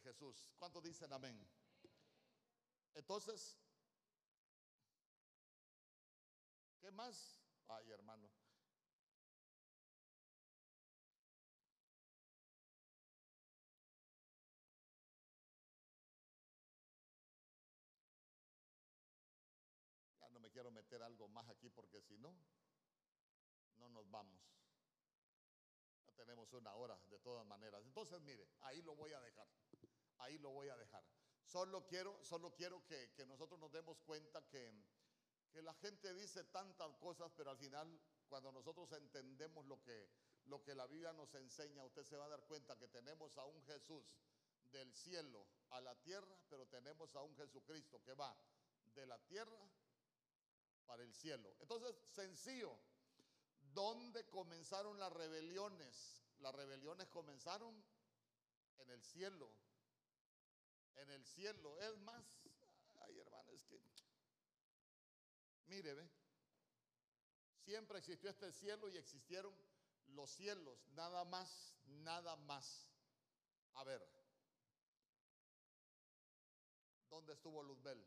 Jesús. 0.00 0.50
¿Cuántos 0.58 0.82
dicen 0.82 1.12
amén? 1.12 1.48
Entonces, 2.94 3.58
¿qué 6.80 6.90
más? 6.90 7.42
Ay, 7.68 7.90
hermano. 7.90 8.30
Ya 20.20 20.28
no 20.28 20.40
me 20.40 20.50
quiero 20.50 20.70
meter 20.70 21.02
algo 21.02 21.28
más 21.28 21.48
aquí 21.48 21.70
porque 21.70 22.00
si 22.02 22.18
no, 22.18 22.36
no 23.76 23.88
nos 23.88 24.10
vamos. 24.10 24.40
Ya 26.06 26.12
tenemos 26.14 26.52
una 26.52 26.74
hora 26.74 27.00
de 27.08 27.18
todas 27.20 27.46
maneras. 27.46 27.82
Entonces, 27.84 28.20
mire, 28.20 28.48
ahí 28.60 28.82
lo 28.82 28.94
voy 28.94 29.12
a 29.12 29.20
dejar. 29.20 29.48
Ahí 30.22 30.38
lo 30.38 30.50
voy 30.50 30.68
a 30.68 30.76
dejar. 30.76 31.04
Solo 31.44 31.86
quiero, 31.86 32.18
solo 32.22 32.54
quiero 32.54 32.84
que, 32.86 33.12
nosotros 33.26 33.58
nos 33.58 33.72
demos 33.72 33.98
cuenta 34.00 34.42
que, 34.48 34.72
que 35.50 35.62
la 35.62 35.74
gente 35.74 36.14
dice 36.14 36.44
tantas 36.44 36.96
cosas, 36.96 37.30
pero 37.36 37.50
al 37.50 37.58
final, 37.58 38.00
cuando 38.28 38.52
nosotros 38.52 38.90
entendemos 38.92 39.66
lo 39.66 39.82
que, 39.82 40.08
lo 40.46 40.62
que 40.62 40.74
la 40.74 40.86
Biblia 40.86 41.12
nos 41.12 41.34
enseña, 41.34 41.84
usted 41.84 42.04
se 42.04 42.16
va 42.16 42.26
a 42.26 42.28
dar 42.28 42.42
cuenta 42.44 42.78
que 42.78 42.88
tenemos 42.88 43.36
a 43.36 43.44
un 43.44 43.62
Jesús 43.64 44.04
del 44.70 44.92
cielo 44.94 45.46
a 45.70 45.80
la 45.80 45.94
tierra, 46.02 46.36
pero 46.48 46.66
tenemos 46.66 47.14
a 47.14 47.22
un 47.22 47.36
Jesucristo 47.36 48.02
que 48.02 48.14
va 48.14 48.34
de 48.94 49.06
la 49.06 49.18
tierra 49.26 49.68
para 50.86 51.02
el 51.02 51.12
cielo. 51.12 51.54
Entonces, 51.60 51.94
sencillo, 52.08 52.78
¿dónde 53.74 54.26
comenzaron 54.28 54.98
las 54.98 55.12
rebeliones? 55.12 56.22
Las 56.38 56.54
rebeliones 56.54 57.08
comenzaron 57.08 57.82
en 58.78 58.90
el 58.90 59.02
cielo. 59.02 59.50
En 60.96 61.10
el 61.10 61.24
cielo. 61.24 61.78
Es 61.80 61.96
más, 61.98 62.24
ay 63.00 63.18
hermano, 63.18 63.52
es 63.52 63.64
que, 63.64 63.80
mire, 65.66 65.94
ve, 65.94 66.10
siempre 67.64 67.98
existió 67.98 68.30
este 68.30 68.52
cielo 68.52 68.88
y 68.88 68.96
existieron 68.96 69.54
los 70.08 70.30
cielos, 70.30 70.86
nada 70.88 71.24
más, 71.24 71.74
nada 71.84 72.36
más. 72.36 72.88
A 73.74 73.84
ver, 73.84 74.06
¿dónde 77.08 77.32
estuvo 77.32 77.62
Luzbel? 77.62 78.06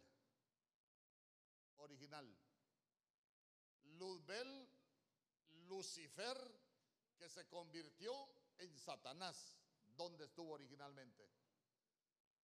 Original. 1.78 2.38
Luzbel, 3.84 4.70
Lucifer, 5.68 6.38
que 7.18 7.30
se 7.30 7.48
convirtió 7.48 8.14
en 8.58 8.78
Satanás. 8.78 9.58
¿Dónde 9.96 10.26
estuvo 10.26 10.54
originalmente? 10.54 11.30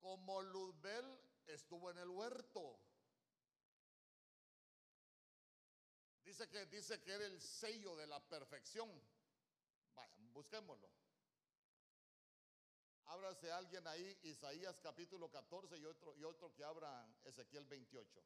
Como 0.02 0.42
Luzbel 0.42 1.22
estuvo 1.48 1.90
en 1.92 2.00
el 2.00 2.10
huerto. 2.10 2.80
Dice 6.24 6.50
que, 6.50 6.66
dice 6.66 7.02
que 7.02 7.12
era 7.12 7.26
el 7.26 7.40
sello 7.40 7.96
de 7.96 8.08
la 8.08 8.20
perfección. 8.20 8.90
Vaya, 9.96 10.16
busquémoslo. 10.34 10.90
Ábrase 13.06 13.52
alguien 13.52 13.86
ahí, 13.88 14.18
Isaías 14.24 14.80
capítulo 14.82 15.30
14 15.30 15.78
y 15.78 15.86
otro, 15.86 16.16
y 16.18 16.24
otro 16.24 16.54
que 16.54 16.64
abra 16.64 17.06
Ezequiel 17.26 17.66
28. 17.66 18.24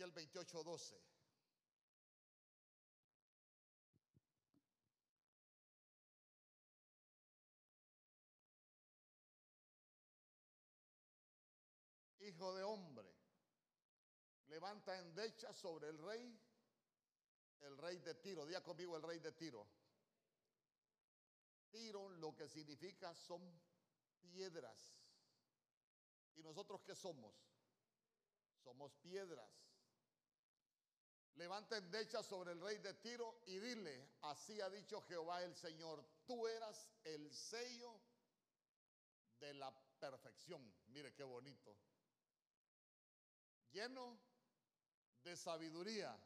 Ezequiel 0.00 0.12
28, 0.12 0.64
12. 0.64 1.02
Hijo 12.20 12.54
de 12.54 12.62
hombre, 12.62 13.14
levanta 14.46 14.98
endecha 14.98 15.52
sobre 15.52 15.88
el 15.88 15.98
rey, 15.98 16.40
el 17.60 17.76
rey 17.76 17.98
de 17.98 18.14
Tiro. 18.14 18.46
Día 18.46 18.62
conmigo 18.62 18.96
el 18.96 19.02
rey 19.02 19.18
de 19.18 19.32
Tiro. 19.32 19.66
Tiro 21.70 22.08
lo 22.08 22.34
que 22.34 22.48
significa 22.48 23.14
son 23.14 23.42
piedras. 24.20 24.98
¿Y 26.36 26.42
nosotros 26.42 26.80
qué 26.86 26.94
somos? 26.94 27.34
Somos 28.62 28.94
piedras. 28.96 29.69
Levanta 31.34 31.76
endecha 31.76 32.22
sobre 32.22 32.52
el 32.52 32.60
rey 32.60 32.78
de 32.78 32.94
Tiro 32.94 33.42
y 33.46 33.58
dile, 33.58 34.10
así 34.22 34.60
ha 34.60 34.68
dicho 34.68 35.00
Jehová 35.02 35.42
el 35.42 35.54
Señor, 35.54 36.04
tú 36.26 36.46
eras 36.46 36.90
el 37.04 37.32
sello 37.32 38.00
de 39.38 39.54
la 39.54 39.72
perfección. 39.98 40.72
Mire 40.88 41.14
qué 41.14 41.24
bonito. 41.24 41.76
Lleno 43.70 44.18
de 45.22 45.36
sabiduría 45.36 46.18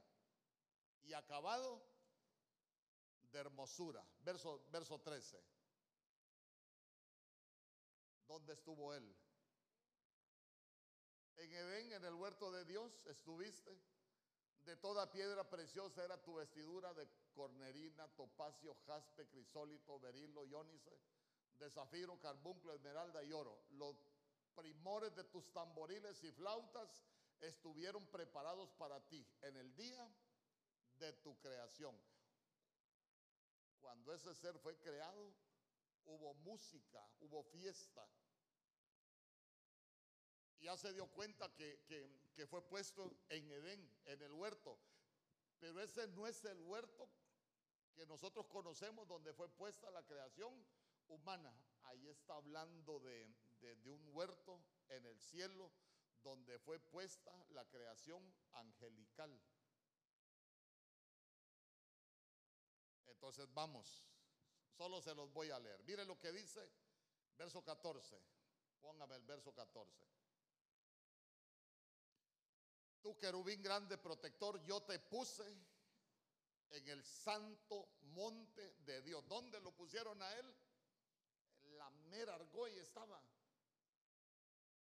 y 1.03 1.13
acabado 1.13 1.85
de 3.31 3.39
hermosura. 3.39 4.05
Verso, 4.21 4.65
verso 4.71 5.01
13. 5.01 5.43
¿Dónde 8.27 8.55
estuvo 8.55 8.95
él? 8.95 9.15
En 11.37 11.53
Edén, 11.53 11.93
en 11.93 12.05
el 12.05 12.15
huerto 12.15 12.51
de 12.51 12.65
Dios, 12.65 13.03
estuviste. 13.07 13.79
De 14.65 14.77
toda 14.77 15.11
piedra 15.13 15.45
preciosa 15.49 16.03
era 16.03 16.23
tu 16.23 16.35
vestidura 16.35 16.95
de 16.95 17.07
cornerina, 17.35 18.09
topacio, 18.17 18.75
jaspe, 18.87 19.27
crisólito, 19.29 20.01
berilo, 20.01 20.47
iónice, 20.47 20.99
de 21.59 21.71
zafiro, 21.71 22.19
carbunclo, 22.19 22.73
esmeralda 22.73 23.23
y 23.23 23.33
oro. 23.33 23.63
Los 23.73 23.97
primores 24.55 25.15
de 25.15 25.25
tus 25.25 25.53
tamboriles 25.53 26.23
y 26.25 26.33
flautas 26.33 27.05
estuvieron 27.41 28.07
preparados 28.07 28.71
para 28.73 29.01
ti 29.07 29.27
en 29.43 29.57
el 29.57 29.75
día 29.77 30.09
de 30.99 31.13
tu 31.15 31.39
creación. 31.41 31.95
Cuando 33.81 34.15
ese 34.15 34.35
ser 34.35 34.59
fue 34.61 34.79
creado, 34.79 35.35
hubo 36.07 36.33
música, 36.35 37.07
hubo 37.21 37.43
fiesta. 37.45 38.09
Ya 40.65 40.79
se 40.79 40.95
dio 40.95 41.07
cuenta 41.09 41.53
que, 41.53 41.79
que, 42.35 42.47
fue 42.47 42.67
puesto 42.67 43.19
en 43.29 43.51
Edén, 43.51 43.87
en 44.07 44.23
el 44.23 44.33
huerto. 44.33 44.79
Pero 45.61 45.79
ese 45.79 46.07
no 46.09 46.27
es 46.27 46.43
el 46.47 46.59
huerto 46.63 47.07
que 47.95 48.07
nosotros 48.07 48.47
conocemos 48.47 49.07
donde 49.07 49.35
fue 49.35 49.51
puesta 49.51 49.91
la 49.91 50.03
creación 50.05 50.67
humana. 51.09 51.55
Ahí 51.83 52.09
está 52.09 52.37
hablando 52.37 52.99
de, 53.01 53.29
de, 53.61 53.77
de, 53.77 53.91
un 53.91 54.09
huerto 54.17 54.59
en 54.89 55.05
el 55.05 55.21
cielo 55.21 55.71
donde 56.23 56.59
fue 56.59 56.79
puesta 56.81 57.31
la 57.51 57.67
creación 57.67 58.35
angelical. 58.53 59.39
Entonces 63.05 63.53
vamos, 63.53 64.09
solo 64.71 65.03
se 65.03 65.15
los 65.15 65.31
voy 65.31 65.51
a 65.51 65.59
leer. 65.59 65.85
Mire 65.85 66.07
lo 66.07 66.19
que 66.19 66.33
dice 66.33 66.67
verso 67.37 67.63
14. 67.63 68.19
Póngame 68.81 69.17
el 69.17 69.25
verso 69.25 69.53
14. 69.53 70.24
Tú 73.05 73.19
querubín 73.19 73.63
grande 73.63 73.99
protector, 73.99 74.65
yo 74.65 74.81
te 74.81 74.99
puse 74.99 75.45
en 76.71 76.89
el 76.89 77.05
santo 77.05 77.99
monte 78.15 78.77
de 78.87 79.03
Dios. 79.03 79.29
¿Dónde 79.29 79.61
lo 79.61 79.73
pusieron 79.73 80.23
a 80.23 80.33
él? 80.39 80.57
La 81.77 81.91
mera 81.91 82.35
argolla 82.35 82.81
estaba. 82.81 83.23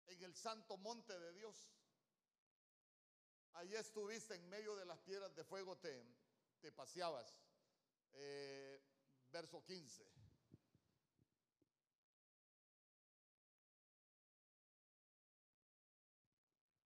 En 0.09 0.21
el 0.25 0.35
santo 0.35 0.77
monte 0.79 1.17
de 1.17 1.33
Dios. 1.33 1.71
Allí 3.53 3.77
estuviste 3.77 4.35
en 4.35 4.49
medio 4.49 4.75
de 4.75 4.85
las 4.85 4.99
piedras 4.99 5.33
de 5.37 5.45
fuego, 5.45 5.79
te, 5.79 6.05
te 6.61 6.73
paseabas. 6.73 7.41
Eh, 8.15 8.83
verso 9.31 9.65
15. 9.65 10.05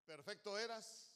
Perfecto 0.05 0.59
eras 0.59 1.09
en 1.09 1.11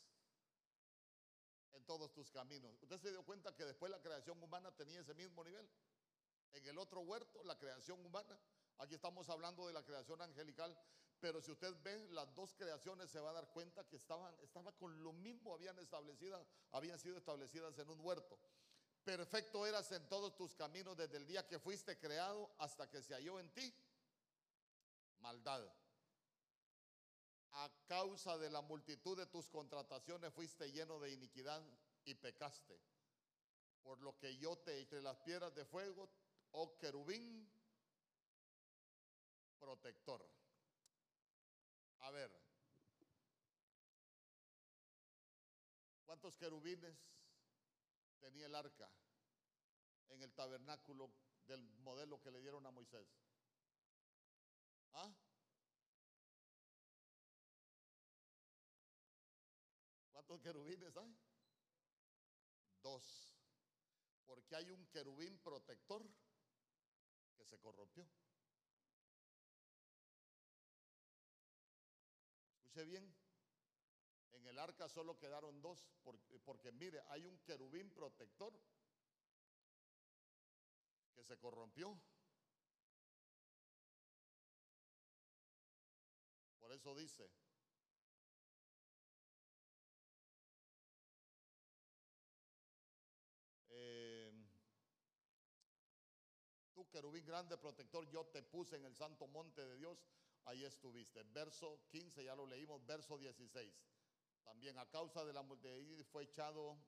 todos 1.86 2.12
tus 2.12 2.30
caminos. 2.30 2.76
¿Usted 2.82 2.98
se 2.98 3.10
dio 3.10 3.24
cuenta 3.24 3.54
que 3.54 3.64
después 3.64 3.90
la 3.90 4.00
creación 4.00 4.42
humana 4.42 4.70
tenía 4.76 5.00
ese 5.00 5.14
mismo 5.14 5.44
nivel? 5.44 5.68
En 6.52 6.66
el 6.66 6.78
otro 6.78 7.00
huerto, 7.00 7.42
la 7.44 7.58
creación 7.58 8.04
humana, 8.04 8.38
aquí 8.78 8.94
estamos 8.94 9.28
hablando 9.28 9.66
de 9.66 9.72
la 9.72 9.84
creación 9.84 10.20
angelical, 10.22 10.76
pero 11.20 11.40
si 11.40 11.50
usted 11.50 11.74
ve 11.82 12.08
las 12.10 12.34
dos 12.34 12.54
creaciones 12.54 13.10
se 13.10 13.20
va 13.20 13.30
a 13.30 13.34
dar 13.34 13.48
cuenta 13.52 13.84
que 13.88 13.96
estaban, 13.96 14.34
estaban 14.40 14.74
con 14.74 15.02
lo 15.02 15.12
mismo, 15.12 15.54
habían 15.54 15.78
establecido, 15.78 16.46
habían 16.72 16.98
sido 16.98 17.16
establecidas 17.16 17.78
en 17.78 17.88
un 17.88 18.00
huerto. 18.00 18.38
Perfecto 19.04 19.66
eras 19.66 19.90
en 19.92 20.08
todos 20.08 20.36
tus 20.36 20.54
caminos 20.54 20.96
desde 20.96 21.16
el 21.16 21.26
día 21.26 21.46
que 21.46 21.58
fuiste 21.58 21.98
creado 21.98 22.54
hasta 22.58 22.90
que 22.90 23.02
se 23.02 23.14
halló 23.14 23.38
en 23.38 23.50
ti 23.52 23.72
maldad. 25.20 25.66
A 27.58 27.70
causa 27.86 28.36
de 28.36 28.50
la 28.50 28.60
multitud 28.60 29.16
de 29.16 29.26
tus 29.26 29.48
contrataciones 29.48 30.32
fuiste 30.34 30.70
lleno 30.72 31.00
de 31.00 31.12
iniquidad 31.12 31.62
y 32.04 32.14
pecaste. 32.14 32.78
Por 33.82 34.00
lo 34.02 34.18
que 34.18 34.36
yo 34.36 34.58
te 34.58 34.78
entre 34.78 35.00
las 35.00 35.16
piedras 35.18 35.54
de 35.54 35.64
fuego, 35.64 36.10
oh 36.52 36.76
querubín 36.76 37.48
protector. 39.58 40.28
A 42.00 42.10
ver, 42.10 42.30
¿cuántos 46.04 46.36
querubines 46.36 46.94
tenía 48.20 48.46
el 48.46 48.54
arca 48.54 48.90
en 50.08 50.22
el 50.22 50.32
tabernáculo 50.34 51.10
del 51.46 51.62
modelo 51.78 52.20
que 52.20 52.30
le 52.30 52.40
dieron 52.40 52.66
a 52.66 52.70
Moisés? 52.70 53.08
¿Ah? 54.92 55.10
¿Cuántos 60.26 60.42
querubines 60.42 60.96
hay? 60.96 61.16
Dos. 62.82 63.32
Porque 64.24 64.56
hay 64.56 64.70
un 64.70 64.84
querubín 64.86 65.38
protector 65.38 66.04
que 67.36 67.44
se 67.44 67.58
corrompió. 67.60 68.04
Escuche 72.56 72.84
bien. 72.84 73.14
En 74.32 74.46
el 74.48 74.58
arca 74.58 74.88
solo 74.88 75.16
quedaron 75.16 75.62
dos, 75.62 75.86
porque, 76.02 76.40
porque 76.40 76.72
mire, 76.72 77.00
hay 77.08 77.24
un 77.24 77.38
querubín 77.38 77.90
protector 77.90 78.52
que 81.14 81.22
se 81.22 81.38
corrompió. 81.38 81.96
Por 86.58 86.72
eso 86.72 86.96
dice, 86.96 87.30
querubín 96.96 97.26
grande 97.26 97.58
protector, 97.58 98.08
yo 98.08 98.24
te 98.24 98.42
puse 98.42 98.74
en 98.76 98.86
el 98.86 98.96
santo 98.96 99.26
monte 99.26 99.62
de 99.62 99.76
Dios, 99.76 99.98
ahí 100.46 100.64
estuviste. 100.64 101.22
Verso 101.24 101.82
15, 101.90 102.24
ya 102.24 102.34
lo 102.34 102.46
leímos, 102.46 102.86
verso 102.86 103.18
16. 103.18 103.70
También 104.42 104.78
a 104.78 104.88
causa 104.88 105.22
de 105.22 105.34
la 105.34 105.42
multitud 105.42 106.02
fue 106.06 106.22
echado, 106.22 106.78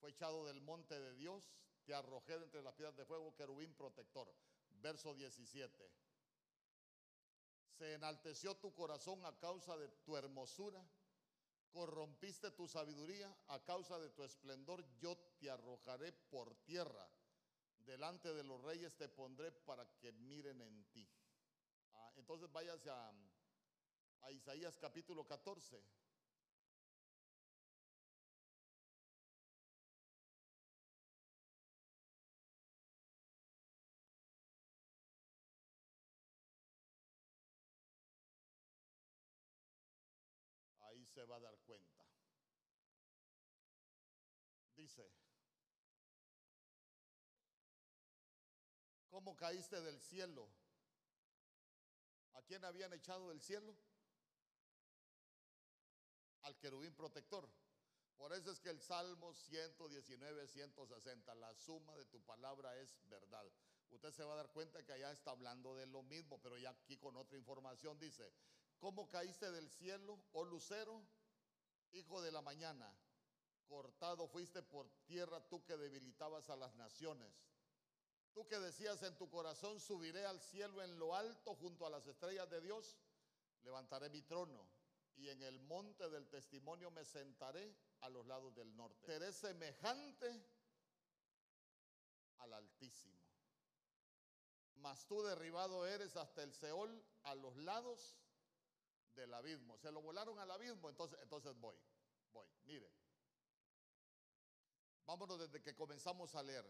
fue 0.00 0.10
echado 0.10 0.44
del 0.44 0.60
monte 0.60 0.98
de 0.98 1.14
Dios, 1.14 1.52
te 1.84 1.94
arrojé 1.94 2.34
entre 2.34 2.64
las 2.64 2.74
piedras 2.74 2.96
de 2.96 3.04
fuego, 3.04 3.32
querubín 3.36 3.72
protector. 3.74 4.28
Verso 4.80 5.14
17. 5.14 5.88
Se 7.78 7.94
enalteció 7.94 8.56
tu 8.56 8.74
corazón 8.74 9.24
a 9.24 9.38
causa 9.38 9.76
de 9.76 9.86
tu 10.04 10.16
hermosura, 10.16 10.84
corrompiste 11.70 12.50
tu 12.50 12.66
sabiduría 12.66 13.32
a 13.46 13.62
causa 13.62 14.00
de 14.00 14.10
tu 14.10 14.24
esplendor, 14.24 14.84
yo 14.98 15.16
te 15.38 15.48
arrojaré 15.48 16.10
por 16.28 16.56
tierra. 16.64 17.08
Delante 17.88 18.34
de 18.34 18.44
los 18.44 18.60
reyes 18.60 18.94
te 18.98 19.08
pondré 19.08 19.50
para 19.50 19.86
que 19.98 20.12
miren 20.12 20.60
en 20.60 20.84
ti. 20.92 21.08
Ah, 21.94 22.12
entonces 22.16 22.52
váyase 22.52 22.90
a, 22.90 23.10
a 24.20 24.30
Isaías 24.30 24.76
capítulo 24.76 25.26
14. 25.26 25.82
Ahí 40.82 41.06
se 41.06 41.24
va 41.24 41.36
a 41.36 41.40
dar 41.40 41.56
cuenta. 41.60 42.04
Dice, 44.76 45.10
¿cómo 49.18 49.34
caíste 49.34 49.80
del 49.80 50.00
cielo? 50.00 50.48
¿A 52.34 52.42
quién 52.42 52.64
habían 52.64 52.92
echado 52.92 53.30
del 53.30 53.40
cielo? 53.40 53.74
Al 56.42 56.56
querubín 56.56 56.94
protector. 56.94 57.50
Por 58.16 58.32
eso 58.32 58.52
es 58.52 58.60
que 58.60 58.70
el 58.70 58.80
Salmo 58.80 59.34
119, 59.34 60.46
160, 60.46 61.34
la 61.34 61.52
suma 61.56 61.96
de 61.96 62.04
tu 62.04 62.20
palabra 62.20 62.76
es 62.76 62.96
verdad. 63.08 63.44
Usted 63.90 64.12
se 64.12 64.22
va 64.22 64.34
a 64.34 64.36
dar 64.36 64.52
cuenta 64.52 64.84
que 64.84 64.92
allá 64.92 65.10
está 65.10 65.32
hablando 65.32 65.74
de 65.74 65.86
lo 65.86 66.04
mismo, 66.04 66.40
pero 66.40 66.56
ya 66.56 66.70
aquí 66.70 66.96
con 66.96 67.16
otra 67.16 67.36
información 67.36 67.98
dice, 67.98 68.32
¿cómo 68.78 69.08
caíste 69.08 69.50
del 69.50 69.68
cielo, 69.68 70.22
oh 70.30 70.44
lucero, 70.44 71.02
hijo 71.90 72.22
de 72.22 72.30
la 72.30 72.40
mañana? 72.40 72.96
Cortado 73.66 74.28
fuiste 74.28 74.62
por 74.62 74.88
tierra 75.06 75.40
tú 75.48 75.64
que 75.64 75.76
debilitabas 75.76 76.50
a 76.50 76.56
las 76.56 76.76
naciones. 76.76 77.48
Tú 78.34 78.46
que 78.46 78.58
decías 78.58 79.02
en 79.02 79.16
tu 79.16 79.28
corazón, 79.28 79.80
subiré 79.80 80.24
al 80.24 80.40
cielo 80.40 80.82
en 80.82 80.98
lo 80.98 81.14
alto 81.14 81.54
junto 81.56 81.86
a 81.86 81.90
las 81.90 82.06
estrellas 82.06 82.48
de 82.50 82.60
Dios, 82.60 82.96
levantaré 83.62 84.08
mi 84.10 84.22
trono 84.22 84.68
y 85.16 85.28
en 85.28 85.42
el 85.42 85.58
monte 85.60 86.08
del 86.08 86.28
testimonio 86.28 86.90
me 86.90 87.04
sentaré 87.04 87.76
a 88.00 88.08
los 88.08 88.26
lados 88.26 88.54
del 88.54 88.74
norte. 88.76 89.04
Seré 89.04 89.32
semejante 89.32 90.46
al 92.38 92.52
Altísimo. 92.52 93.18
Mas 94.76 95.06
tú 95.06 95.22
derribado 95.22 95.86
eres 95.86 96.16
hasta 96.16 96.42
el 96.44 96.54
Seol 96.54 97.04
a 97.24 97.34
los 97.34 97.56
lados 97.56 98.16
del 99.16 99.34
abismo. 99.34 99.76
Se 99.78 99.90
lo 99.90 100.00
volaron 100.00 100.38
al 100.38 100.50
abismo, 100.50 100.88
entonces, 100.88 101.18
entonces 101.20 101.58
voy, 101.58 101.76
voy. 102.32 102.46
Mire, 102.64 102.88
vámonos 105.04 105.40
desde 105.40 105.60
que 105.60 105.74
comenzamos 105.74 106.34
a 106.36 106.42
leer. 106.44 106.64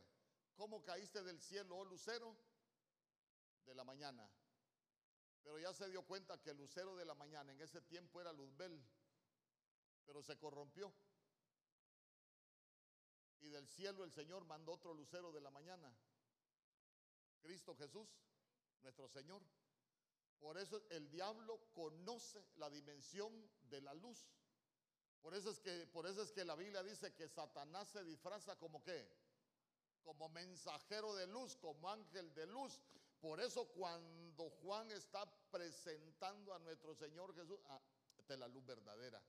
¿Cómo 0.59 0.83
caíste 0.83 1.23
del 1.23 1.41
cielo, 1.41 1.77
oh 1.77 1.85
lucero? 1.85 2.37
De 3.65 3.77
la 3.77 3.85
mañana. 3.85 4.29
Pero 5.45 5.57
ya 5.61 5.73
se 5.73 5.89
dio 5.89 6.03
cuenta 6.03 6.43
que 6.43 6.51
el 6.51 6.57
lucero 6.57 6.97
de 6.97 7.05
la 7.05 7.15
mañana 7.15 7.53
en 7.53 7.61
ese 7.61 7.81
tiempo 7.83 8.21
era 8.21 8.33
Luzbel, 8.33 8.85
pero 10.05 10.21
se 10.21 10.37
corrompió. 10.37 10.93
Y 13.39 13.49
del 13.51 13.69
cielo 13.69 14.03
el 14.03 14.11
Señor 14.11 14.45
mandó 14.47 14.73
otro 14.73 14.93
lucero 14.95 15.31
de 15.31 15.41
la 15.41 15.51
mañana. 15.51 15.97
Cristo 17.41 17.77
Jesús, 17.77 18.09
nuestro 18.83 19.07
Señor. 19.07 19.41
Por 20.41 20.59
eso 20.59 20.83
el 20.91 21.09
diablo 21.09 21.71
conoce 21.73 22.45
la 22.57 22.69
dimensión 22.69 23.49
de 23.71 23.81
la 23.81 23.95
luz. 23.95 24.29
Por 25.23 25.37
eso 25.37 25.53
es 25.53 25.61
que, 25.61 25.87
por 25.87 26.09
eso 26.09 26.21
es 26.21 26.33
que 26.33 26.45
la 26.45 26.57
Biblia 26.57 26.83
dice 26.83 27.15
que 27.15 27.29
Satanás 27.29 27.87
se 27.91 28.03
disfraza 28.03 28.57
como 28.57 28.83
qué? 28.83 29.09
Como 30.05 30.29
mensajero 30.31 31.15
de 31.15 31.27
luz, 31.27 31.57
como 31.57 31.91
ángel 31.91 32.35
de 32.35 32.47
luz. 32.47 32.81
Por 33.21 33.41
eso 33.41 33.67
cuando 33.69 34.49
Juan 34.63 34.91
está 34.93 35.25
presentando 35.51 36.55
a 36.55 36.59
nuestro 36.61 36.95
Señor 36.95 37.35
Jesús, 37.35 37.59
ah, 37.67 37.81
la 38.37 38.49
luz 38.49 38.65
verdadera. 38.65 39.23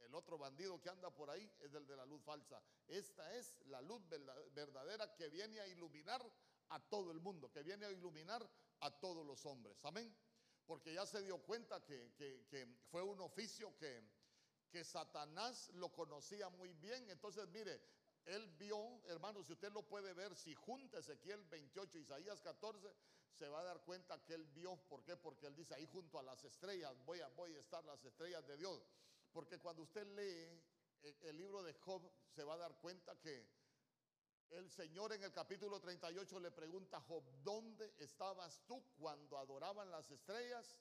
El 0.00 0.14
otro 0.14 0.38
bandido 0.38 0.80
que 0.80 0.88
anda 0.88 1.10
por 1.10 1.30
ahí 1.30 1.50
es 1.60 1.74
el 1.74 1.86
de 1.86 1.96
la 1.96 2.04
luz 2.06 2.22
falsa. 2.22 2.62
Esta 2.88 3.34
es 3.36 3.58
la 3.66 3.80
luz 3.82 4.02
verdadera 4.52 5.14
que 5.14 5.28
viene 5.28 5.60
a 5.60 5.66
iluminar 5.66 6.22
a 6.70 6.80
todo 6.80 7.10
el 7.10 7.20
mundo, 7.20 7.50
que 7.50 7.62
viene 7.62 7.86
a 7.86 7.90
iluminar 7.90 8.48
a 8.80 8.90
todos 8.90 9.24
los 9.26 9.44
hombres. 9.46 9.78
Amén. 9.84 10.14
Porque 10.66 10.94
ya 10.94 11.04
se 11.04 11.22
dio 11.22 11.38
cuenta 11.38 11.84
que, 11.84 12.12
que, 12.16 12.66
fue 12.90 13.02
un 13.02 13.20
oficio 13.20 13.76
que, 13.76 14.02
que 14.70 14.84
Satanás 14.84 15.68
lo 15.74 15.92
conocía 15.92 16.48
muy 16.48 16.72
bien. 16.74 17.10
Entonces, 17.10 17.46
mire, 17.48 17.80
él 18.26 18.48
vio, 18.58 19.00
hermano, 19.06 19.42
si 19.42 19.52
usted 19.52 19.72
lo 19.72 19.82
puede 19.82 20.12
ver, 20.12 20.36
si 20.36 20.54
junta 20.54 20.98
Ezequiel 20.98 21.42
28, 21.44 21.98
Isaías 21.98 22.40
14, 22.40 22.94
se 23.32 23.48
va 23.48 23.60
a 23.60 23.64
dar 23.64 23.80
cuenta 23.82 24.22
que 24.24 24.34
él 24.34 24.44
vio. 24.46 24.76
¿Por 24.88 25.02
qué? 25.02 25.16
Porque 25.16 25.46
él 25.46 25.56
dice, 25.56 25.74
ahí 25.74 25.86
junto 25.86 26.18
a 26.18 26.22
las 26.22 26.44
estrellas 26.44 26.94
voy 27.04 27.20
a, 27.20 27.28
voy 27.28 27.54
a 27.54 27.60
estar 27.60 27.84
las 27.84 28.04
estrellas 28.04 28.46
de 28.46 28.56
Dios. 28.56 28.82
Porque 29.32 29.58
cuando 29.58 29.82
usted 29.82 30.06
lee 30.06 30.62
el 31.22 31.36
libro 31.36 31.62
de 31.62 31.72
Job, 31.74 32.02
se 32.28 32.44
va 32.44 32.54
a 32.54 32.58
dar 32.58 32.76
cuenta 32.80 33.18
que 33.20 33.48
el 34.50 34.68
Señor 34.70 35.12
en 35.12 35.22
el 35.22 35.32
capítulo 35.32 35.80
38 35.80 36.40
le 36.40 36.50
pregunta 36.50 36.96
a 36.96 37.00
Job, 37.02 37.22
¿dónde 37.42 37.94
estabas 37.98 38.60
tú 38.66 38.82
cuando 38.98 39.38
adoraban 39.38 39.90
las 39.90 40.10
estrellas? 40.10 40.76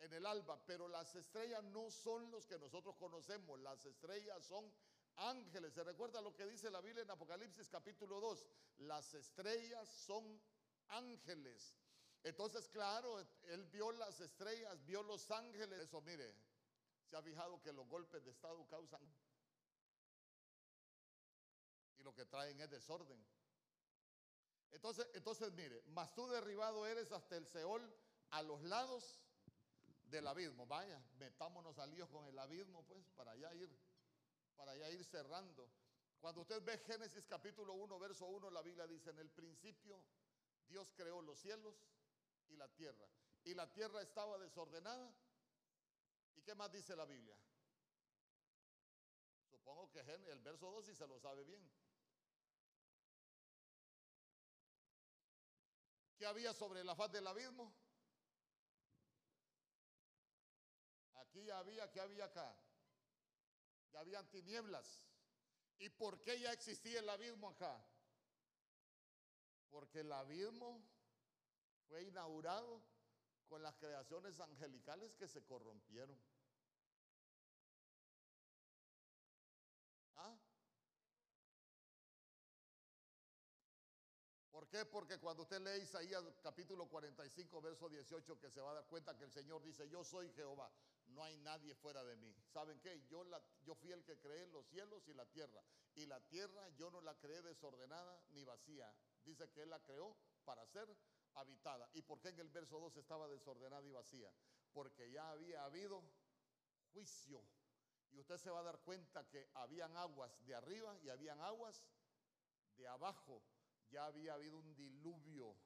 En 0.00 0.12
el 0.12 0.26
alba, 0.26 0.60
pero 0.66 0.88
las 0.88 1.14
estrellas 1.14 1.62
no 1.64 1.90
son 1.90 2.30
los 2.32 2.46
que 2.46 2.58
nosotros 2.58 2.96
conocemos, 2.96 3.60
las 3.60 3.84
estrellas 3.86 4.44
son 4.44 4.70
ángeles. 5.16 5.74
¿Se 5.74 5.84
recuerda 5.84 6.20
lo 6.20 6.34
que 6.34 6.46
dice 6.46 6.70
la 6.70 6.80
Biblia 6.80 7.02
en 7.02 7.10
Apocalipsis 7.10 7.68
capítulo 7.68 8.20
2? 8.20 8.46
Las 8.78 9.14
estrellas 9.14 9.88
son 9.88 10.40
ángeles. 10.88 11.76
Entonces, 12.22 12.68
claro, 12.68 13.20
él 13.44 13.64
vio 13.66 13.92
las 13.92 14.20
estrellas, 14.20 14.84
vio 14.84 15.02
los 15.02 15.30
ángeles. 15.30 15.80
Eso, 15.80 16.00
mire, 16.00 16.34
se 17.04 17.16
ha 17.16 17.22
fijado 17.22 17.60
que 17.62 17.72
los 17.72 17.86
golpes 17.88 18.24
de 18.24 18.30
Estado 18.30 18.66
causan 18.68 19.02
lo 22.04 22.14
que 22.14 22.26
traen 22.26 22.60
es 22.60 22.70
desorden. 22.70 23.18
Entonces, 24.70 25.08
entonces 25.14 25.52
mire, 25.52 25.82
mas 25.86 26.14
tú 26.14 26.28
derribado 26.28 26.86
eres 26.86 27.10
hasta 27.12 27.36
el 27.36 27.46
Seol 27.46 27.92
a 28.30 28.42
los 28.42 28.62
lados 28.62 29.20
del 30.04 30.26
abismo. 30.26 30.66
Vaya, 30.66 31.02
metámonos 31.18 31.78
al 31.78 31.90
lío 31.90 32.08
con 32.10 32.26
el 32.26 32.38
abismo, 32.38 32.84
pues, 32.84 33.08
para 33.16 33.32
allá 33.32 33.54
ir, 33.54 33.70
para 34.56 34.72
allá 34.72 34.90
ir 34.90 35.04
cerrando. 35.04 35.70
Cuando 36.20 36.40
usted 36.40 36.62
ve 36.62 36.78
Génesis 36.78 37.26
capítulo 37.26 37.74
1, 37.74 37.98
verso 37.98 38.26
1, 38.26 38.50
la 38.50 38.62
Biblia 38.62 38.86
dice, 38.86 39.10
en 39.10 39.18
el 39.18 39.30
principio 39.30 40.02
Dios 40.66 40.92
creó 40.96 41.20
los 41.20 41.38
cielos 41.38 41.74
y 42.48 42.56
la 42.56 42.68
tierra. 42.68 43.06
Y 43.44 43.54
la 43.54 43.70
tierra 43.72 44.00
estaba 44.00 44.38
desordenada. 44.38 45.14
¿Y 46.34 46.42
qué 46.42 46.54
más 46.54 46.72
dice 46.72 46.96
la 46.96 47.04
Biblia? 47.04 47.36
Supongo 49.50 49.90
que 49.90 50.00
el 50.00 50.40
verso 50.40 50.70
2 50.70 50.86
sí 50.86 50.94
se 50.94 51.06
lo 51.06 51.18
sabe 51.18 51.44
bien. 51.44 51.70
¿Qué 56.16 56.26
había 56.26 56.54
sobre 56.54 56.82
la 56.84 56.94
faz 56.94 57.12
del 57.12 57.26
abismo? 57.26 57.74
Aquí 61.14 61.50
había, 61.50 61.90
¿qué 61.90 62.00
había 62.00 62.26
acá? 62.26 62.56
Ya 63.94 64.00
habían 64.00 64.28
tinieblas. 64.28 65.04
¿Y 65.78 65.88
por 65.88 66.20
qué 66.20 66.40
ya 66.40 66.52
existía 66.52 66.98
el 66.98 67.08
abismo 67.08 67.48
acá? 67.48 67.80
Porque 69.70 70.00
el 70.00 70.12
abismo 70.12 70.84
fue 71.88 72.02
inaugurado 72.02 72.82
con 73.48 73.62
las 73.62 73.76
creaciones 73.76 74.40
angelicales 74.40 75.14
que 75.14 75.28
se 75.28 75.44
corrompieron. 75.44 76.18
¿Por 84.50 84.68
qué? 84.68 84.84
Porque 84.86 85.18
cuando 85.18 85.42
usted 85.42 85.60
lee 85.60 85.82
Isaías 85.82 86.24
capítulo 86.42 86.88
45, 86.88 87.60
verso 87.60 87.88
18, 87.88 88.40
que 88.40 88.50
se 88.50 88.60
va 88.60 88.72
a 88.72 88.74
dar 88.74 88.86
cuenta 88.86 89.16
que 89.16 89.24
el 89.24 89.30
Señor 89.30 89.62
dice, 89.62 89.88
yo 89.88 90.02
soy 90.02 90.30
Jehová, 90.30 90.70
no 91.14 91.24
hay 91.24 91.36
nadie 91.38 91.74
fuera 91.74 92.04
de 92.04 92.16
mí. 92.16 92.34
¿Saben 92.52 92.80
qué? 92.80 93.02
Yo, 93.08 93.24
fui 93.76 93.92
el 93.92 94.04
que 94.04 94.18
creé 94.18 94.46
los 94.48 94.66
cielos 94.66 95.06
y 95.08 95.14
la 95.14 95.26
tierra. 95.26 95.62
Y 95.94 96.06
la 96.06 96.20
tierra 96.28 96.68
yo 96.76 96.90
no 96.90 97.00
la 97.00 97.14
creé 97.18 97.42
desordenada 97.42 98.20
ni 98.30 98.44
vacía. 98.44 98.92
Dice 99.24 99.48
que 99.50 99.62
Él 99.62 99.70
la 99.70 99.80
creó 99.80 100.16
para 100.44 100.66
ser 100.66 100.88
habitada. 101.34 101.88
¿Y 101.94 102.02
por 102.02 102.20
qué 102.20 102.28
en 102.28 102.40
el 102.40 102.48
verso 102.48 102.78
2 102.78 102.96
estaba 102.96 103.28
desordenada 103.28 103.86
y 103.86 103.92
vacía? 103.92 104.32
Porque 104.72 105.10
ya 105.10 105.30
había 105.30 105.64
habido 105.64 106.02
juicio. 106.92 107.42
Y 108.12 108.20
usted 108.20 108.38
se 108.38 108.50
va 108.50 108.60
a 108.60 108.64
dar 108.64 108.80
cuenta 108.80 109.28
que 109.28 109.48
habían 109.54 109.96
aguas 109.96 110.44
de 110.46 110.54
arriba 110.54 110.96
y 111.02 111.08
habían 111.08 111.40
aguas 111.40 111.84
de 112.76 112.86
abajo 112.86 113.42
ya 113.94 114.06
había 114.06 114.34
habido 114.34 114.58
un 114.58 114.74
diluvio. 114.74 115.56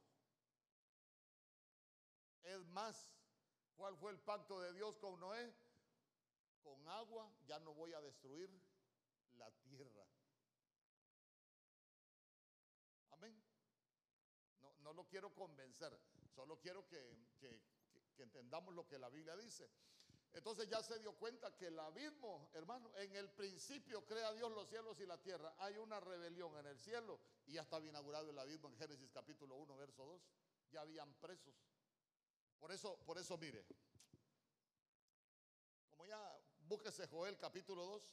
Es 2.42 2.64
más, 2.66 3.10
¿cuál 3.78 3.96
fue 3.96 4.10
el 4.10 4.18
pacto 4.18 4.60
de 4.60 4.72
Dios 4.74 4.98
con 4.98 5.18
Noé? 5.20 5.54
Con 6.62 6.86
agua 6.88 7.32
ya 7.46 7.58
no 7.60 7.72
voy 7.72 7.94
a 7.94 8.00
destruir 8.00 8.50
la 9.38 9.50
tierra. 9.62 10.04
Amén. 13.12 13.40
No, 14.60 14.74
no 14.80 14.92
lo 14.92 15.06
quiero 15.06 15.32
convencer, 15.34 15.98
solo 16.34 16.60
quiero 16.60 16.86
que, 16.88 17.16
que 17.38 18.22
entendamos 18.22 18.74
lo 18.74 18.86
que 18.86 18.98
la 18.98 19.08
Biblia 19.08 19.36
dice. 19.36 19.70
Entonces 20.32 20.68
ya 20.68 20.82
se 20.82 20.98
dio 20.98 21.14
cuenta 21.14 21.56
que 21.56 21.68
el 21.68 21.78
abismo, 21.78 22.50
hermano, 22.52 22.94
en 22.96 23.14
el 23.16 23.30
principio 23.30 24.04
crea 24.04 24.32
Dios 24.34 24.52
los 24.52 24.68
cielos 24.68 25.00
y 25.00 25.06
la 25.06 25.16
tierra. 25.18 25.54
Hay 25.58 25.78
una 25.78 26.00
rebelión 26.00 26.54
en 26.58 26.66
el 26.66 26.78
cielo 26.78 27.18
y 27.46 27.54
ya 27.54 27.62
estaba 27.62 27.86
inaugurado 27.86 28.28
el 28.30 28.38
abismo 28.38 28.68
en 28.68 28.76
Génesis 28.76 29.10
capítulo 29.10 29.54
1, 29.56 29.76
verso 29.76 30.04
2. 30.04 30.22
Ya 30.72 30.82
habían 30.82 31.14
presos. 31.14 31.54
Por 32.58 32.72
eso, 32.72 32.98
por 33.04 33.18
eso 33.18 33.36
mire, 33.38 33.64
como 35.90 36.06
ya 36.06 36.40
búsquese 36.60 37.06
Joel 37.06 37.38
capítulo 37.38 37.84
2. 37.86 38.12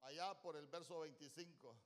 Allá 0.00 0.40
por 0.40 0.56
el 0.56 0.66
verso 0.68 1.00
25. 1.00 1.76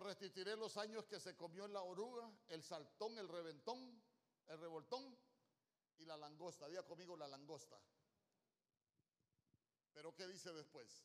Restituiré 0.00 0.56
los 0.56 0.76
años 0.76 1.06
que 1.06 1.20
se 1.20 1.36
comió 1.36 1.68
la 1.68 1.82
oruga, 1.82 2.30
el 2.48 2.62
saltón, 2.62 3.16
el 3.18 3.28
reventón, 3.28 4.02
el 4.48 4.58
revoltón 4.58 5.16
y 5.98 6.04
la 6.04 6.16
langosta. 6.16 6.68
Diga 6.68 6.82
conmigo 6.84 7.16
la 7.16 7.28
langosta. 7.28 7.80
Pero 9.92 10.14
¿qué 10.14 10.26
dice 10.26 10.52
después? 10.52 11.04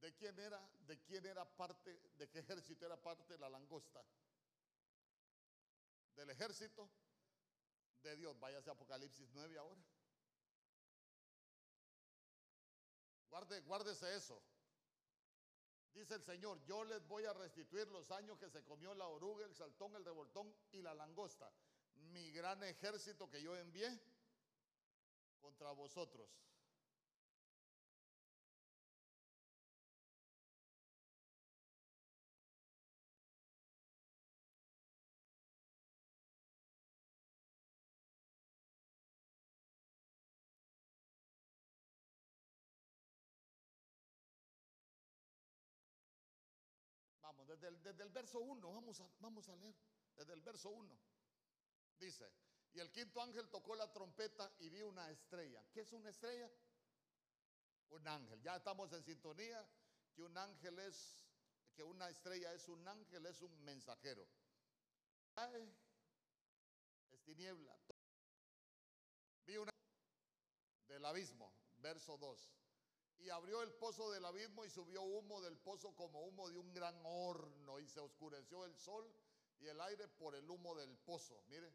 ¿De 0.00 0.14
quién 0.14 0.38
era? 0.38 0.60
¿De 0.86 1.00
quién 1.00 1.24
era 1.26 1.44
parte? 1.44 1.98
¿De 2.16 2.28
qué 2.28 2.40
ejército 2.40 2.84
era 2.86 2.96
parte 3.02 3.38
la 3.38 3.48
langosta? 3.48 4.04
¿Del 6.14 6.30
ejército? 6.30 6.90
de 8.06 8.16
Dios. 8.16 8.38
Váyase 8.38 8.70
a 8.70 8.72
Apocalipsis 8.72 9.28
9 9.32 9.58
ahora. 9.58 9.82
Guarde, 13.28 13.60
guárdese 13.62 14.14
eso. 14.14 14.42
Dice 15.96 16.14
el 16.14 16.22
Señor, 16.22 16.62
yo 16.66 16.84
les 16.84 17.08
voy 17.08 17.24
a 17.24 17.32
restituir 17.32 17.88
los 17.88 18.10
años 18.10 18.38
que 18.38 18.50
se 18.50 18.62
comió 18.62 18.94
la 18.94 19.06
oruga, 19.06 19.46
el 19.46 19.54
saltón, 19.54 19.96
el 19.96 20.04
revoltón 20.04 20.54
y 20.72 20.82
la 20.82 20.92
langosta. 20.92 21.50
Mi 22.12 22.30
gran 22.32 22.62
ejército 22.64 23.30
que 23.30 23.40
yo 23.40 23.56
envié 23.56 23.98
contra 25.40 25.70
vosotros. 25.70 26.28
Desde 47.60 48.02
el, 48.02 48.10
verso 48.10 48.40
1, 48.40 48.72
vamos 48.72 49.00
a, 49.00 49.08
vamos 49.20 49.48
a 49.48 49.56
leer, 49.56 49.74
desde 50.14 50.32
el 50.32 50.42
verso 50.42 50.70
1. 50.70 50.98
Dice, 51.98 52.30
y 52.72 52.80
el 52.80 52.90
quinto 52.90 53.20
ángel 53.22 53.48
tocó 53.48 53.74
la 53.74 53.90
trompeta 53.92 54.52
y 54.58 54.68
vi 54.68 54.82
una 54.82 55.10
estrella. 55.10 55.64
¿Qué 55.72 55.80
es 55.80 55.92
una 55.92 56.10
estrella? 56.10 56.50
Un 57.90 58.06
ángel. 58.06 58.42
Ya 58.42 58.56
estamos 58.56 58.92
en 58.92 59.02
sintonía 59.02 59.66
que 60.14 60.22
un 60.22 60.36
ángel 60.36 60.78
es, 60.80 61.18
que 61.74 61.82
una 61.82 62.08
estrella 62.08 62.52
es 62.52 62.68
un 62.68 62.86
ángel, 62.86 63.26
es 63.26 63.40
un 63.40 63.64
mensajero. 63.64 64.26
Es 67.10 67.22
tiniebla. 67.24 67.76
Vi 69.46 69.56
una 69.58 69.72
del 70.88 71.04
abismo, 71.04 71.52
verso 71.78 72.16
2 72.18 72.65
y 73.18 73.30
abrió 73.30 73.62
el 73.62 73.72
pozo 73.72 74.10
del 74.10 74.24
abismo 74.24 74.64
y 74.64 74.70
subió 74.70 75.02
humo 75.02 75.40
del 75.40 75.56
pozo 75.56 75.94
como 75.94 76.20
humo 76.22 76.48
de 76.48 76.56
un 76.56 76.72
gran 76.72 76.94
horno 77.04 77.78
y 77.80 77.88
se 77.88 78.00
oscureció 78.00 78.64
el 78.64 78.76
sol 78.76 79.10
y 79.58 79.66
el 79.66 79.80
aire 79.80 80.08
por 80.08 80.34
el 80.34 80.48
humo 80.48 80.74
del 80.74 80.96
pozo. 80.98 81.42
Mire, 81.48 81.72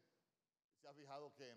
se 0.80 0.88
ha 0.88 0.94
fijado 0.94 1.34
que, 1.34 1.56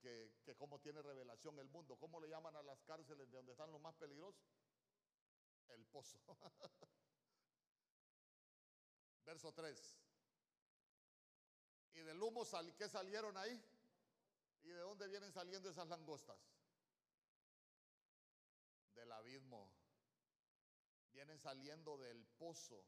que, 0.00 0.32
que, 0.44 0.56
cómo 0.56 0.80
tiene 0.80 1.02
revelación 1.02 1.58
el 1.58 1.68
mundo. 1.68 1.96
¿Cómo 1.96 2.20
le 2.20 2.28
llaman 2.28 2.56
a 2.56 2.62
las 2.62 2.82
cárceles 2.82 3.30
de 3.30 3.36
donde 3.36 3.52
están 3.52 3.70
los 3.72 3.80
más 3.80 3.94
peligrosos? 3.94 4.42
El 5.68 5.86
pozo. 5.86 6.18
Verso 9.24 9.52
3. 9.52 9.96
Y 11.94 12.00
del 12.00 12.22
humo, 12.22 12.44
sal, 12.44 12.74
¿qué 12.76 12.88
salieron 12.88 13.36
ahí? 13.36 13.62
¿Y 14.62 14.68
de 14.68 14.80
dónde 14.80 15.08
vienen 15.08 15.32
saliendo 15.32 15.70
esas 15.70 15.88
langostas? 15.88 16.38
Del 19.00 19.12
abismo, 19.12 19.72
vienen 21.12 21.38
saliendo 21.38 21.96
del 21.98 22.24
pozo. 22.38 22.84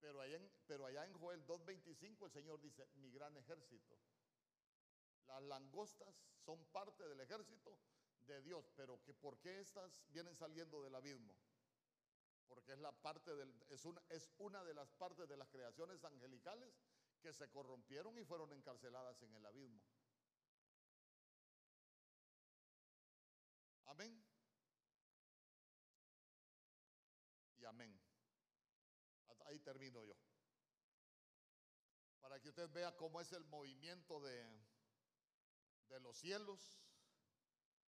Pero 0.00 0.20
allá 0.20 0.36
en, 0.36 0.52
pero 0.66 0.86
allá 0.86 1.04
en 1.04 1.14
Joel 1.14 1.46
2.25 1.46 2.24
el 2.24 2.30
Señor 2.30 2.60
dice, 2.60 2.86
mi 2.94 3.10
gran 3.10 3.36
ejército. 3.36 3.98
Las 5.26 5.42
langostas 5.42 6.14
son 6.44 6.64
parte 6.66 7.06
del 7.08 7.20
ejército 7.20 7.78
de 8.26 8.42
Dios, 8.42 8.70
pero 8.76 9.02
que 9.02 9.14
¿por 9.14 9.38
qué 9.38 9.60
estas 9.60 10.02
vienen 10.08 10.34
saliendo 10.34 10.82
del 10.82 10.94
abismo? 10.94 11.34
Porque 12.48 12.72
es, 12.72 12.78
la 12.78 12.92
parte 12.92 13.34
del, 13.34 13.54
es, 13.70 13.84
una, 13.84 14.02
es 14.10 14.30
una 14.38 14.62
de 14.64 14.74
las 14.74 14.90
partes 14.92 15.28
de 15.28 15.36
las 15.36 15.48
creaciones 15.48 16.04
angelicales 16.04 16.74
que 17.22 17.32
se 17.32 17.50
corrompieron 17.50 18.18
y 18.18 18.24
fueron 18.24 18.52
encarceladas 18.52 19.22
en 19.22 19.34
el 19.34 19.46
abismo. 19.46 19.82
Amén. 23.86 24.24
Amén. 27.74 27.98
Hasta 29.28 29.48
Ahí 29.48 29.53
termino 29.64 30.04
yo. 30.04 30.14
Para 32.20 32.40
que 32.40 32.48
usted 32.48 32.70
vea 32.70 32.96
cómo 32.96 33.20
es 33.20 33.32
el 33.32 33.44
movimiento 33.46 34.20
de, 34.20 34.46
de 35.88 36.00
los 36.00 36.16
cielos. 36.16 36.60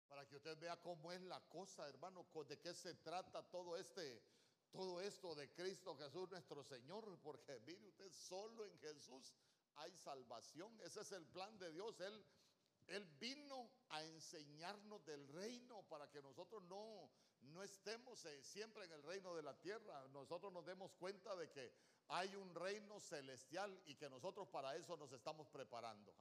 Para 0.08 0.26
que 0.26 0.36
usted 0.36 0.58
vea 0.58 0.80
cómo 0.80 1.12
es 1.12 1.20
la 1.22 1.40
cosa, 1.48 1.88
hermano, 1.88 2.26
de 2.48 2.58
qué 2.60 2.72
se 2.74 2.94
trata 2.94 3.42
todo 3.50 3.76
este, 3.76 4.22
todo 4.70 5.00
esto 5.00 5.34
de 5.34 5.50
Cristo 5.52 5.96
Jesús 5.96 6.30
nuestro 6.30 6.62
Señor. 6.62 7.18
Porque 7.20 7.58
mire 7.60 7.86
usted, 7.88 8.10
solo 8.10 8.64
en 8.64 8.78
Jesús 8.78 9.34
hay 9.76 9.94
salvación. 9.96 10.80
Ese 10.82 11.00
es 11.00 11.12
el 11.12 11.26
plan 11.26 11.58
de 11.58 11.72
Dios. 11.72 11.98
Él, 12.00 12.24
él 12.86 13.04
vino 13.18 13.70
a 13.88 14.04
enseñarnos 14.04 15.04
del 15.04 15.26
reino 15.28 15.82
para 15.88 16.08
que 16.10 16.22
nosotros 16.22 16.62
no, 16.64 17.10
no 17.52 17.62
estemos 17.62 18.24
eh, 18.24 18.42
siempre 18.42 18.84
en 18.84 18.92
el 18.92 19.02
reino 19.02 19.34
de 19.34 19.42
la 19.42 19.54
tierra. 19.60 20.06
Nosotros 20.12 20.52
nos 20.52 20.64
demos 20.64 20.92
cuenta 20.94 21.34
de 21.36 21.50
que 21.50 21.72
hay 22.08 22.34
un 22.36 22.54
reino 22.54 23.00
celestial 23.00 23.80
y 23.86 23.94
que 23.94 24.08
nosotros 24.08 24.48
para 24.48 24.76
eso 24.76 24.96
nos 24.96 25.12
estamos 25.12 25.48
preparando. 25.48 26.14